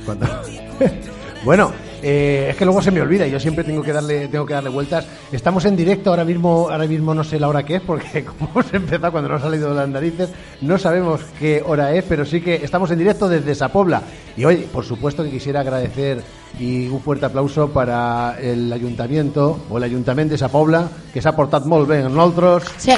Bueno, 1.45 1.73
eh, 2.03 2.49
es 2.51 2.57
que 2.57 2.65
luego 2.65 2.83
se 2.83 2.91
me 2.91 3.01
olvida 3.01 3.25
y 3.25 3.31
yo 3.31 3.39
siempre 3.39 3.63
tengo 3.63 3.81
que 3.81 3.93
darle 3.93 4.27
tengo 4.27 4.45
que 4.45 4.55
darle 4.55 4.69
vueltas. 4.69 5.07
Estamos 5.31 5.65
en 5.65 5.77
directo 5.77 6.11
ahora 6.11 6.25
mismo, 6.25 6.69
ahora 6.69 6.87
mismo 6.87 7.15
no 7.15 7.23
sé 7.23 7.39
la 7.39 7.47
hora 7.47 7.63
que 7.63 7.77
es 7.77 7.83
porque 7.83 8.25
como 8.39 8.51
hemos 8.51 8.75
empezado 8.75 9.13
cuando 9.13 9.29
nos 9.31 9.43
ha 9.43 9.45
salido 9.45 9.73
las 9.73 9.89
narices, 9.89 10.31
no 10.61 10.77
sabemos 10.77 11.21
qué 11.39 11.63
hora 11.65 11.95
es, 11.95 12.03
pero 12.03 12.25
sí 12.25 12.41
que 12.41 12.57
estamos 12.57 12.91
en 12.91 12.99
directo 12.99 13.29
desde 13.29 13.55
Sapobla. 13.55 14.03
Y 14.37 14.45
hoy, 14.45 14.57
por 14.73 14.85
supuesto 14.85 15.23
que 15.23 15.31
quisiera 15.31 15.61
agradecer 15.61 16.21
y 16.59 16.89
un 16.89 17.01
fuerte 17.01 17.27
aplauso 17.27 17.69
para 17.69 18.37
el 18.41 18.73
ayuntamiento 18.73 19.67
o 19.69 19.79
el 19.79 19.85
ayuntamiento 19.85 20.33
de 20.33 20.39
Sapobla 20.39 20.89
que 21.13 21.21
s'ha 21.21 21.35
portat 21.37 21.67
molt 21.69 21.89
bé 21.89 22.03
amb 22.05 22.17
nosaltres. 22.17 22.71
Sí. 22.79 22.97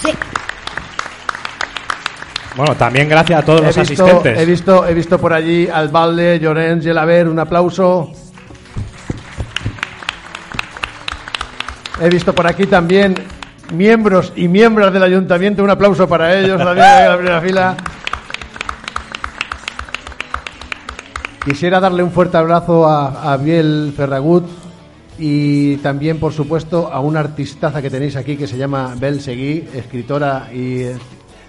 Sí. 0.00 0.12
Bueno, 2.56 2.74
también 2.76 3.08
gracias 3.08 3.42
a 3.42 3.44
todos 3.44 3.60
los 3.62 3.76
he 3.76 3.80
visto, 3.80 4.04
asistentes. 4.04 4.38
He 4.38 4.44
visto, 4.44 4.86
he 4.86 4.94
visto 4.94 5.18
por 5.18 5.32
allí 5.32 5.68
al 5.68 5.88
Valde, 5.88 6.40
Llorens, 6.40 6.84
Gelaber, 6.84 7.28
un 7.28 7.38
aplauso. 7.38 8.10
He 12.00 12.08
visto 12.08 12.34
por 12.34 12.46
aquí 12.46 12.66
también 12.66 13.14
miembros 13.72 14.32
y 14.34 14.48
miembros 14.48 14.92
del 14.92 15.02
ayuntamiento, 15.02 15.62
un 15.62 15.70
aplauso 15.70 16.08
para 16.08 16.36
ellos 16.36 16.58
también 16.58 16.86
en 16.86 17.08
la 17.08 17.16
primera 17.16 17.40
fila. 17.40 17.76
Quisiera 21.50 21.80
darle 21.80 22.04
un 22.04 22.12
fuerte 22.12 22.36
abrazo 22.36 22.86
a, 22.86 23.32
a 23.32 23.36
Biel 23.36 23.92
Ferragut 23.96 24.48
y 25.18 25.78
también, 25.78 26.20
por 26.20 26.32
supuesto, 26.32 26.92
a 26.92 27.00
una 27.00 27.18
artistaza 27.18 27.82
que 27.82 27.90
tenéis 27.90 28.14
aquí 28.14 28.36
que 28.36 28.46
se 28.46 28.56
llama 28.56 28.94
Bel 28.96 29.20
Seguí, 29.20 29.68
escritora 29.74 30.48
y 30.54 30.82
eh, 30.82 30.96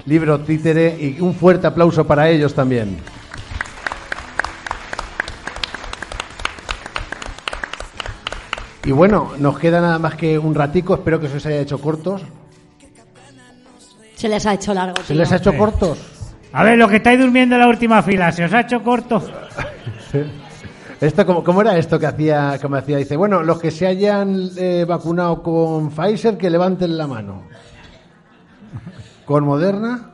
libro 0.07 0.39
títere, 0.39 0.97
y 0.99 1.21
un 1.21 1.35
fuerte 1.35 1.67
aplauso 1.67 2.07
para 2.07 2.27
ellos 2.27 2.55
también. 2.55 2.97
Y 8.83 8.91
bueno, 8.91 9.33
nos 9.37 9.59
queda 9.59 9.81
nada 9.81 9.99
más 9.99 10.15
que 10.15 10.39
un 10.39 10.55
ratico, 10.55 10.95
espero 10.95 11.19
que 11.19 11.29
se 11.29 11.37
os 11.37 11.45
haya 11.45 11.61
hecho 11.61 11.77
cortos. 11.77 12.23
Se 14.15 14.27
les 14.27 14.43
ha 14.47 14.55
hecho 14.55 14.73
largo. 14.73 14.97
¿Se 14.97 15.13
tío. 15.13 15.17
les 15.17 15.31
ha 15.31 15.35
hecho 15.35 15.55
cortos? 15.55 15.99
A 16.53 16.63
ver, 16.63 16.79
lo 16.79 16.87
que 16.87 16.95
estáis 16.95 17.19
durmiendo 17.19 17.55
en 17.55 17.61
la 17.61 17.67
última 17.67 18.01
fila, 18.01 18.31
¿se 18.31 18.43
os 18.43 18.51
ha 18.51 18.61
hecho 18.61 18.81
corto? 18.81 19.21
Esto, 20.99 21.25
¿cómo, 21.25 21.43
cómo 21.43 21.61
era 21.61 21.77
esto 21.77 21.99
que 21.99 22.05
hacía, 22.05 22.57
que 22.61 22.67
me 22.67 22.77
hacía? 22.77 22.97
Dice, 22.97 23.15
bueno, 23.15 23.41
los 23.41 23.59
que 23.59 23.71
se 23.71 23.87
hayan 23.87 24.49
eh, 24.57 24.85
vacunado 24.87 25.41
con 25.41 25.89
Pfizer, 25.89 26.37
que 26.37 26.49
levanten 26.49 26.97
la 26.97 27.07
mano. 27.07 27.43
Con 29.25 29.45
Moderna 29.45 30.11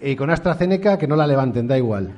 y 0.00 0.16
con 0.16 0.30
AstraZeneca, 0.30 0.98
que 0.98 1.06
no 1.06 1.14
la 1.14 1.26
levanten, 1.26 1.68
da 1.68 1.78
igual. 1.78 2.10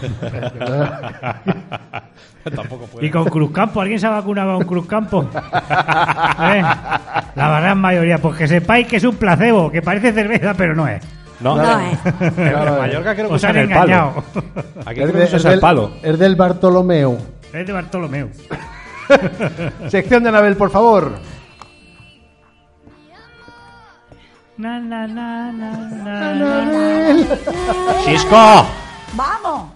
Tampoco 2.54 2.86
puede. 2.86 3.06
¿Y 3.06 3.10
con 3.10 3.24
Cruzcampo? 3.24 3.80
¿Alguien 3.80 4.00
se 4.00 4.06
ha 4.06 4.10
vacunado 4.10 4.56
con 4.56 4.66
Cruzcampo? 4.66 5.22
¿Eh? 5.34 6.62
La 7.34 7.60
gran 7.60 7.78
mayoría. 7.78 8.18
Pues 8.18 8.36
que 8.36 8.48
sepáis 8.48 8.86
que 8.86 8.96
es 8.96 9.04
un 9.04 9.16
placebo, 9.16 9.70
que 9.70 9.82
parece 9.82 10.12
cerveza, 10.12 10.54
pero 10.54 10.74
no 10.74 10.88
es. 10.88 11.02
No, 11.40 11.56
No, 11.56 11.80
eh. 11.80 11.98
En 12.20 12.78
Mallorca 12.78 13.14
creo 13.14 13.28
que 13.28 13.34
Os 13.34 13.44
han 13.44 13.56
el 13.56 13.68
palo. 13.68 13.82
engañado. 13.82 14.24
Aquí 14.86 15.00
Es, 15.00 15.06
creo 15.06 15.06
de- 15.06 15.12
que 15.12 15.24
es 15.24 15.34
usan 15.34 15.52
el 15.52 15.60
palo. 15.60 15.90
es 16.02 16.18
del 16.18 16.34
Bartolomeu. 16.36 17.18
Es 17.52 17.66
de 17.66 17.72
Bartolomeu. 17.72 18.28
Sección 19.88 20.22
de 20.22 20.28
Anabel, 20.30 20.56
por 20.56 20.70
favor. 20.70 21.12
Na, 24.56 24.80
na, 24.80 25.06
na, 25.06 25.52
na, 25.52 25.70
na, 25.90 26.34
na. 26.34 27.16
¡Chisco! 28.04 28.66
¡Vamos! 29.12 29.75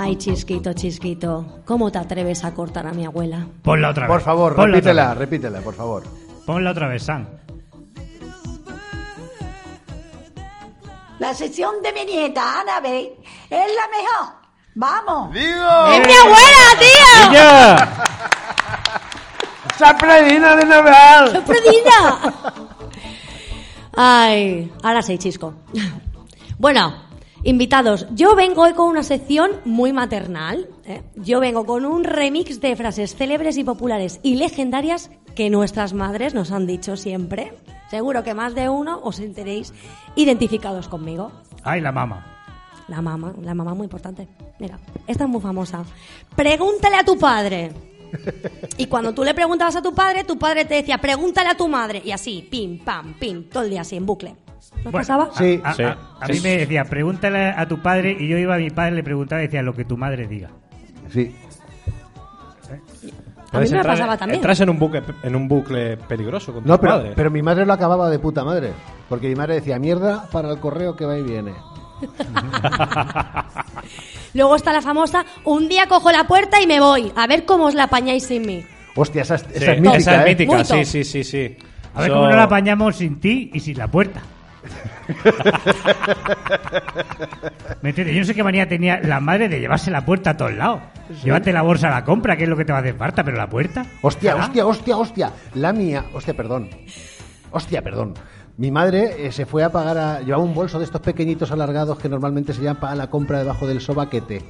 Ay, 0.00 0.14
chisquito, 0.16 0.72
chisquito, 0.74 1.62
¿cómo 1.66 1.90
te 1.90 1.98
atreves 1.98 2.44
a 2.44 2.54
cortar 2.54 2.86
a 2.86 2.92
mi 2.92 3.04
abuela? 3.04 3.46
Ponla 3.62 3.90
otra 3.90 4.04
vez. 4.06 4.12
Por 4.14 4.20
favor, 4.20 4.54
Ponla 4.54 4.76
repítela, 4.76 5.08
vez. 5.08 5.18
repítela, 5.18 5.60
por 5.60 5.74
favor. 5.74 6.04
Ponla 6.46 6.70
otra 6.70 6.86
vez, 6.86 7.02
Sam. 7.02 7.26
La 11.18 11.34
sesión 11.34 11.82
de 11.82 11.92
mi 11.92 12.04
nieta 12.04 12.60
Annabel 12.60 13.10
es 13.50 13.66
la 13.74 13.88
mejor. 13.88 14.38
¡Vamos! 14.76 15.34
¡Es 15.34 16.06
mi 16.06 16.14
abuela, 16.14 16.64
tío! 16.78 17.32
¡Ya! 17.32 18.04
¡Sapredina 19.76 20.54
de 20.56 20.62
Anabel! 20.62 21.32
¡Sorprendida! 21.32 22.34
Ay, 23.96 24.72
ahora 24.84 25.02
sí, 25.02 25.18
chisco. 25.18 25.54
Bueno, 26.56 27.07
invitados, 27.44 28.06
yo 28.14 28.34
vengo 28.34 28.62
hoy 28.62 28.72
con 28.72 28.88
una 28.88 29.02
sección 29.02 29.52
muy 29.64 29.92
maternal. 29.92 30.68
¿eh? 30.84 31.02
Yo 31.16 31.40
vengo 31.40 31.66
con 31.66 31.84
un 31.84 32.04
remix 32.04 32.60
de 32.60 32.76
frases 32.76 33.14
célebres 33.14 33.56
y 33.56 33.64
populares 33.64 34.20
y 34.22 34.36
legendarias 34.36 35.10
que 35.34 35.50
nuestras 35.50 35.92
madres 35.92 36.34
nos 36.34 36.50
han 36.50 36.66
dicho 36.66 36.96
siempre. 36.96 37.52
Seguro 37.90 38.22
que 38.22 38.34
más 38.34 38.54
de 38.54 38.68
uno 38.68 39.00
os 39.02 39.18
enteréis 39.18 39.72
identificados 40.16 40.88
conmigo. 40.88 41.32
Ay, 41.62 41.80
la 41.80 41.92
mama. 41.92 42.34
La 42.88 43.02
mamá, 43.02 43.34
la 43.42 43.54
mamá 43.54 43.74
muy 43.74 43.84
importante. 43.84 44.28
Mira, 44.58 44.78
esta 45.06 45.24
es 45.24 45.30
muy 45.30 45.40
famosa. 45.40 45.84
Pregúntale 46.34 46.96
a 46.96 47.04
tu 47.04 47.18
padre. 47.18 47.72
Y 48.78 48.86
cuando 48.86 49.12
tú 49.12 49.22
le 49.24 49.34
preguntabas 49.34 49.76
a 49.76 49.82
tu 49.82 49.94
padre, 49.94 50.24
tu 50.24 50.38
padre 50.38 50.64
te 50.64 50.76
decía, 50.76 50.98
pregúntale 50.98 51.50
a 51.50 51.56
tu 51.56 51.68
madre. 51.68 52.00
Y 52.04 52.12
así, 52.12 52.46
pim, 52.50 52.78
pam, 52.82 53.14
pim, 53.14 53.48
todo 53.48 53.64
el 53.64 53.70
día 53.70 53.82
así, 53.82 53.96
en 53.96 54.06
bucle. 54.06 54.34
¿No 54.84 54.90
Bueno, 54.92 54.98
pasaba? 54.98 55.30
Sí. 55.36 55.60
A, 55.64 55.70
a- 55.70 55.74
Sí. 55.74 55.82
a- 55.82 55.98
a 56.20 56.28
mí 56.28 56.40
me 56.40 56.56
decía, 56.58 56.84
pregúntale 56.84 57.50
a 57.50 57.66
tu 57.68 57.80
padre, 57.82 58.16
y 58.18 58.28
yo 58.28 58.38
iba 58.38 58.54
a 58.54 58.58
mi 58.58 58.70
padre, 58.70 58.92
le 58.92 59.02
preguntaba 59.02 59.42
y 59.42 59.46
decía, 59.46 59.62
lo 59.62 59.74
que 59.74 59.84
tu 59.84 59.96
madre 59.96 60.26
diga. 60.26 60.50
Sí. 61.10 61.34
A 63.50 63.60
mí 63.60 63.70
me 63.70 63.76
entrar- 63.76 63.86
pasaba 63.86 64.16
también. 64.18 64.36
Entras 64.36 64.60
en 64.60 64.68
un 64.70 64.78
bucle, 64.78 65.02
en 65.22 65.34
un 65.34 65.48
bucle 65.48 65.96
peligroso 65.96 66.52
con 66.52 66.62
tu 66.62 66.68
No, 66.68 66.78
pero, 66.78 67.02
pero 67.16 67.30
mi 67.30 67.40
madre 67.42 67.64
lo 67.64 67.72
acababa 67.72 68.10
de 68.10 68.18
puta 68.18 68.44
madre. 68.44 68.72
Porque 69.08 69.26
mi 69.28 69.34
madre 69.34 69.54
decía, 69.54 69.78
mierda 69.78 70.28
para 70.30 70.50
el 70.50 70.58
correo 70.60 70.94
que 70.94 71.06
va 71.06 71.16
y 71.18 71.22
viene. 71.22 71.52
Luego 74.34 74.54
está 74.54 74.72
la 74.72 74.82
famosa, 74.82 75.24
un 75.44 75.68
día 75.68 75.86
cojo 75.88 76.12
la 76.12 76.24
puerta 76.24 76.60
y 76.60 76.66
me 76.66 76.78
voy. 76.80 77.10
A 77.16 77.26
ver 77.26 77.44
cómo 77.46 77.64
os 77.64 77.74
la 77.74 77.84
apañáis 77.84 78.24
sin 78.26 78.42
mí. 78.46 78.62
Hostia, 78.94 79.22
esa, 79.22 79.36
es- 79.36 79.42
Sí, 79.42 79.48
esa 79.54 79.72
es 79.72 79.80
mítica, 79.80 79.96
esa 79.96 80.14
es 80.14 80.20
¿eh? 80.20 80.28
mítica, 80.28 80.64
sí, 80.64 80.84
sí, 80.84 81.04
sí, 81.04 81.24
sí. 81.24 81.56
A 81.94 82.02
ver 82.02 82.10
cómo 82.12 82.28
no 82.28 82.36
la 82.36 82.42
apañamos 82.44 82.96
sin 82.96 83.18
ti 83.18 83.50
y 83.54 83.60
sin 83.60 83.78
la 83.78 83.88
puerta. 83.88 84.20
¿Me 87.82 87.90
entiendes? 87.90 88.14
Yo 88.14 88.20
no 88.20 88.26
sé 88.26 88.34
qué 88.34 88.42
manía 88.42 88.68
tenía 88.68 89.00
la 89.00 89.20
madre 89.20 89.48
de 89.48 89.60
llevarse 89.60 89.90
la 89.90 90.04
puerta 90.04 90.30
a 90.30 90.36
todos 90.36 90.54
lados. 90.54 90.80
Llévate 91.22 91.52
la 91.52 91.62
bolsa 91.62 91.88
a 91.88 91.92
la 91.92 92.04
compra, 92.04 92.36
que 92.36 92.44
es 92.44 92.48
lo 92.48 92.56
que 92.56 92.64
te 92.64 92.72
va 92.72 92.78
a 92.78 92.80
hacer 92.80 92.94
falta, 92.94 93.24
pero 93.24 93.36
la 93.36 93.48
puerta. 93.48 93.86
Hostia, 94.02 94.34
¿Ah? 94.36 94.44
hostia, 94.44 94.66
hostia, 94.66 94.96
hostia. 94.96 95.32
La 95.54 95.72
mía, 95.72 96.04
hostia, 96.12 96.34
perdón. 96.34 96.68
Hostia, 97.50 97.82
perdón. 97.82 98.14
Mi 98.56 98.70
madre 98.70 99.26
eh, 99.26 99.32
se 99.32 99.46
fue 99.46 99.62
a 99.62 99.70
pagar 99.70 99.98
a. 99.98 100.20
Llevaba 100.20 100.42
un 100.42 100.54
bolso 100.54 100.78
de 100.78 100.84
estos 100.84 101.00
pequeñitos 101.00 101.50
alargados 101.52 101.98
que 101.98 102.08
normalmente 102.08 102.52
se 102.52 102.62
llaman 102.62 102.80
para 102.80 102.94
la 102.96 103.08
compra 103.08 103.38
debajo 103.38 103.66
del 103.66 103.80
sobaquete. 103.80 104.42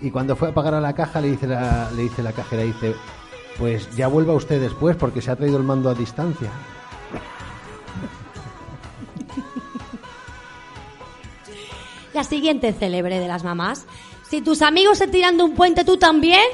Y 0.00 0.10
cuando 0.10 0.36
fue 0.36 0.50
a 0.50 0.54
pagar 0.54 0.74
a 0.74 0.80
la 0.80 0.92
caja, 0.92 1.20
le 1.20 1.30
dice 1.30 1.46
la, 1.46 1.90
le 1.90 2.02
dice 2.02 2.22
la 2.22 2.32
cajera, 2.32 2.62
dice: 2.62 2.94
Pues 3.58 3.94
ya 3.96 4.06
vuelva 4.06 4.32
usted 4.34 4.60
después 4.60 4.96
porque 4.96 5.20
se 5.20 5.30
ha 5.30 5.36
traído 5.36 5.58
el 5.58 5.64
mando 5.64 5.90
a 5.90 5.94
distancia. 5.94 6.50
La 12.14 12.22
siguiente 12.24 12.72
célebre 12.72 13.18
de 13.18 13.26
las 13.26 13.42
mamás. 13.42 13.86
Si 14.30 14.40
tus 14.40 14.62
amigos 14.62 14.98
se 14.98 15.08
tiran 15.08 15.36
de 15.36 15.42
un 15.42 15.54
puente, 15.54 15.84
¿tú 15.84 15.96
también? 15.96 16.44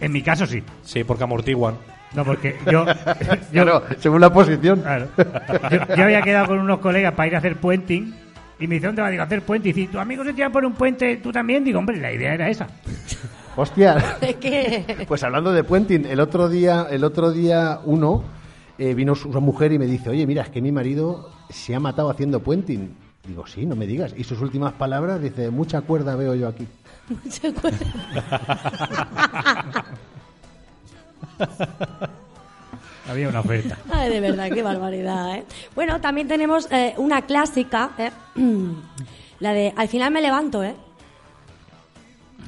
En 0.00 0.12
mi 0.12 0.22
caso 0.22 0.46
sí. 0.46 0.62
Sí, 0.82 1.02
porque 1.02 1.24
amortiguan. 1.24 1.76
No, 2.14 2.24
porque 2.24 2.56
yo, 2.70 2.86
Claro, 3.52 3.82
según 3.98 4.20
la 4.20 4.32
posición. 4.32 4.80
Claro. 4.80 5.08
Yo, 5.16 5.96
yo 5.96 6.04
había 6.04 6.22
quedado 6.22 6.46
con 6.46 6.58
unos 6.60 6.78
colegas 6.78 7.14
para 7.14 7.26
ir 7.26 7.34
a 7.34 7.38
hacer 7.38 7.56
puenting 7.56 8.14
y 8.60 8.66
me 8.68 8.76
dice, 8.76 8.86
¿dónde 8.86 9.02
vas? 9.02 9.10
Digo, 9.10 9.22
a 9.24 9.26
hacer 9.26 9.42
puente. 9.42 9.70
Y 9.70 9.72
dice, 9.72 9.92
¿tu 9.92 9.98
amigo 9.98 10.24
se 10.24 10.32
tira 10.32 10.50
por 10.50 10.64
un 10.64 10.72
puente? 10.72 11.16
¿Tú 11.16 11.32
también? 11.32 11.64
Digo, 11.64 11.80
hombre, 11.80 11.96
la 11.98 12.12
idea 12.12 12.34
era 12.34 12.48
esa. 12.48 12.68
Hostia. 13.56 14.16
¿De 14.20 14.34
qué? 14.34 15.04
Pues 15.08 15.24
hablando 15.24 15.52
de 15.52 15.64
puenting, 15.64 16.06
el 16.06 16.20
otro 16.20 16.48
día, 16.48 16.86
el 16.88 17.02
otro 17.02 17.32
día 17.32 17.80
uno 17.84 18.22
eh, 18.78 18.94
vino 18.94 19.16
su, 19.16 19.32
su 19.32 19.40
mujer 19.40 19.72
y 19.72 19.80
me 19.80 19.86
dice, 19.86 20.10
oye, 20.10 20.24
mira, 20.28 20.42
es 20.42 20.48
que 20.50 20.62
mi 20.62 20.70
marido 20.70 21.28
se 21.50 21.74
ha 21.74 21.80
matado 21.80 22.08
haciendo 22.08 22.40
puenting. 22.40 23.07
Digo, 23.28 23.46
sí, 23.46 23.66
no 23.66 23.76
me 23.76 23.86
digas. 23.86 24.14
Y 24.16 24.24
sus 24.24 24.40
últimas 24.40 24.72
palabras 24.72 25.20
dice, 25.20 25.50
mucha 25.50 25.82
cuerda 25.82 26.16
veo 26.16 26.34
yo 26.34 26.48
aquí. 26.48 26.66
Mucha 27.24 27.52
cuerda. 27.52 27.86
Había 33.08 33.28
una 33.28 33.40
oferta. 33.40 33.78
Ay, 33.90 34.10
de 34.10 34.20
verdad, 34.20 34.48
qué 34.52 34.62
barbaridad, 34.62 35.36
¿eh? 35.36 35.44
Bueno, 35.74 36.00
también 36.00 36.26
tenemos 36.26 36.68
eh, 36.70 36.94
una 36.96 37.22
clásica, 37.22 37.90
¿eh? 37.98 38.10
La 39.40 39.52
de 39.52 39.74
al 39.76 39.88
final 39.88 40.10
me 40.10 40.22
levanto, 40.22 40.64
¿eh? 40.64 40.74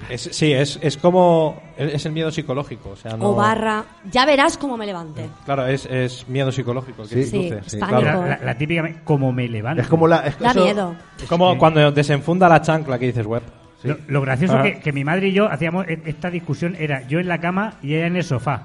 Es- 0.09 0.31
sí, 0.33 0.53
es, 0.53 0.79
es 0.83 0.97
como. 0.97 1.61
Es 1.77 2.05
el 2.07 2.13
miedo 2.13 2.31
psicológico. 2.31 2.91
O 2.91 2.97
sea, 2.97 3.17
no. 3.17 3.31
O 3.31 3.35
barra, 3.35 3.85
ya 4.11 4.25
verás 4.27 4.57
cómo 4.57 4.77
me 4.77 4.87
levante. 4.87 5.29
Claro, 5.45 5.67
es, 5.67 5.87
es 5.87 6.29
miedo 6.29 6.51
psicológico 6.51 7.03
que 7.03 7.25
Sí. 7.25 7.51
se 7.51 7.63
Sí, 7.71 7.79
claro. 7.79 8.01
La, 8.03 8.27
la- 8.27 8.39
la 8.45 8.55
típica, 8.59 8.89
como 9.05 9.33
me 9.33 9.49
levanto. 9.49 9.83
Es 9.83 9.89
como 9.89 10.09
la. 10.09 10.27
es- 10.27 10.39
Da 10.39 10.51
eso- 10.51 10.65
miedo. 10.65 10.95
Es 11.23 11.29
como 11.29 11.57
cuando 11.59 11.93
desenfunda 11.93 12.49
la 12.49 12.63
chancla 12.63 12.99
que 12.99 13.07
dices 13.07 13.27
web. 13.27 13.43
Lo, 13.83 13.97
lo 14.09 14.21
gracioso 14.21 14.59
Ah. 14.59 14.63
que, 14.63 14.79
que 14.81 14.93
mi 14.93 15.05
madre 15.05 15.29
y 15.29 15.33
yo 15.33 15.47
hacíamos 15.51 15.87
e- 15.89 16.03
esta 16.05 16.31
discusión 16.31 16.77
era 16.79 17.07
yo 17.09 17.19
en 17.19 17.29
la 17.29 17.39
cama 17.41 17.75
y 17.83 17.95
ella 17.95 18.07
en 18.09 18.17
el 18.17 18.25
sofá. 18.25 18.65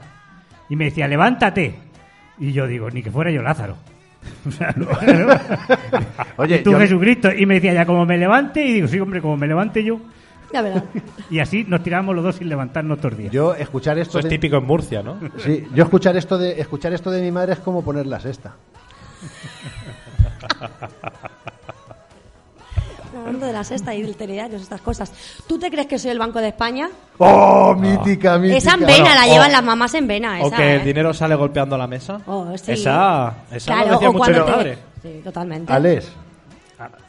Y 0.69 0.75
me 0.75 0.85
decía, 0.85 1.07
levántate. 1.07 1.75
Y 2.37 2.51
yo 2.51 2.67
digo, 2.67 2.89
ni 2.89 3.01
que 3.01 3.11
fuera 3.11 3.31
yo 3.31 3.41
Lázaro. 3.41 3.77
O 4.47 4.51
sea, 4.51 4.73
no, 4.75 4.85
no. 4.87 5.33
Oye, 6.37 6.59
tú 6.59 6.71
yo- 6.71 6.79
Jesucristo. 6.79 7.29
Y 7.31 7.45
me 7.45 7.55
decía, 7.55 7.73
ya 7.73 7.85
como 7.85 8.05
me 8.05 8.17
levante. 8.17 8.65
Y 8.65 8.73
digo, 8.73 8.87
sí, 8.87 8.99
hombre, 8.99 9.21
como 9.21 9.37
me 9.37 9.47
levante 9.47 9.83
yo. 9.83 9.99
Ya 10.55 10.61
verás. 10.61 10.83
Y 11.29 11.39
así 11.39 11.65
nos 11.67 11.83
tirábamos 11.83 12.15
los 12.15 12.23
dos 12.23 12.35
sin 12.37 12.47
levantarnos 12.47 12.97
todos 12.99 13.11
los 13.11 13.19
días. 13.19 13.33
Yo 13.33 13.53
escuchar 13.55 13.97
esto. 13.99 14.11
Eso 14.11 14.19
es 14.19 14.23
de- 14.25 14.29
típico 14.29 14.55
en 14.55 14.63
Murcia, 14.65 15.03
¿no? 15.03 15.17
Sí, 15.37 15.67
yo 15.73 15.83
escuchar 15.83 16.15
esto 16.15 16.37
de 16.37 16.61
escuchar 16.61 16.93
esto 16.93 17.11
de 17.11 17.21
mi 17.21 17.29
madre 17.31 17.53
es 17.53 17.59
como 17.59 17.81
poner 17.83 18.05
la 18.07 18.19
sexta. 18.21 18.53
Hablando 23.17 23.45
de 23.47 23.53
la 23.53 23.63
sexta 23.63 23.93
y 23.95 24.01
del 24.01 24.15
telediario, 24.15 24.57
estas 24.57 24.81
cosas. 24.81 25.11
¿Tú 25.47 25.57
te 25.57 25.71
crees 25.71 25.87
que 25.87 25.97
soy 25.97 26.11
el 26.11 26.19
Banco 26.19 26.39
de 26.39 26.49
España? 26.49 26.89
¡Oh, 27.17 27.73
mítica, 27.73 28.37
mítica! 28.37 28.57
Esa 28.57 28.73
en 28.73 28.81
vena, 28.81 29.15
la 29.15 29.23
o- 29.25 29.33
llevan 29.33 29.51
las 29.51 29.63
mamás 29.63 29.93
en 29.95 30.07
vena. 30.07 30.37
O 30.41 30.51
que 30.51 30.61
¿eh? 30.63 30.75
el 30.75 30.83
dinero 30.85 31.13
sale 31.13 31.33
golpeando 31.35 31.77
la 31.77 31.87
mesa. 31.87 32.19
Oh, 32.27 32.45
sí. 32.57 32.73
Esa, 32.73 33.33
esa 33.51 33.73
Claro, 33.73 33.87
lo 33.87 33.93
decía 33.93 34.11
mucho 34.11 34.17
cuando 34.19 34.39
mi 34.39 34.45
te- 34.45 34.51
madre. 34.57 34.77
Sí, 35.01 35.21
totalmente. 35.23 35.73
Alex. 35.73 36.11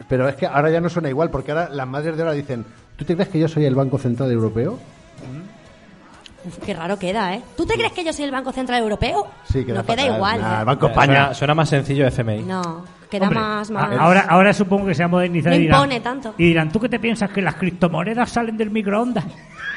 Pero 0.09 0.29
es 0.29 0.37
que 0.37 0.47
ahora 0.47 0.71
ya 0.71 0.81
no 0.81 0.89
suena 0.89 1.09
igual, 1.09 1.29
porque 1.31 1.51
ahora 1.51 1.69
las 1.71 1.87
madres 1.89 2.17
de 2.17 2.23
ahora 2.23 2.35
dicen, 2.35 2.65
¿tú 2.97 3.05
te 3.05 3.15
crees 3.15 3.29
que 3.29 3.39
yo 3.39 3.49
soy 3.49 3.65
el 3.65 3.75
Banco 3.75 3.99
Central 3.99 4.31
Europeo? 4.31 4.79
Uf, 6.45 6.59
qué 6.65 6.75
raro 6.75 6.97
queda, 6.99 7.35
¿eh? 7.35 7.43
¿Tú 7.57 7.67
te 7.67 7.75
crees 7.75 7.93
que 7.93 8.05
yo 8.05 8.13
soy 8.13 8.25
el 8.27 8.31
Banco 8.31 8.53
Central 8.53 8.81
Europeo? 8.83 9.27
Sí, 9.51 9.65
queda 9.65 9.79
No 9.79 9.85
queda 9.87 9.97
fatal. 10.03 10.15
igual. 10.17 10.41
Nah, 10.41 10.57
¿eh? 10.57 10.61
el 10.61 10.65
Banco 10.67 10.87
España. 10.87 11.15
Suena, 11.15 11.35
suena 11.35 11.55
más 11.57 11.69
sencillo 11.69 12.07
FMI. 12.07 12.43
No, 12.43 12.85
queda 13.11 13.25
Hombre, 13.27 13.41
más, 13.41 13.69
a- 13.71 13.73
más... 13.73 13.99
Ahora, 13.99 14.21
ahora 14.29 14.53
supongo 14.53 14.87
que 14.87 14.95
se 14.95 15.03
ha 15.03 15.09
modernizado 15.09 15.55
No 15.57 15.61
y 15.61 15.63
dirán, 15.65 15.77
impone 15.81 16.01
tanto. 16.01 16.35
y 16.39 16.45
dirán, 16.45 16.71
¿tú 16.71 16.79
qué 16.79 16.89
te 16.89 17.01
piensas 17.01 17.31
que 17.31 17.43
las 17.43 17.55
criptomonedas 17.57 18.31
salen 18.31 18.57
del 18.57 18.71
microondas? 18.71 19.25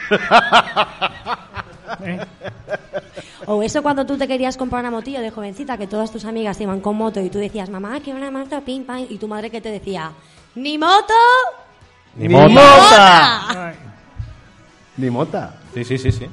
¿Eh? 2.04 2.20
O 3.48 3.64
eso 3.64 3.82
cuando 3.82 4.06
tú 4.06 4.16
te 4.18 4.28
querías 4.28 4.56
comprar 4.58 4.82
una 4.82 4.92
motillo 4.92 5.22
de 5.22 5.32
jovencita, 5.32 5.76
que 5.78 5.88
todas 5.88 6.12
tus 6.12 6.26
amigas 6.26 6.60
iban 6.62 6.82
con 6.82 6.96
moto 6.96 7.20
y 7.20 7.30
tú 7.32 7.40
decías, 7.40 7.70
mamá, 7.70 8.00
quiero 8.04 8.20
una 8.20 8.30
moto, 8.30 8.62
pim, 8.62 8.84
pam, 8.86 9.06
y 9.10 9.18
tu 9.18 9.28
madre 9.28 9.50
que 9.50 9.60
te 9.60 9.72
decía, 9.72 10.12
¡ni 10.56 10.78
moto! 10.78 11.14
Ni 12.16 12.28
¡Ni 12.28 12.34
mota. 12.34 12.48
mota! 12.50 13.74
Ni 14.98 15.10
mota. 15.10 15.54
Sí, 15.74 15.84
sí, 15.84 15.98
sí, 15.98 16.12
sí. 16.12 16.26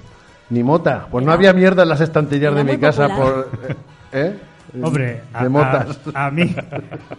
Ni 0.51 0.63
mota. 0.63 1.07
Pues 1.11 1.25
no 1.25 1.33
había 1.33 1.53
mierda 1.53 1.83
en 1.85 1.89
las 1.89 2.01
estanterías 2.01 2.53
Era 2.53 2.63
de 2.65 2.73
mi 2.73 2.79
casa 2.79 3.09
popular. 3.09 3.45
por... 3.45 3.77
¿Eh? 4.13 4.37
Hombre, 4.83 5.23
a, 5.33 5.43
de 5.45 5.49
motas. 5.49 6.01
a- 6.15 6.27
a 6.27 6.31
mí, 6.31 6.55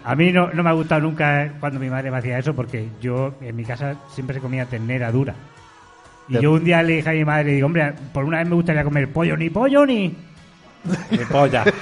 a 0.04 0.16
mí 0.16 0.32
no, 0.32 0.50
no 0.54 0.62
me 0.64 0.70
ha 0.70 0.74
gustado 0.74 1.02
nunca 1.02 1.54
cuando 1.60 1.80
mi 1.80 1.90
madre 1.90 2.12
me 2.12 2.18
hacía 2.18 2.38
eso 2.38 2.54
porque 2.54 2.90
yo 3.02 3.34
en 3.42 3.56
mi 3.56 3.64
casa 3.64 3.96
siempre 4.14 4.36
se 4.36 4.42
comía 4.42 4.66
ternera 4.66 5.12
dura. 5.12 5.34
Y 6.28 6.34
Te- 6.34 6.42
yo 6.42 6.52
un 6.54 6.64
día 6.64 6.84
le 6.84 6.98
dije 6.98 7.10
a 7.10 7.14
mi 7.14 7.26
madre, 7.26 7.54
digo, 7.54 7.66
hombre, 7.66 7.94
por 8.14 8.26
una 8.26 8.40
vez 8.40 8.48
me 8.48 8.56
gustaría 8.56 8.84
comer 8.84 9.12
pollo, 9.12 9.36
ni 9.38 9.50
pollo 9.50 9.86
ni... 9.86 10.16
Ni 11.12 11.18
polla. 11.30 11.64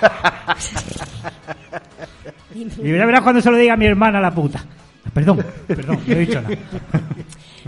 Y 2.54 2.94
ya 2.98 3.06
verás 3.06 3.22
cuando 3.22 3.42
se 3.42 3.52
lo 3.52 3.58
diga 3.58 3.74
a 3.74 3.78
mi 3.78 3.86
hermana 3.86 4.22
la 4.22 4.32
puta. 4.32 4.64
Perdón, 5.14 5.44
perdón, 5.68 6.00
no 6.08 6.14
he 6.14 6.20
dicho 6.20 6.42
nada. 6.42 6.58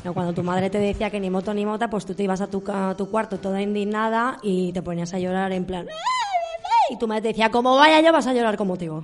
No, 0.04 0.14
cuando 0.14 0.34
tu 0.34 0.44
madre 0.44 0.70
te 0.70 0.80
decía 0.80 1.10
que 1.10 1.20
ni 1.20 1.30
moto 1.30 1.54
ni 1.54 1.66
mota, 1.66 1.90
pues 1.90 2.06
tú 2.06 2.14
te 2.14 2.24
ibas 2.24 2.42
a 2.42 2.48
tu, 2.48 2.64
ca- 2.64 2.90
a 2.92 2.98
tu 2.98 3.10
cuarto 3.10 3.40
toda 3.40 3.62
indignada 3.62 4.38
y 4.44 4.72
te 4.74 4.82
ponías 4.82 5.14
a 5.14 5.20
llorar 5.20 5.52
en 5.54 5.66
plan... 5.66 5.88
"Ah, 5.90 6.94
Y 6.94 6.98
tu 6.98 7.08
madre 7.08 7.22
te 7.22 7.28
decía, 7.30 7.50
como 7.52 7.76
vaya 7.76 8.02
yo, 8.02 8.12
vas 8.12 8.28
a 8.28 8.34
llorar 8.34 8.58
con 8.58 8.68
motivo. 8.68 9.04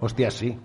Hostias, 0.00 0.34
sí. 0.34 0.58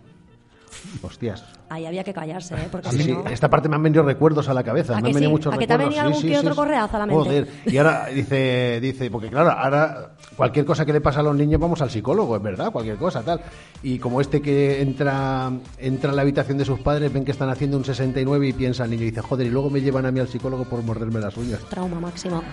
Hostias. 1.02 1.44
Ahí 1.70 1.86
había 1.86 2.04
que 2.04 2.14
callarse, 2.14 2.54
¿eh? 2.56 2.68
Porque 2.72 2.90
Sí, 2.92 2.98
si 2.98 3.04
sí, 3.04 3.12
no... 3.14 3.26
esta 3.28 3.50
parte 3.50 3.70
me 3.70 3.76
han 3.76 3.84
venido 3.84 4.04
recuerdos 4.04 4.50
a 4.50 4.54
la 4.54 4.64
cabeza. 4.64 4.94
¿A 4.94 4.96
me 4.98 5.04
que 5.04 5.08
han 5.10 5.14
venido 5.14 5.30
sí? 5.30 5.34
muchos 5.34 5.54
¿A 5.54 5.58
que 5.58 5.68
te 5.68 5.74
ha 5.74 5.78
recuerdos. 5.78 6.04
venido 6.04 6.18
algún 6.18 6.30
que 6.32 6.38
otro 6.40 6.56
correazo 6.56 6.96
a 6.96 7.00
la 7.00 7.06
mente? 7.06 7.24
Joder. 7.24 7.48
Y 7.66 7.78
ahora 7.78 8.06
dice, 8.08 8.80
dice, 8.82 9.10
porque 9.12 9.30
claro, 9.30 9.52
ahora 9.52 10.12
cualquier 10.36 10.66
cosa 10.66 10.86
que 10.86 10.94
le 10.94 11.02
pasa 11.02 11.22
a 11.22 11.24
los 11.24 11.36
niños 11.36 11.60
vamos 11.62 11.82
al 11.82 11.90
psicólogo, 11.90 12.36
es 12.36 12.42
verdad, 12.42 12.72
cualquier 12.72 12.98
cosa, 12.98 13.22
tal. 13.22 13.40
Y 13.84 14.00
como 14.00 14.20
este 14.22 14.42
que 14.42 14.82
entra, 14.82 15.52
entra 15.78 16.10
en 16.10 16.16
la 16.16 16.22
habitación 16.24 16.58
de 16.58 16.66
sus 16.66 16.80
padres, 16.80 17.12
ven 17.14 17.24
que 17.26 17.32
están 17.32 17.50
haciendo 17.50 17.78
un 17.78 17.86
69 17.86 18.48
y 18.50 18.54
piensa 18.54 18.84
el 18.84 18.92
niño 18.92 19.04
y 19.04 19.06
dice, 19.12 19.22
joder, 19.22 19.48
y 19.48 19.50
luego 19.50 19.70
me 19.70 19.82
llevan 19.82 20.06
a 20.06 20.12
mí 20.12 20.20
al 20.20 20.28
psicólogo 20.28 20.66
por 20.66 20.84
morderme 20.84 21.20
las 21.20 21.38
uñas. 21.38 21.62
Trauma 21.70 22.00
máximo. 22.00 22.44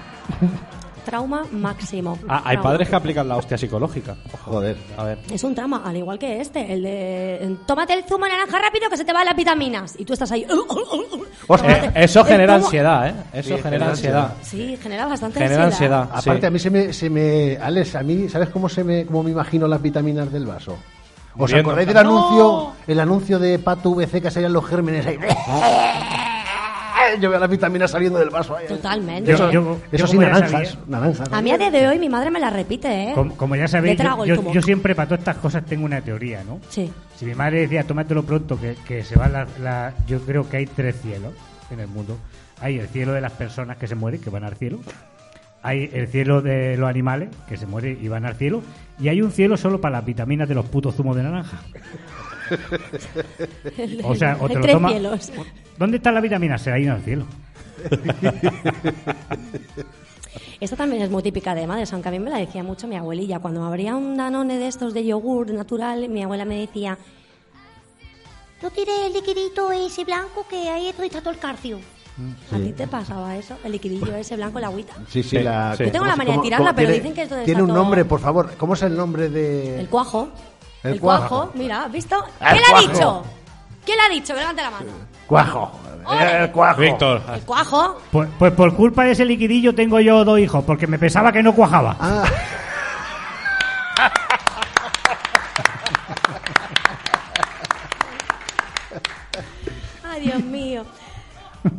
Trauma 1.08 1.44
máximo. 1.50 2.18
Ah, 2.28 2.42
hay 2.44 2.56
Trauma. 2.56 2.70
padres 2.70 2.88
que 2.88 2.96
aplican 2.96 3.26
la 3.28 3.36
hostia 3.36 3.56
psicológica. 3.56 4.16
Joder. 4.44 4.76
A 4.96 5.04
ver. 5.04 5.18
Es 5.32 5.42
un 5.42 5.54
trauma, 5.54 5.82
al 5.84 5.96
igual 5.96 6.18
que 6.18 6.40
este, 6.40 6.72
el 6.72 6.82
de 6.82 7.56
tómate 7.66 7.94
el 7.94 8.04
zumo 8.04 8.26
de 8.26 8.32
naranja 8.32 8.58
rápido 8.58 8.90
que 8.90 8.96
se 8.96 9.04
te 9.04 9.12
van 9.12 9.24
las 9.24 9.34
vitaminas. 9.36 9.94
Y 9.98 10.04
tú 10.04 10.12
estás 10.12 10.30
ahí. 10.32 10.44
Eh, 10.44 11.90
eso 11.94 12.24
genera 12.24 12.56
ansiedad, 12.56 13.08
¿eh? 13.08 13.14
Eso 13.32 13.48
Sí, 13.56 13.62
genera 13.62 13.62
genera 13.70 13.90
ansiedad. 13.90 14.32
Sí, 14.42 14.76
genera 14.82 15.06
bastante 15.06 15.40
Genera 15.40 15.64
ansiedad. 15.64 16.02
Aparte, 16.12 16.40
sí. 16.40 16.46
a 16.46 16.50
mí 16.50 16.58
se 16.58 16.70
me, 16.70 16.92
se 16.92 17.08
me. 17.10 17.56
Alex, 17.56 17.94
a 17.94 18.02
mí, 18.02 18.28
¿sabes 18.28 18.50
cómo 18.50 18.68
se 18.68 18.84
me, 18.84 19.06
cómo 19.06 19.22
me 19.22 19.30
imagino 19.30 19.66
las 19.66 19.80
vitaminas 19.80 20.30
del 20.30 20.44
vaso? 20.46 20.76
¿Os 21.36 21.52
acordáis 21.54 21.86
del 21.86 21.96
anuncio, 21.96 22.72
el 22.86 22.98
anuncio 23.00 23.38
de 23.38 23.58
Pato 23.60 23.92
VC 23.92 24.20
que 24.20 24.30
salían 24.30 24.52
los 24.52 24.66
gérmenes 24.66 25.06
ahí? 25.06 25.18
Yo 27.20 27.30
veo 27.30 27.38
las 27.40 27.50
vitaminas 27.50 27.90
saliendo 27.90 28.18
del 28.18 28.30
vaso. 28.30 28.56
ahí. 28.56 28.66
Totalmente. 28.66 29.32
Eso, 29.32 29.50
Yo- 29.50 29.62
yo 29.62 29.78
eso 29.92 30.06
sí, 30.06 30.18
naranjas. 30.18 30.78
A 31.32 31.42
mí 31.42 31.50
a 31.50 31.58
día 31.58 31.70
de 31.70 31.88
hoy 31.88 31.98
mi 31.98 32.08
madre 32.08 32.30
me 32.30 32.40
la 32.40 32.50
repite, 32.50 33.10
¿eh? 33.10 33.12
Como, 33.14 33.36
como 33.36 33.56
ya 33.56 33.66
sabéis, 33.68 33.98
yo, 34.26 34.62
siempre 34.62 34.94
para 34.94 35.08
todas 35.08 35.20
estas 35.20 35.36
cosas 35.38 35.64
tengo 35.64 35.84
una 35.84 36.00
teoría, 36.00 36.42
¿no? 36.44 36.60
Sí. 36.68 36.90
Si 37.16 37.24
mi 37.24 37.34
madre 37.34 37.60
decía, 37.60 37.84
tómatelo 37.84 38.22
pronto, 38.24 38.58
que, 38.60 38.76
que 38.86 39.02
se 39.04 39.16
va 39.18 39.28
la, 39.28 39.46
la- 39.60 39.92
Yo 40.06 40.20
creo 40.20 40.48
que 40.48 40.58
hay 40.58 40.66
tres 40.66 41.00
cielos 41.00 41.32
en 41.70 41.80
el 41.80 41.88
mundo. 41.88 42.16
Hay 42.60 42.78
el 42.78 42.88
cielo 42.88 43.12
de 43.12 43.20
las 43.20 43.32
personas 43.32 43.76
que 43.76 43.86
se 43.86 43.94
mueren, 43.94 44.20
que 44.20 44.30
van 44.30 44.44
al 44.44 44.56
cielo. 44.56 44.78
Hay 45.62 45.90
el 45.92 46.06
cielo 46.08 46.40
de 46.40 46.76
los 46.76 46.88
animales, 46.88 47.28
que 47.48 47.56
se 47.56 47.66
mueren 47.66 47.98
y 48.00 48.08
van 48.08 48.24
al 48.26 48.34
cielo. 48.36 48.62
Y 49.00 49.08
hay 49.08 49.20
un 49.22 49.30
cielo 49.32 49.56
solo 49.56 49.80
para 49.80 49.96
las 49.98 50.04
vitaminas 50.04 50.48
de 50.48 50.54
los 50.54 50.66
putos 50.66 50.94
zumos 50.94 51.16
de 51.16 51.22
naranja. 51.24 51.58
O 54.04 54.14
sea, 54.14 54.36
o 54.40 54.48
te 54.48 54.58
Hay 54.58 54.72
lo 54.80 54.88
cielos. 54.88 55.32
¿Dónde 55.78 55.96
están 55.98 56.14
las 56.14 56.22
vitaminas? 56.22 56.60
Se 56.62 56.70
ha 56.72 56.78
ido 56.78 56.94
al 56.94 57.02
cielo. 57.02 57.24
Esta 60.60 60.74
también 60.76 61.02
es 61.02 61.10
muy 61.10 61.22
típica 61.22 61.54
de 61.54 61.66
madres, 61.66 61.92
aunque 61.92 62.08
a 62.08 62.12
mí 62.12 62.18
me 62.18 62.30
la 62.30 62.38
decía 62.38 62.62
mucho 62.64 62.88
mi 62.88 62.96
abuelilla. 62.96 63.38
Cuando 63.38 63.64
abría 63.64 63.94
un 63.94 64.16
danone 64.16 64.58
de 64.58 64.66
estos 64.66 64.92
de 64.92 65.04
yogur 65.04 65.52
natural, 65.52 66.08
mi 66.08 66.22
abuela 66.24 66.44
me 66.44 66.58
decía, 66.58 66.98
no 68.60 68.70
tires 68.70 68.94
el 69.06 69.12
liquidito 69.12 69.70
ese 69.70 70.04
blanco 70.04 70.44
que 70.50 70.68
ahí 70.68 70.88
está 70.88 71.20
todo 71.20 71.30
el 71.30 71.38
calcio. 71.38 71.78
¿A 72.52 72.56
ti 72.56 72.72
te 72.72 72.88
pasaba 72.88 73.36
eso? 73.36 73.56
El 73.62 73.70
liquidillo 73.70 74.12
ese 74.16 74.34
blanco, 74.34 74.58
la 74.58 74.66
agüita. 74.66 74.94
Sí, 75.08 75.22
sí, 75.22 75.28
Sí, 75.28 75.38
la. 75.38 75.76
sí. 75.76 75.84
Yo 75.84 75.92
tengo 75.92 76.04
la 76.06 76.14
¿cómo- 76.14 76.24
manía 76.24 76.34
de 76.34 76.42
tirarla, 76.42 76.72
pero 76.74 76.88
tiene- 76.88 76.94
dicen 77.02 77.14
que 77.14 77.22
esto 77.22 77.34
está 77.36 77.44
Tiene 77.44 77.62
un 77.62 77.68
todo- 77.68 77.76
nombre, 77.78 78.04
por 78.04 78.18
favor. 78.18 78.50
¿Cómo 78.58 78.74
es 78.74 78.82
el 78.82 78.96
nombre 78.96 79.28
de.? 79.28 79.78
El 79.78 79.88
cuajo. 79.88 80.28
El 80.82 80.92
El, 80.94 81.00
cuajo. 81.00 81.28
cuajo. 81.28 81.50
Mira, 81.54 81.84
¿has 81.84 81.92
visto? 81.92 82.16
El 82.40 82.48
¿Quién 82.48 82.62
le 82.62 82.74
ha 82.76 82.80
dicho? 82.80 83.22
¿Quién 83.84 83.98
le 83.98 84.04
ha 84.04 84.08
dicho? 84.08 84.34
Que 84.34 84.40
levante 84.40 84.62
la 84.62 84.70
mano. 84.70 84.86
Cuajo. 85.26 85.72
El 86.10 86.50
cuajo. 86.50 86.80
Víctor. 86.80 87.22
El 87.34 87.40
cuajo. 87.42 88.00
Pues, 88.10 88.28
pues 88.38 88.52
por 88.52 88.74
culpa 88.74 89.04
de 89.04 89.12
ese 89.12 89.24
liquidillo 89.24 89.74
tengo 89.74 90.00
yo 90.00 90.24
dos 90.24 90.38
hijos, 90.38 90.64
porque 90.64 90.86
me 90.86 90.98
pensaba 90.98 91.32
que 91.32 91.42
no 91.42 91.54
cuajaba. 91.54 91.96
Ah, 92.00 92.24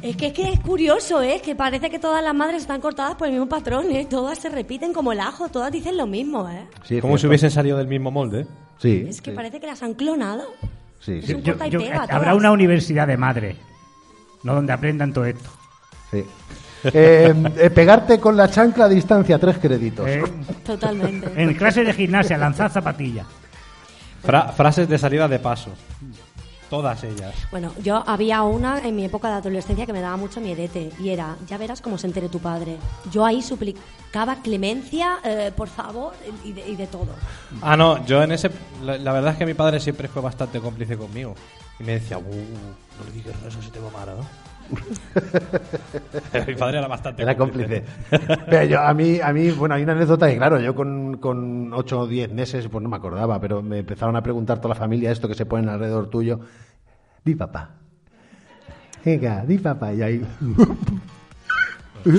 Es 0.02 0.16
que, 0.16 0.28
es 0.28 0.34
que 0.34 0.50
es 0.54 0.60
curioso, 0.60 1.22
¿eh? 1.22 1.42
Que 1.44 1.56
parece 1.56 1.90
que 1.90 2.00
todas 2.00 2.24
las 2.24 2.34
madres 2.34 2.62
están 2.62 2.82
cortadas 2.82 3.16
por 3.16 3.28
el 3.28 3.34
mismo 3.34 3.48
patrón, 3.48 3.92
¿eh? 3.92 4.06
Todas 4.10 4.38
se 4.40 4.50
repiten 4.50 4.94
como 4.94 5.12
el 5.12 5.20
ajo, 5.20 5.50
todas 5.50 5.72
dicen 5.72 5.98
lo 5.98 6.08
mismo, 6.08 6.50
¿eh? 6.50 6.68
sí, 6.84 6.96
es 6.98 7.02
Como 7.02 7.18
si 7.18 7.28
hubiesen 7.28 7.52
salido 7.52 7.78
del 7.78 7.88
mismo 7.88 8.12
molde. 8.12 8.46
Sí. 8.80 9.06
Es 9.10 9.22
que 9.22 9.32
parece 9.32 9.60
que 9.60 9.68
las 9.68 9.82
han 9.84 9.94
clonado. 9.94 10.44
Sí, 11.00 11.20
Es 11.20 11.26
sí. 11.26 11.34
un 11.34 11.44
Yo- 11.44 11.54
corta 11.54 11.68
y 11.68 11.72
yo- 11.72 11.80
pega, 11.80 12.06
habrá 12.10 12.36
una 12.36 12.52
universidad 12.52 13.08
de 13.08 13.18
madre, 13.18 13.56
no 14.44 14.56
donde 14.56 14.74
aprendan 14.74 15.14
todo 15.14 15.26
esto. 15.26 15.50
sí. 16.12 16.24
Eh, 16.82 17.34
eh, 17.58 17.70
pegarte 17.72 18.22
con 18.22 18.38
la 18.38 18.50
chancla 18.50 18.86
a 18.86 18.88
distancia, 18.88 19.38
tres 19.38 19.58
créditos. 19.58 20.08
¿eh? 20.08 20.24
Totalmente. 20.66 21.30
En 21.36 21.54
clase 21.56 21.84
de 21.84 21.92
gimnasia, 21.94 22.38
lanzar 22.38 22.72
zapatillas. 22.72 23.28
Fra- 24.24 24.54
frases 24.54 24.88
de 24.88 24.98
salida 24.98 25.28
de 25.28 25.40
paso. 25.40 25.72
Todas 26.70 27.04
ellas. 27.04 27.34
Bueno, 27.50 27.74
yo 27.84 28.04
había 28.06 28.44
una 28.44 28.80
en 28.80 28.96
mi 28.96 29.06
época 29.06 29.28
de 29.30 29.36
adolescencia 29.36 29.86
que 29.86 29.94
me 29.94 30.02
daba 30.02 30.18
mucho 30.18 30.40
miedete 30.40 30.92
y 31.00 31.10
era, 31.10 31.36
ya 31.48 31.58
verás 31.58 31.82
cómo 31.82 31.98
se 31.98 32.08
entere 32.08 32.30
tu 32.30 32.40
padre. 32.40 32.78
Yo 33.12 33.26
ahí 33.26 33.42
suplicaba 33.42 34.36
clemencia, 34.44 35.18
eh, 35.24 35.52
por 35.56 35.68
favor, 35.68 36.14
y 36.44 36.54
de, 36.54 36.70
y 36.70 36.76
de 36.76 36.88
todo. 36.88 37.08
Ah, 37.62 37.76
no, 37.76 38.06
yo 38.06 38.22
en 38.22 38.32
ese. 38.34 38.52
La, 38.84 38.98
la 38.98 39.12
verdad 39.14 39.32
es 39.34 39.38
que 39.38 39.46
mi 39.46 39.56
padre 39.56 39.80
siempre 39.80 40.08
fue 40.08 40.22
bastante 40.22 40.60
cómplice 40.60 40.96
conmigo. 40.96 41.34
Y 41.80 41.84
me 41.84 41.94
decía, 41.94 42.18
uh, 42.18 42.22
no 42.22 43.06
le 43.06 43.12
digas 43.12 43.36
eso 43.48 43.62
si 43.62 43.70
tengo 43.72 43.90
mano, 43.92 44.16
¿no? 44.18 44.26
mi 46.48 46.56
padre 46.56 46.78
era 46.78 46.88
bastante 46.88 47.22
Era 47.22 47.36
cómplice. 47.36 47.84
Pero 48.50 48.64
yo, 48.66 48.80
a 48.80 48.94
mí, 48.94 49.20
a 49.22 49.34
mí, 49.34 49.52
bueno, 49.52 49.76
hay 49.76 49.84
una 49.84 49.94
anécdota 49.94 50.30
que, 50.30 50.38
claro, 50.38 50.60
yo 50.60 50.76
con, 50.76 51.18
con 51.18 51.74
8 51.74 52.00
o 52.00 52.08
10 52.08 52.34
meses, 52.34 52.68
pues 52.68 52.84
no 52.84 52.90
me 52.90 52.98
acordaba, 52.98 53.40
pero 53.40 53.62
me 53.62 53.80
empezaron 53.80 54.16
a 54.16 54.24
preguntar 54.24 54.60
toda 54.60 54.76
la 54.76 54.80
familia 54.80 55.12
esto 55.12 55.28
que 55.28 55.36
se 55.36 55.46
ponen 55.46 55.70
alrededor 55.70 56.10
tuyo. 56.10 56.40
Di 57.24 57.36
papá. 57.36 57.72
Venga, 59.04 59.46
di 59.46 59.58
papá. 59.58 59.94
Y 59.94 60.02
ahí. 60.02 60.26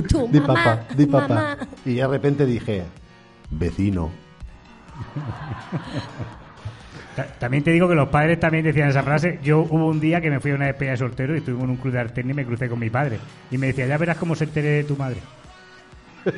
Tú, 0.09 0.29
di 0.31 0.41
mamá, 0.41 0.55
papá, 0.55 0.95
di 0.95 1.07
papá. 1.07 1.29
mamá. 1.29 1.57
Y 1.87 1.95
de 1.95 2.07
repente 2.07 2.45
dije, 2.45 2.85
vecino. 3.51 4.11
Ta- 7.27 7.39
También 7.39 7.63
te 7.65 7.71
digo 7.71 7.89
que 7.89 7.95
los 7.95 8.09
padres 8.09 8.39
también 8.41 8.65
decían 8.65 8.89
esa 8.89 9.03
frase. 9.03 9.39
Yo 9.43 9.61
hubo 9.61 9.87
un 9.87 10.01
día 10.01 10.21
que 10.21 10.31
me 10.31 10.41
fui 10.41 10.51
a 10.53 10.55
una 10.55 10.67
despedida 10.67 10.93
de 10.93 10.97
soltero 10.99 11.35
y 11.35 11.39
estuve 11.39 11.63
en 11.63 11.71
un 11.71 11.77
club 11.77 11.93
de 11.95 12.01
artenis 12.01 12.33
y 12.33 12.35
me 12.35 12.45
crucé 12.47 12.69
con 12.69 12.79
mi 12.79 12.91
padre. 12.91 13.19
Y 13.51 13.59
me 13.59 13.69
decía, 13.69 13.87
ya 13.87 13.99
verás 13.99 14.17
cómo 14.17 14.35
se 14.35 14.45
entere 14.45 14.69
de 14.69 14.85
tu 14.85 14.97
madre. 14.97 15.21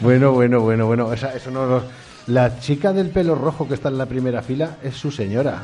Bueno, 0.00 0.32
bueno, 0.32 0.60
bueno, 0.60 0.86
bueno. 0.86 1.12
Esa- 1.12 1.34
eso 1.34 1.50
no 1.50 1.66
lo- 1.66 1.82
La 2.26 2.58
chica 2.58 2.92
del 2.92 3.10
pelo 3.10 3.34
rojo 3.34 3.68
que 3.68 3.74
está 3.74 3.88
en 3.90 3.98
la 3.98 4.06
primera 4.06 4.42
fila 4.42 4.76
es 4.82 4.94
su 4.96 5.10
señora. 5.10 5.60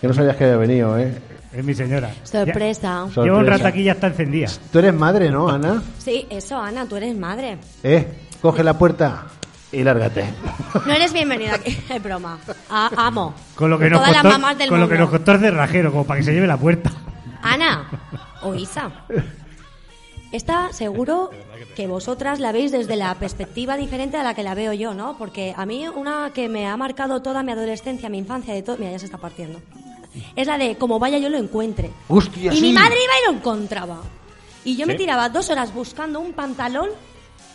Que 0.00 0.06
no 0.08 0.14
sabías 0.14 0.36
que 0.36 0.44
había 0.44 0.56
venido, 0.56 0.96
¿eh? 0.98 1.12
Es 1.52 1.64
mi 1.64 1.74
señora. 1.74 2.10
Sorpresa. 2.22 3.06
Llevo 3.16 3.38
un 3.38 3.46
rato 3.46 3.66
aquí 3.66 3.80
y 3.80 3.84
ya 3.84 3.92
está 3.92 4.06
encendida. 4.06 4.48
Tú 4.72 4.78
eres 4.78 4.94
madre, 4.94 5.30
¿no, 5.30 5.48
Ana? 5.48 5.82
Sí, 5.98 6.26
eso, 6.30 6.56
Ana, 6.58 6.86
tú 6.86 6.96
eres 6.96 7.16
madre. 7.16 7.58
¿Eh? 7.82 8.06
Coge 8.42 8.64
la 8.64 8.76
puerta 8.76 9.26
y 9.70 9.82
lárgate. 9.84 10.24
No 10.84 10.92
eres 10.92 11.12
bienvenida 11.12 11.54
aquí. 11.54 11.76
Es 11.88 12.02
broma. 12.02 12.38
A- 12.68 12.90
amo. 13.06 13.34
Con 13.54 13.70
lo 13.70 13.78
que 13.78 13.88
nos 13.88 14.00
Todas 14.00 14.12
las 14.12 14.22
costó, 14.22 14.38
mamás 14.38 14.58
del 14.58 14.68
con 14.68 14.80
lo 14.80 14.88
que 14.88 14.94
mundo. 14.94 15.04
nos 15.10 15.18
costó 15.18 15.32
el 15.32 15.40
cerrajero, 15.40 15.90
como 15.92 16.04
para 16.04 16.18
que 16.20 16.24
se 16.24 16.32
lleve 16.32 16.46
la 16.46 16.56
puerta. 16.56 16.90
Ana 17.42 17.88
o 18.42 18.54
Isa. 18.54 18.90
Esta 20.32 20.72
seguro 20.72 21.30
que 21.76 21.86
vosotras 21.86 22.40
la 22.40 22.52
veis 22.52 22.72
desde 22.72 22.96
la 22.96 23.14
perspectiva 23.14 23.76
diferente 23.76 24.16
a 24.16 24.22
la 24.22 24.34
que 24.34 24.42
la 24.42 24.54
veo 24.54 24.72
yo, 24.72 24.94
¿no? 24.94 25.16
Porque 25.18 25.54
a 25.56 25.64
mí 25.66 25.86
una 25.88 26.30
que 26.34 26.48
me 26.48 26.66
ha 26.66 26.76
marcado 26.76 27.22
toda 27.22 27.42
mi 27.42 27.52
adolescencia, 27.52 28.08
mi 28.08 28.18
infancia, 28.18 28.54
de 28.54 28.62
todo, 28.62 28.76
mira, 28.78 28.90
ya 28.92 28.98
se 28.98 29.04
está 29.06 29.18
partiendo. 29.18 29.60
Es 30.36 30.46
la 30.46 30.58
de 30.58 30.76
como 30.76 30.98
vaya 30.98 31.18
yo 31.18 31.28
lo 31.28 31.38
encuentre. 31.38 31.90
Hostia, 32.08 32.52
y 32.52 32.56
sí. 32.56 32.62
mi 32.62 32.72
madre 32.72 32.96
iba 33.02 33.12
y 33.22 33.32
lo 33.32 33.38
encontraba. 33.38 33.98
Y 34.64 34.76
yo 34.76 34.86
me 34.86 34.94
tiraba 34.94 35.28
dos 35.28 35.50
horas 35.50 35.72
buscando 35.74 36.20
un 36.20 36.32
pantalón 36.32 36.88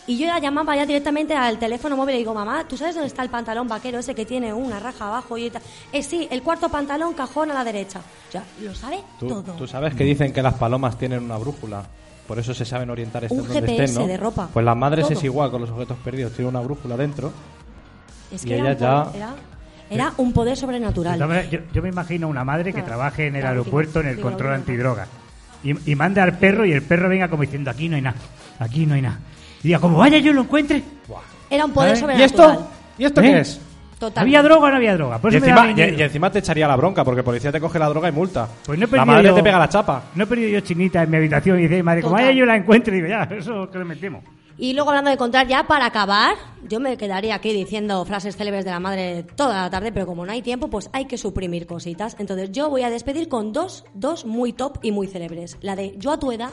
y 0.08 0.18
yo 0.18 0.26
la 0.26 0.40
llamaba 0.40 0.74
ya 0.74 0.84
directamente 0.84 1.34
al 1.34 1.58
teléfono 1.58 1.96
móvil 1.96 2.16
y 2.16 2.18
digo, 2.18 2.34
mamá, 2.34 2.64
¿tú 2.66 2.76
sabes 2.76 2.94
dónde 2.96 3.06
está 3.06 3.22
el 3.22 3.28
pantalón 3.30 3.68
vaquero 3.68 4.00
ese 4.00 4.14
que 4.14 4.26
tiene 4.26 4.52
una 4.52 4.80
raja 4.80 5.06
abajo? 5.06 5.38
Y 5.38 5.50
tal? 5.50 5.62
Eh, 5.92 6.02
sí, 6.02 6.26
el 6.30 6.42
cuarto 6.42 6.68
pantalón, 6.68 7.14
cajón 7.14 7.50
a 7.50 7.54
la 7.54 7.62
derecha. 7.62 8.00
O 8.28 8.32
sea, 8.32 8.42
lo 8.62 8.74
sabe 8.74 8.98
Tú, 9.20 9.28
todo. 9.28 9.42
tú 9.52 9.66
sabes 9.68 9.94
que 9.94 10.02
dicen 10.04 10.32
que 10.32 10.42
las 10.42 10.54
palomas 10.54 10.98
tienen 10.98 11.22
una 11.22 11.36
brújula. 11.36 11.84
Por 12.26 12.38
eso 12.38 12.52
se 12.52 12.64
saben 12.64 12.90
orientar 12.90 13.22
estén 13.24 13.38
Un 13.40 13.46
donde 13.48 13.60
GPS 13.60 13.84
estén, 13.84 14.02
¿no? 14.02 14.08
de 14.08 14.16
ropa. 14.16 14.48
Pues 14.52 14.64
las 14.64 14.76
madres 14.76 15.06
Todo. 15.06 15.18
es 15.18 15.24
igual 15.24 15.50
con 15.50 15.60
los 15.62 15.70
objetos 15.70 15.96
perdidos. 16.04 16.32
Tienen 16.32 16.54
una 16.54 16.60
brújula 16.64 16.96
dentro. 16.96 17.32
Es 18.30 18.44
y 18.44 18.48
que 18.48 18.58
era, 18.58 18.72
ella 18.72 18.78
ya... 18.78 19.10
era, 19.14 19.34
era 19.88 20.12
un 20.18 20.32
poder 20.32 20.54
De 20.54 20.60
sobrenatural. 20.60 21.48
Yo, 21.50 21.58
yo 21.72 21.82
me 21.82 21.88
imagino 21.88 22.28
una 22.28 22.44
madre 22.44 22.72
que 22.74 22.80
Ah, 22.80 22.84
trabaje 22.84 23.26
en 23.28 23.36
el 23.36 23.40
claro, 23.42 23.58
aeropuerto 23.60 24.00
en 24.00 24.08
el 24.08 24.20
control 24.20 24.50
digo. 24.50 24.54
antidrogas 24.60 25.08
y, 25.64 25.90
y 25.90 25.94
mande 25.96 26.20
al 26.20 26.38
perro 26.38 26.64
y 26.66 26.72
el 26.72 26.82
perro 26.82 27.08
venga 27.08 27.28
como 27.28 27.42
diciendo 27.42 27.70
aquí 27.70 27.88
no 27.88 27.96
hay 27.96 28.02
nada, 28.02 28.16
aquí 28.58 28.84
no 28.86 28.94
hay 28.94 29.02
nada. 29.02 29.18
Y 29.62 29.68
diga, 29.68 29.78
como 29.80 29.98
vaya 29.98 30.18
yo 30.18 30.32
lo 30.32 30.42
encuentre. 30.42 30.82
Era 31.50 31.64
un 31.64 31.72
poder 31.72 31.94
¿Eh? 31.94 31.96
sobrenatural. 31.96 32.58
¿Y 32.98 33.04
esto 33.04 33.20
¿Eh? 33.20 33.24
qué 33.24 33.38
es? 33.40 33.60
Total. 33.98 34.22
¿Había 34.22 34.42
droga 34.42 34.68
o 34.68 34.70
no 34.70 34.76
había 34.76 34.94
droga? 34.94 35.18
Por 35.18 35.32
Y 35.32 35.36
eso 35.36 35.44
me 35.46 35.50
encima, 35.50 35.66
da 35.66 35.70
y- 35.72 35.74
miedo. 35.74 35.98
y 35.98 36.02
encima 36.02 36.30
te 36.30 36.38
echaría 36.38 36.68
la 36.68 36.76
bronca 36.76 37.04
porque 37.04 37.22
policía 37.24 37.50
te 37.50 37.60
coge 37.60 37.78
la 37.80 37.88
droga 37.88 38.08
y 38.08 38.12
multa. 38.12 38.48
Pues 38.64 38.78
no 38.78 38.84
he 38.84 38.86
la 38.86 38.90
perdido 38.90 39.06
madre 39.06 39.28
yo- 39.28 39.34
te 39.34 39.42
pega 39.42 39.58
la 39.58 39.68
chapa. 39.68 40.02
No 40.14 40.22
he 40.22 40.26
perdido 40.28 40.50
yo 40.50 40.60
chinita 40.60 41.02
en 41.02 41.10
mi 41.10 41.16
habitación 41.16 41.58
y 41.58 41.62
dice, 41.62 41.82
madre, 41.82 42.02
como 42.02 42.12
Total. 42.14 42.26
vaya 42.26 42.38
yo 42.38 42.46
la 42.46 42.54
encuentre, 42.56 42.94
digo, 42.94 43.08
ya, 43.08 43.24
eso 43.36 43.68
que 43.70 43.78
le 43.78 43.84
metemos. 43.84 44.22
Y 44.56 44.72
luego 44.74 44.90
hablando 44.90 45.08
de 45.08 45.14
encontrar, 45.14 45.46
ya 45.48 45.64
para 45.66 45.86
acabar, 45.86 46.34
yo 46.68 46.78
me 46.80 46.96
quedaría 46.96 47.34
aquí 47.36 47.52
diciendo 47.52 48.04
frases 48.04 48.36
célebres 48.36 48.64
de 48.64 48.70
la 48.72 48.78
madre 48.80 49.24
toda 49.36 49.62
la 49.62 49.70
tarde, 49.70 49.90
pero 49.90 50.06
como 50.06 50.26
no 50.26 50.30
hay 50.32 50.42
tiempo, 50.42 50.68
pues 50.68 50.90
hay 50.92 51.06
que 51.06 51.16
suprimir 51.18 51.66
cositas. 51.66 52.14
Entonces 52.20 52.52
yo 52.52 52.68
voy 52.70 52.82
a 52.82 52.90
despedir 52.90 53.28
con 53.28 53.52
dos, 53.52 53.84
dos 53.94 54.24
muy 54.26 54.52
top 54.52 54.78
y 54.82 54.92
muy 54.92 55.06
célebres. 55.08 55.56
La 55.60 55.74
de 55.76 55.94
yo 55.96 56.12
a 56.12 56.18
tu 56.20 56.30
edad 56.32 56.50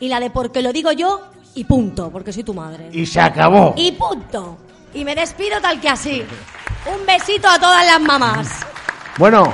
y 0.00 0.08
la 0.08 0.20
de 0.20 0.30
porque 0.30 0.62
lo 0.62 0.72
digo 0.72 0.92
yo 0.92 1.20
y 1.58 1.64
punto, 1.64 2.08
porque 2.10 2.32
soy 2.32 2.44
tu 2.44 2.54
madre. 2.54 2.88
Y 2.92 3.04
se 3.04 3.20
acabó. 3.20 3.74
Y 3.76 3.90
punto. 3.92 4.56
Y 4.94 5.04
me 5.04 5.14
despido 5.14 5.60
tal 5.60 5.80
que 5.80 5.88
así. 5.88 6.22
Un 6.86 7.04
besito 7.04 7.48
a 7.48 7.58
todas 7.58 7.84
las 7.84 8.00
mamás. 8.00 8.48
Bueno, 9.18 9.52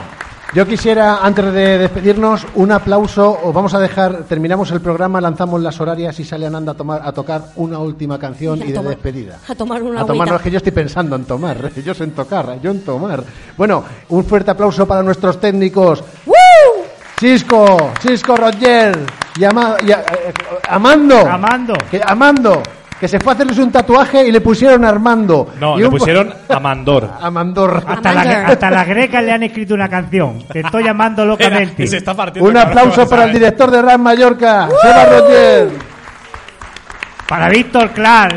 yo 0.53 0.67
quisiera, 0.67 1.19
antes 1.25 1.53
de 1.53 1.79
despedirnos, 1.79 2.47
un 2.57 2.71
aplauso. 2.73 3.39
Os 3.43 3.55
vamos 3.55 3.73
a 3.73 3.81
dejar, 3.81 4.25
terminamos 4.25 4.71
el 4.71 4.81
programa, 4.83 5.19
lanzamos 5.21 5.61
las 5.63 5.81
horarias 5.81 6.21
y 6.21 6.25
sale 6.25 6.47
Ananda 6.47 6.73
a, 6.73 6.75
tomar, 6.77 7.01
a 7.03 7.11
tocar 7.13 7.47
una 7.57 7.79
última 7.79 8.19
canción 8.19 8.59
Y 8.61 8.67
de 8.67 8.75
tomar- 8.75 8.91
despedida. 8.91 9.39
A 9.49 9.55
tomar 9.55 9.83
una 9.83 10.03
A 10.03 10.07
tomar, 10.07 10.29
no 10.29 10.37
es 10.37 10.43
que 10.43 10.51
yo 10.51 10.59
estoy 10.59 10.73
pensando 10.73 11.17
en 11.17 11.25
tomar, 11.25 11.73
ellos 11.77 12.01
en 12.03 12.11
tocar, 12.13 12.61
yo 12.61 12.71
en 12.71 12.85
tomar. 12.85 13.25
Bueno, 13.57 13.83
un 14.11 14.25
fuerte 14.25 14.51
aplauso 14.51 14.87
para 14.87 15.03
nuestros 15.03 15.41
técnicos. 15.41 16.05
Chisco, 17.19 17.93
Chisco 18.01 18.37
Roger, 18.37 18.99
y, 19.37 19.45
Ama- 19.45 19.77
y 19.87 19.93
a- 19.93 20.01
eh, 20.01 20.33
Amando. 20.69 21.19
Amando. 21.29 21.75
Que, 21.91 22.01
Amando, 22.05 22.63
que 22.99 23.07
se 23.09 23.19
fue 23.21 23.33
a 23.33 23.35
hacerles 23.35 23.59
un 23.59 23.71
tatuaje 23.71 24.27
y 24.27 24.33
le 24.33 24.41
pusieron 24.41 24.85
Armando. 24.85 25.53
No, 25.61 25.77
Y 25.77 25.81
le 25.83 25.87
un- 25.87 25.91
pusieron 25.93 26.35
Amandor. 26.49 27.11
Amandor. 27.21 27.83
Hasta, 27.87 28.13
la, 28.13 28.47
hasta 28.49 28.71
las 28.71 28.87
grecas 28.87 29.23
le 29.25 29.33
han 29.33 29.43
escrito 29.45 29.75
una 29.75 29.89
canción. 29.89 30.43
Te 30.53 30.61
estoy 30.61 30.85
llamando 30.85 31.25
locamente. 31.25 31.85
Y 31.85 31.87
se 31.87 31.99
está 31.99 32.15
partiendo. 32.15 32.49
Un 32.51 32.57
aplauso 32.57 33.09
para 33.09 33.25
el 33.25 33.33
director 33.33 33.71
de 33.71 33.81
RAM 33.83 34.01
Mallorca, 34.03 34.69
Seba 34.83 35.05
Roger. 35.07 35.69
Para 37.29 37.49
Víctor 37.49 37.91
Clark. 37.91 38.37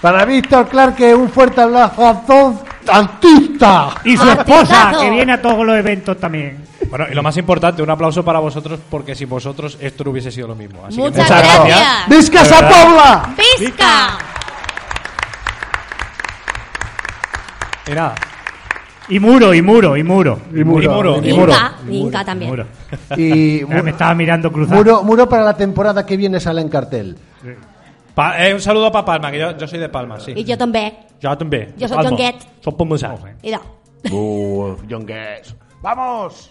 Para 0.00 0.24
Víctor 0.24 0.68
Clark, 0.68 0.96
que 0.96 1.14
un 1.14 1.30
fuerte 1.30 1.60
abrazo 1.60 2.06
a 2.06 2.20
todos. 2.26 2.56
¡Artista! 2.88 3.90
Y 4.04 4.16
su 4.16 4.28
esposa, 4.28 4.92
que 5.00 5.10
viene 5.10 5.32
a 5.32 5.42
todos 5.42 5.64
los 5.64 5.76
eventos 5.76 6.18
también. 6.18 6.64
Bueno, 6.88 7.06
y 7.10 7.14
lo 7.14 7.22
más 7.22 7.36
importante, 7.36 7.82
un 7.82 7.90
aplauso 7.90 8.24
para 8.24 8.38
vosotros 8.38 8.78
porque 8.90 9.14
sin 9.14 9.28
vosotros 9.28 9.78
esto 9.80 10.04
no 10.04 10.10
hubiese 10.10 10.30
sido 10.30 10.48
lo 10.48 10.54
mismo. 10.54 10.84
Así 10.84 10.96
que 10.96 11.02
Muchas 11.02 11.28
muchas 11.30 11.42
gracias. 11.42 12.08
¡Visca. 12.08 12.42
Pobla! 12.68 13.34
¡Visca! 13.58 14.18
Y 17.86 17.90
nada. 17.92 18.14
Y 19.08 19.18
muro, 19.18 19.52
y 19.52 19.62
muro, 19.62 19.96
y 19.96 20.02
muro. 20.04 20.40
Y 20.54 20.64
muro, 20.64 20.82
Y 20.82 20.88
muro, 20.88 21.20
y 21.22 21.28
y 21.30 21.32
muro. 21.32 21.52
Inca, 21.52 21.74
Inca 21.90 22.24
también. 22.24 22.50
Muro. 22.50 22.66
Y 23.16 23.62
Ahora 23.62 23.82
me 23.82 23.90
estaba 23.90 24.14
mirando 24.14 24.52
cruzado. 24.52 24.76
muro, 24.76 25.02
muro 25.02 25.28
para 25.28 25.42
la 25.42 25.56
temporada 25.56 26.06
que 26.06 26.16
viene 26.16 26.38
sale 26.40 26.60
en 26.60 26.68
cartel. 26.68 27.16
Pa- 28.14 28.46
eh, 28.46 28.52
un 28.54 28.60
saludo 28.60 28.92
para 28.92 29.04
Palma, 29.04 29.30
que 29.30 29.38
yo, 29.38 29.56
yo 29.56 29.66
soy 29.66 29.78
de 29.78 29.88
Palma, 29.88 30.20
sí. 30.20 30.32
Y 30.36 30.44
yo 30.44 30.56
también. 30.58 30.98
Yo 31.20 31.36
también. 31.36 31.74
Yo 31.76 31.88
soy 31.88 31.96
Palma. 31.96 32.10
John 32.10 32.18
Guet. 32.18 32.36
Soy 32.60 32.72
palmosa. 32.74 33.14
Mira. 33.42 33.60
Uh. 34.10 34.76
¡Vamos! 35.80 36.50